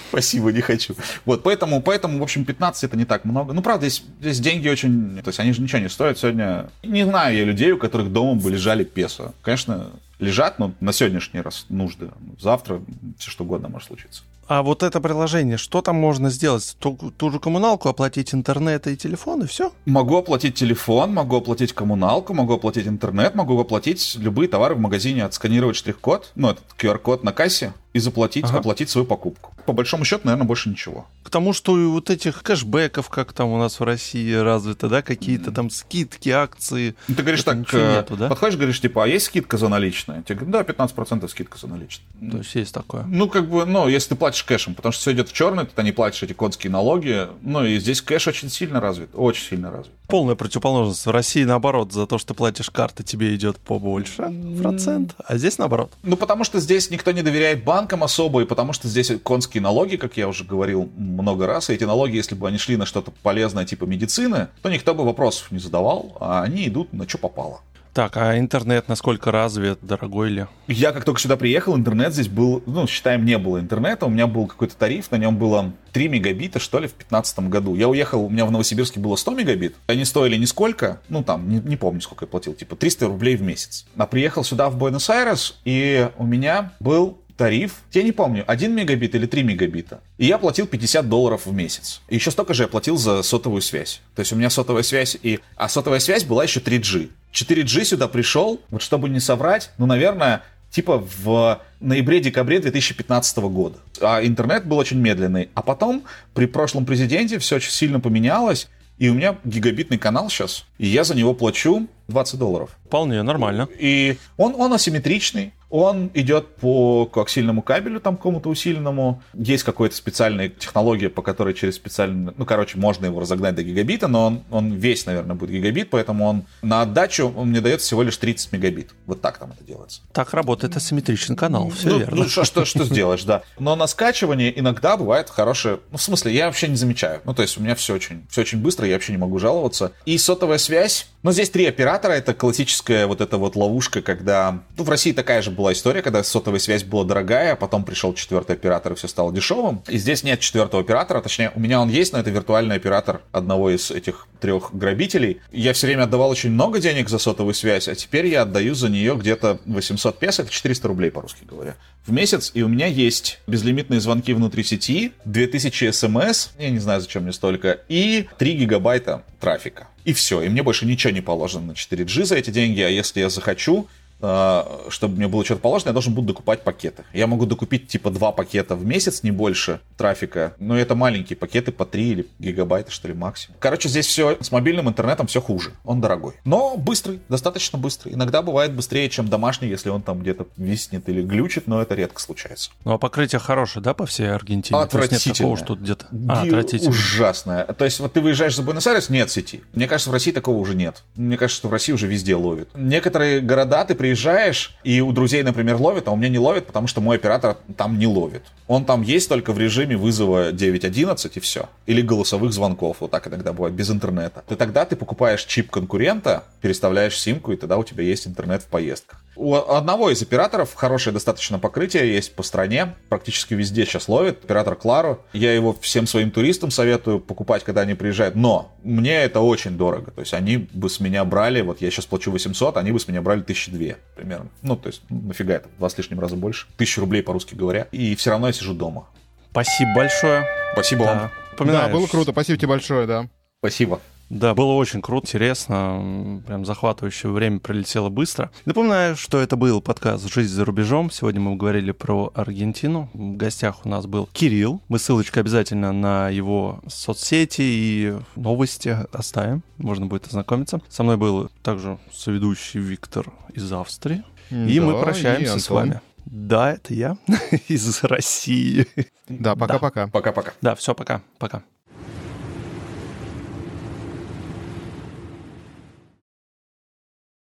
Спасибо, 0.08 0.52
не 0.52 0.60
хочу. 0.60 0.94
Вот, 1.24 1.42
поэтому, 1.42 1.82
поэтому, 1.82 2.18
в 2.18 2.22
общем, 2.22 2.44
15 2.44 2.84
это 2.84 2.96
не 2.96 3.04
так 3.04 3.24
много. 3.24 3.52
Ну, 3.52 3.62
правда, 3.62 3.88
здесь, 3.88 4.04
здесь 4.20 4.40
деньги 4.40 4.68
очень... 4.68 5.20
То 5.22 5.28
есть 5.28 5.40
они 5.40 5.52
же 5.52 5.62
ничего 5.62 5.80
не 5.80 5.88
стоят. 5.88 6.18
Сегодня... 6.18 6.70
Не 6.82 7.04
знаю 7.04 7.36
я 7.36 7.44
людей, 7.44 7.72
у 7.72 7.78
которых 7.78 8.12
дома 8.12 8.40
бы 8.40 8.50
лежали 8.50 8.84
песо. 8.84 9.32
Конечно, 9.42 9.90
лежат, 10.22 10.58
но 10.58 10.72
на 10.80 10.92
сегодняшний 10.92 11.40
раз 11.40 11.66
нужды. 11.68 12.10
Завтра 12.40 12.80
все 13.18 13.30
что 13.30 13.44
угодно 13.44 13.68
может 13.68 13.88
случиться. 13.88 14.22
А 14.48 14.62
вот 14.62 14.82
это 14.82 15.00
приложение, 15.00 15.56
что 15.56 15.82
там 15.82 15.96
можно 15.96 16.28
сделать? 16.28 16.76
Ту, 16.78 16.96
ту 17.16 17.30
же 17.30 17.38
коммуналку, 17.38 17.88
оплатить 17.88 18.34
интернет 18.34 18.86
и 18.86 18.96
телефон, 18.96 19.42
и 19.42 19.46
все? 19.46 19.72
Могу 19.86 20.16
оплатить 20.16 20.56
телефон, 20.56 21.14
могу 21.14 21.36
оплатить 21.36 21.72
коммуналку, 21.72 22.34
могу 22.34 22.54
оплатить 22.54 22.86
интернет, 22.86 23.34
могу 23.34 23.58
оплатить 23.58 24.16
любые 24.18 24.48
товары 24.48 24.74
в 24.74 24.80
магазине, 24.80 25.24
отсканировать 25.24 25.76
штрих-код, 25.76 26.32
ну, 26.34 26.50
этот 26.50 26.64
QR-код 26.76 27.24
на 27.24 27.32
кассе, 27.32 27.72
и 27.93 27.99
заплатить, 27.99 28.45
ага. 28.45 28.59
оплатить 28.59 28.88
свою 28.90 29.07
покупку. 29.07 29.53
По 29.66 29.72
большому 29.72 30.05
счету, 30.05 30.22
наверное, 30.24 30.47
больше 30.47 30.70
ничего. 30.70 31.07
К 31.22 31.30
тому, 31.30 31.53
что 31.53 31.78
и 31.78 31.84
вот 31.84 32.11
этих 32.11 32.43
кэшбэков, 32.43 33.09
как 33.09 33.32
там 33.32 33.49
у 33.49 33.59
нас 33.59 33.78
в 33.80 33.84
России 33.84 34.32
развито, 34.34 34.88
да, 34.88 35.03
какие-то 35.03 35.53
там 35.53 35.70
скидки, 35.70 36.30
акции. 36.30 36.95
Ну, 37.09 37.14
ты 37.14 37.22
говоришь 37.22 37.45
так, 37.45 37.57
э, 37.72 37.97
нету, 37.97 38.16
да? 38.16 38.28
подходишь, 38.28 38.57
говоришь, 38.57 38.80
типа, 38.80 39.05
а 39.05 39.07
есть 39.07 39.26
скидка 39.26 39.57
за 39.57 39.68
наличные? 39.68 40.22
Тебе 40.22 40.40
говорят, 40.40 40.66
да, 40.66 40.86
15% 40.86 41.28
скидка 41.28 41.59
за 41.59 41.66
наличные. 41.66 42.30
То 42.30 42.38
есть 42.38 42.55
есть 42.55 42.74
такое? 42.74 43.05
Ну, 43.05 43.28
как 43.28 43.49
бы, 43.49 43.64
ну, 43.66 43.88
если 43.88 44.11
ты 44.11 44.14
платишь 44.16 44.43
кэшем, 44.43 44.74
потому 44.74 44.93
что 44.93 45.03
все 45.03 45.12
идет 45.12 45.28
в 45.28 45.32
черный, 45.32 45.66
ты 45.66 45.82
не 45.82 45.93
платишь 45.93 46.22
эти 46.22 46.32
конские 46.32 46.70
налоги. 46.70 47.28
Ну, 47.43 47.64
и 47.64 47.78
здесь 47.78 48.01
кэш 48.01 48.28
очень 48.28 48.51
сильно 48.51 48.80
развит, 48.80 49.11
очень 49.14 49.45
сильно 49.45 49.70
развит. 49.70 49.93
Полная 50.09 50.34
противоположность. 50.34 51.07
В 51.07 51.11
России, 51.11 51.45
наоборот, 51.45 51.93
за 51.93 52.07
то, 52.07 52.18
что 52.18 52.28
ты 52.28 52.34
платишь 52.34 52.70
карты, 52.70 53.03
тебе 53.03 53.34
идет 53.34 53.59
побольше 53.59 54.32
процент, 54.61 55.14
а 55.24 55.36
здесь 55.36 55.59
наоборот. 55.59 55.93
Ну, 56.03 56.16
потому 56.16 56.45
что 56.45 56.61
здесь 56.61 56.90
никто 56.90 57.12
не 57.12 57.22
доверяет 57.22 57.64
банкам 57.83 58.05
особо, 58.05 58.43
и 58.43 58.45
потому 58.45 58.72
что 58.72 58.87
здесь 58.87 59.11
конские 59.24 59.61
налоги, 59.61 59.97
как 59.97 60.16
я 60.16 60.28
уже 60.28 60.45
говорил 60.45 60.89
много 60.97 61.49
раз, 61.49 61.68
и 61.68 61.74
эти 61.74 61.83
налоги, 61.83 62.14
если 62.14 62.37
бы 62.37 62.47
они 62.47 62.59
шли 62.59 62.76
на 62.76 62.87
что-то 62.87 63.11
полезное 63.22 63.64
типа 63.64 63.87
медицины, 63.87 64.49
то 64.62 64.70
никто 64.70 64.95
бы 64.95 65.05
вопросов 65.05 65.51
не 65.51 65.59
задавал, 65.59 66.16
а 66.20 66.43
они 66.43 66.68
идут 66.68 66.93
на 66.93 67.09
что 67.09 67.18
попало. 67.18 67.61
Так, 67.93 68.16
а 68.16 68.39
интернет 68.39 68.89
насколько 68.89 69.30
развит, 69.30 69.78
дорогой 69.83 70.30
ли? 70.30 70.47
Я 70.66 70.93
как 70.93 71.05
только 71.05 71.20
сюда 71.20 71.37
приехал, 71.37 71.76
интернет 71.76 72.14
здесь 72.14 72.28
был, 72.28 72.62
ну, 72.64 72.87
считаем, 72.87 73.26
не 73.26 73.37
было 73.37 73.61
интернета. 73.61 74.07
У 74.07 74.09
меня 74.09 74.26
был 74.26 74.47
какой-то 74.47 74.74
тариф, 74.76 75.11
на 75.11 75.16
нем 75.16 75.37
было 75.37 75.72
3 75.93 76.09
мегабита, 76.09 76.59
что 76.59 76.78
ли, 76.78 76.87
в 76.87 76.93
2015 76.93 77.41
году. 77.51 77.74
Я 77.74 77.91
уехал, 77.91 78.24
у 78.24 78.30
меня 78.30 78.47
в 78.47 78.51
Новосибирске 78.51 78.99
было 78.99 79.16
100 79.16 79.33
мегабит. 79.33 79.76
Они 79.89 80.07
стоили 80.07 80.37
нисколько, 80.37 81.03
ну, 81.11 81.22
там, 81.22 81.47
не, 81.51 81.61
не 81.61 81.76
помню, 81.76 82.01
сколько 82.01 82.24
я 82.24 82.28
платил, 82.28 82.55
типа 82.55 82.76
300 82.76 83.09
рублей 83.09 83.37
в 83.37 83.43
месяц. 83.43 83.85
А 83.99 84.07
приехал 84.07 84.43
сюда, 84.43 84.70
в 84.70 84.78
Буэнос-Айрес, 84.78 85.57
и 85.66 86.09
у 86.16 86.24
меня 86.24 86.72
был 86.80 87.18
тариф, 87.43 87.82
я 87.93 88.05
не 88.05 88.12
помню, 88.12 88.45
1 88.47 88.72
мегабит 88.72 89.16
или 89.16 89.26
3 89.26 89.43
мегабита. 89.43 90.01
И 90.16 90.26
я 90.26 90.38
платил 90.38 90.68
50 90.68 91.09
долларов 91.09 91.45
в 91.45 91.53
месяц. 91.53 92.01
И 92.09 92.14
еще 92.14 92.30
столько 92.30 92.55
же 92.55 92.62
я 92.62 92.68
платил 92.68 92.97
за 92.97 93.24
сотовую 93.24 93.62
связь. 93.62 94.01
То 94.14 94.20
есть 94.20 94.32
у 94.32 94.36
меня 94.36 94.49
сотовая 94.49 94.84
связь 94.84 95.18
и... 95.20 95.40
А 95.57 95.68
сотовая 95.68 95.99
связь 95.99 96.22
была 96.22 96.45
еще 96.45 96.61
3G. 96.61 97.09
4G 97.32 97.84
сюда 97.84 98.07
пришел, 98.07 98.61
вот 98.70 98.80
чтобы 98.80 99.09
не 99.09 99.18
соврать, 99.18 99.70
ну, 99.76 99.86
наверное, 99.86 100.45
типа 100.70 101.05
в 101.24 101.61
ноябре-декабре 101.80 102.61
2015 102.61 103.38
года. 103.38 103.78
А 104.01 104.24
интернет 104.24 104.64
был 104.64 104.78
очень 104.78 104.99
медленный. 104.99 105.49
А 105.55 105.62
потом 105.62 106.05
при 106.34 106.47
прошлом 106.47 106.86
президенте 106.86 107.40
все 107.40 107.57
очень 107.57 107.72
сильно 107.72 107.99
поменялось, 107.99 108.68
и 108.99 109.09
у 109.09 109.14
меня 109.14 109.36
гигабитный 109.43 109.99
канал 109.99 110.30
сейчас, 110.30 110.64
и 110.78 110.86
я 110.86 111.03
за 111.03 111.16
него 111.16 111.34
плачу 111.34 111.88
20 112.07 112.38
долларов. 112.38 112.70
Вполне 112.86 113.20
нормально. 113.24 113.68
И 113.76 114.16
он, 114.36 114.55
он 114.55 114.72
асимметричный, 114.72 115.53
он 115.72 116.10
идет 116.12 116.56
по 116.56 117.06
коаксильному 117.06 117.62
кабелю, 117.62 117.98
там 117.98 118.18
какому-то 118.18 118.50
усиленному. 118.50 119.22
Есть 119.32 119.64
какая-то 119.64 119.96
специальная 119.96 120.50
технология, 120.50 121.08
по 121.08 121.22
которой 121.22 121.54
через 121.54 121.76
специальный... 121.76 122.34
Ну, 122.36 122.44
короче, 122.44 122.76
можно 122.76 123.06
его 123.06 123.20
разогнать 123.20 123.54
до 123.54 123.62
гигабита, 123.62 124.06
но 124.06 124.26
он, 124.26 124.42
он 124.50 124.72
весь, 124.74 125.06
наверное, 125.06 125.34
будет 125.34 125.50
гигабит, 125.50 125.88
поэтому 125.88 126.26
он 126.26 126.44
на 126.60 126.82
отдачу 126.82 127.32
он 127.34 127.48
мне 127.48 127.62
дает 127.62 127.80
всего 127.80 128.02
лишь 128.02 128.18
30 128.18 128.52
мегабит. 128.52 128.90
Вот 129.06 129.22
так 129.22 129.38
там 129.38 129.52
это 129.52 129.64
делается. 129.64 130.02
Так 130.12 130.34
работает 130.34 130.76
асимметричный 130.76 131.36
канал, 131.36 131.70
все 131.70 131.88
ну, 131.88 131.98
верно. 132.00 132.16
Ну, 132.16 132.28
что, 132.28 132.44
что, 132.44 132.66
что 132.66 132.84
сделаешь, 132.84 133.24
да. 133.24 133.42
Но 133.58 133.74
на 133.74 133.86
скачивание 133.86 134.58
иногда 134.58 134.98
бывает 134.98 135.30
хорошее... 135.30 135.80
Ну, 135.90 135.96
в 135.96 136.02
смысле, 136.02 136.34
я 136.34 136.46
вообще 136.46 136.68
не 136.68 136.76
замечаю. 136.76 137.22
Ну, 137.24 137.32
то 137.32 137.40
есть 137.40 137.56
у 137.56 137.62
меня 137.62 137.74
все 137.74 137.94
очень, 137.94 138.26
все 138.28 138.42
очень 138.42 138.58
быстро, 138.58 138.86
я 138.86 138.94
вообще 138.94 139.12
не 139.12 139.18
могу 139.18 139.38
жаловаться. 139.38 139.92
И 140.04 140.18
сотовая 140.18 140.58
связь. 140.58 141.08
Но 141.22 141.30
здесь 141.30 141.50
три 141.50 141.66
оператора, 141.66 142.12
это 142.12 142.34
классическая 142.34 143.06
вот 143.06 143.20
эта 143.20 143.38
вот 143.38 143.54
ловушка, 143.54 144.02
когда... 144.02 144.62
Ну, 144.76 144.82
в 144.82 144.88
России 144.88 145.12
такая 145.12 145.40
же 145.40 145.52
была 145.52 145.72
история, 145.72 146.02
когда 146.02 146.24
сотовая 146.24 146.58
связь 146.58 146.82
была 146.82 147.04
дорогая, 147.04 147.52
а 147.52 147.56
потом 147.56 147.84
пришел 147.84 148.12
четвертый 148.12 148.56
оператор, 148.56 148.92
и 148.92 148.96
все 148.96 149.06
стало 149.06 149.32
дешевым. 149.32 149.84
И 149.86 149.98
здесь 149.98 150.24
нет 150.24 150.40
четвертого 150.40 150.82
оператора, 150.82 151.20
точнее, 151.20 151.52
у 151.54 151.60
меня 151.60 151.80
он 151.80 151.90
есть, 151.90 152.12
но 152.12 152.18
это 152.18 152.30
виртуальный 152.30 152.74
оператор 152.74 153.22
одного 153.30 153.70
из 153.70 153.92
этих 153.92 154.26
трех 154.40 154.74
грабителей. 154.74 155.40
Я 155.52 155.72
все 155.72 155.86
время 155.86 156.02
отдавал 156.04 156.30
очень 156.30 156.50
много 156.50 156.80
денег 156.80 157.08
за 157.08 157.18
сотовую 157.18 157.54
связь, 157.54 157.86
а 157.86 157.94
теперь 157.94 158.26
я 158.26 158.42
отдаю 158.42 158.74
за 158.74 158.88
нее 158.88 159.14
где-то 159.14 159.60
800 159.64 160.18
песо, 160.18 160.42
это 160.42 160.50
400 160.50 160.88
рублей 160.88 161.12
по-русски 161.12 161.44
говоря, 161.48 161.76
в 162.07 162.12
месяц, 162.12 162.50
и 162.55 162.62
у 162.62 162.68
меня 162.68 162.86
есть 162.86 163.40
безлимитные 163.46 164.00
звонки 164.00 164.32
внутри 164.32 164.64
сети, 164.64 165.12
2000 165.24 165.92
смс, 165.92 166.50
я 166.59 166.70
не 166.70 166.78
знаю, 166.78 167.00
зачем 167.00 167.22
мне 167.22 167.32
столько, 167.32 167.80
и 167.88 168.26
3 168.38 168.55
гигабайта 168.55 169.22
трафика. 169.40 169.88
И 170.05 170.12
все, 170.12 170.42
и 170.42 170.48
мне 170.48 170.62
больше 170.62 170.84
ничего 170.84 171.12
не 171.12 171.20
положено 171.20 171.66
на 171.66 171.72
4G 171.72 172.24
за 172.24 172.36
эти 172.36 172.50
деньги, 172.50 172.80
а 172.80 172.88
если 172.88 173.20
я 173.20 173.28
захочу, 173.28 173.88
чтобы 174.22 175.16
мне 175.16 175.26
было 175.26 175.44
что-то 175.44 175.60
положено, 175.60 175.88
я 175.88 175.92
должен 175.92 176.14
буду 176.14 176.28
докупать 176.28 176.62
пакеты. 176.62 177.04
Я 177.12 177.26
могу 177.26 177.44
докупить 177.44 177.88
типа 177.88 178.10
два 178.10 178.30
пакета 178.30 178.76
в 178.76 178.84
месяц, 178.84 179.24
не 179.24 179.32
больше 179.32 179.80
трафика. 179.96 180.54
Но 180.58 180.78
это 180.78 180.94
маленькие 180.94 181.36
пакеты 181.36 181.72
по 181.72 181.84
3 181.84 182.08
или 182.08 182.26
гигабайта, 182.38 182.92
что 182.92 183.08
ли, 183.08 183.14
максимум. 183.14 183.56
Короче, 183.58 183.88
здесь 183.88 184.06
все 184.06 184.38
с 184.40 184.52
мобильным 184.52 184.88
интернетом 184.88 185.26
все 185.26 185.40
хуже. 185.40 185.72
Он 185.84 186.00
дорогой. 186.00 186.34
Но 186.44 186.76
быстрый, 186.76 187.20
достаточно 187.28 187.78
быстрый. 187.78 188.14
Иногда 188.14 188.42
бывает 188.42 188.72
быстрее, 188.72 189.08
чем 189.08 189.28
домашний, 189.28 189.68
если 189.68 189.88
он 189.88 190.02
там 190.02 190.20
где-то 190.20 190.46
виснет 190.56 191.08
или 191.08 191.22
глючит, 191.22 191.66
но 191.66 191.82
это 191.82 191.96
редко 191.96 192.20
случается. 192.20 192.70
Ну 192.84 192.92
а 192.92 192.98
покрытие 192.98 193.40
хорошее, 193.40 193.82
да, 193.82 193.92
по 193.92 194.06
всей 194.06 194.32
Аргентине? 194.32 194.78
Отвратительное. 194.78 195.34
такого, 195.34 195.56
что 195.56 195.74
где-то... 195.74 196.06
А, 196.28 196.42
отвратительно. 196.42 196.90
Ужасное. 196.90 197.64
То 197.64 197.84
есть 197.84 197.98
вот 197.98 198.12
ты 198.12 198.20
выезжаешь 198.20 198.54
за 198.54 198.62
Буэнос-Айрес, 198.62 199.08
нет 199.08 199.30
сети. 199.30 199.62
Мне 199.72 199.88
кажется, 199.88 200.10
в 200.10 200.12
России 200.12 200.30
такого 200.30 200.58
уже 200.58 200.76
нет. 200.76 201.02
Мне 201.16 201.36
кажется, 201.36 201.58
что 201.58 201.68
в 201.68 201.72
России 201.72 201.92
уже 201.92 202.06
везде 202.06 202.36
ловит. 202.36 202.68
Некоторые 202.74 203.40
города 203.40 203.84
ты 203.84 203.94
приезжаешь 203.94 204.11
приезжаешь, 204.12 204.74
и 204.84 205.00
у 205.00 205.10
друзей, 205.12 205.42
например, 205.42 205.76
ловит, 205.76 206.06
а 206.06 206.10
у 206.10 206.16
меня 206.16 206.28
не 206.28 206.38
ловит, 206.38 206.66
потому 206.66 206.86
что 206.86 207.00
мой 207.00 207.16
оператор 207.16 207.56
там 207.76 207.98
не 207.98 208.06
ловит. 208.06 208.42
Он 208.66 208.84
там 208.84 209.02
есть 209.02 209.28
только 209.28 209.52
в 209.52 209.58
режиме 209.58 209.96
вызова 209.96 210.52
911 210.52 211.36
и 211.36 211.40
все. 211.40 211.68
Или 211.86 212.02
голосовых 212.02 212.52
звонков, 212.52 212.98
вот 213.00 213.10
так 213.10 213.26
иногда 213.26 213.52
бывает, 213.52 213.74
без 213.74 213.90
интернета. 213.90 214.42
Ты 214.46 214.56
тогда 214.56 214.84
ты 214.84 214.96
покупаешь 214.96 215.44
чип 215.44 215.70
конкурента, 215.70 216.44
переставляешь 216.60 217.18
симку, 217.18 217.52
и 217.52 217.56
тогда 217.56 217.78
у 217.78 217.84
тебя 217.84 218.04
есть 218.04 218.26
интернет 218.26 218.62
в 218.62 218.66
поездках. 218.66 219.18
У 219.43 219.57
одного 219.57 220.11
из 220.11 220.22
операторов 220.22 220.72
хорошее 220.72 221.12
достаточно 221.12 221.59
покрытие 221.59 222.14
есть 222.14 222.36
по 222.36 222.45
стране. 222.45 222.95
Практически 223.09 223.55
везде 223.55 223.84
сейчас 223.84 224.07
ловит. 224.07 224.45
Оператор 224.45 224.76
Клару. 224.76 225.20
Я 225.32 225.53
его 225.53 225.76
всем 225.80 226.07
своим 226.07 226.30
туристам 226.30 226.70
советую 226.70 227.18
покупать, 227.18 227.64
когда 227.64 227.80
они 227.80 227.95
приезжают. 227.95 228.36
Но 228.36 228.72
мне 228.84 229.16
это 229.16 229.40
очень 229.40 229.76
дорого. 229.76 230.12
То 230.12 230.20
есть 230.20 230.32
они 230.32 230.68
бы 230.72 230.88
с 230.88 231.01
меня 231.01 231.24
брали, 231.24 231.61
вот 231.61 231.80
я 231.80 231.90
сейчас 231.90 232.07
плачу 232.07 232.30
800, 232.30 232.76
они 232.76 232.93
бы 232.93 233.01
с 233.01 233.09
меня 233.09 233.20
брали 233.20 233.40
1002 233.40 233.97
примерно. 234.14 234.49
Ну, 234.62 234.76
то 234.76 234.88
есть 234.88 235.03
ну, 235.09 235.20
нафига 235.22 235.55
это? 235.55 235.68
Два 235.76 235.88
с 235.88 235.99
лишним 235.99 236.20
раза 236.20 236.36
больше. 236.36 236.68
Тысячу 236.76 237.01
рублей 237.01 237.24
по-русски 237.24 237.57
говоря. 237.57 237.88
И 237.90 238.14
все 238.14 238.30
равно 238.30 238.47
я 238.47 238.53
сижу 238.53 238.74
дома. 238.74 239.09
Спасибо 239.51 239.90
большое. 239.97 240.47
Спасибо 240.74 241.05
да. 241.05 241.30
вам. 241.59 241.68
Да, 241.68 241.88
было 241.88 242.07
круто. 242.07 242.30
Спасибо 242.30 242.59
тебе 242.59 242.68
большое, 242.68 243.09
да. 243.09 243.28
Спасибо. 243.59 244.01
Да, 244.33 244.55
было 244.55 244.72
очень 244.72 245.03
круто, 245.03 245.26
интересно, 245.26 246.43
прям 246.47 246.64
захватывающее 246.64 247.30
время 247.30 247.61
пролетело 247.61 248.09
быстро. 248.09 248.51
Напоминаю, 248.64 249.14
что 249.14 249.39
это 249.39 249.57
был 249.57 249.83
подкаст 249.83 250.26
«Жизнь 250.33 250.55
за 250.55 250.64
рубежом». 250.64 251.11
Сегодня 251.11 251.39
мы 251.43 251.55
говорили 251.55 251.93
про 251.93 252.33
Аргентину. 252.35 253.11
В 253.12 253.37
гостях 253.37 253.85
у 253.85 253.91
нас 253.91 254.07
был 254.07 254.30
Кирилл. 254.33 254.80
Мы 254.89 254.99
ссылочку 254.99 255.39
обязательно 255.39 255.93
на 255.93 256.30
его 256.30 256.80
соцсети 256.89 257.61
и 257.61 258.14
новости 258.35 258.97
оставим. 259.12 259.62
Можно 259.76 260.07
будет 260.07 260.26
ознакомиться. 260.28 260.80
Со 260.89 261.03
мной 261.03 261.18
был 261.18 261.51
также 261.62 261.99
соведущий 262.11 262.80
Виктор 262.80 263.30
из 263.53 263.70
Австрии. 263.70 264.24
И 264.49 264.80
Да, 264.80 264.87
мы 264.87 264.99
прощаемся 264.99 265.57
и 265.57 265.61
с 265.61 265.68
вами. 265.68 266.01
Да, 266.24 266.72
это 266.72 266.95
я 266.95 267.18
из 267.68 268.03
России. 268.03 268.87
Да, 269.28 269.57
пока-пока. 269.57 270.07
Пока-пока. 270.07 270.55
Да, 270.62 270.74
все, 270.74 270.95
пока. 270.95 271.20
Пока. 271.39 271.64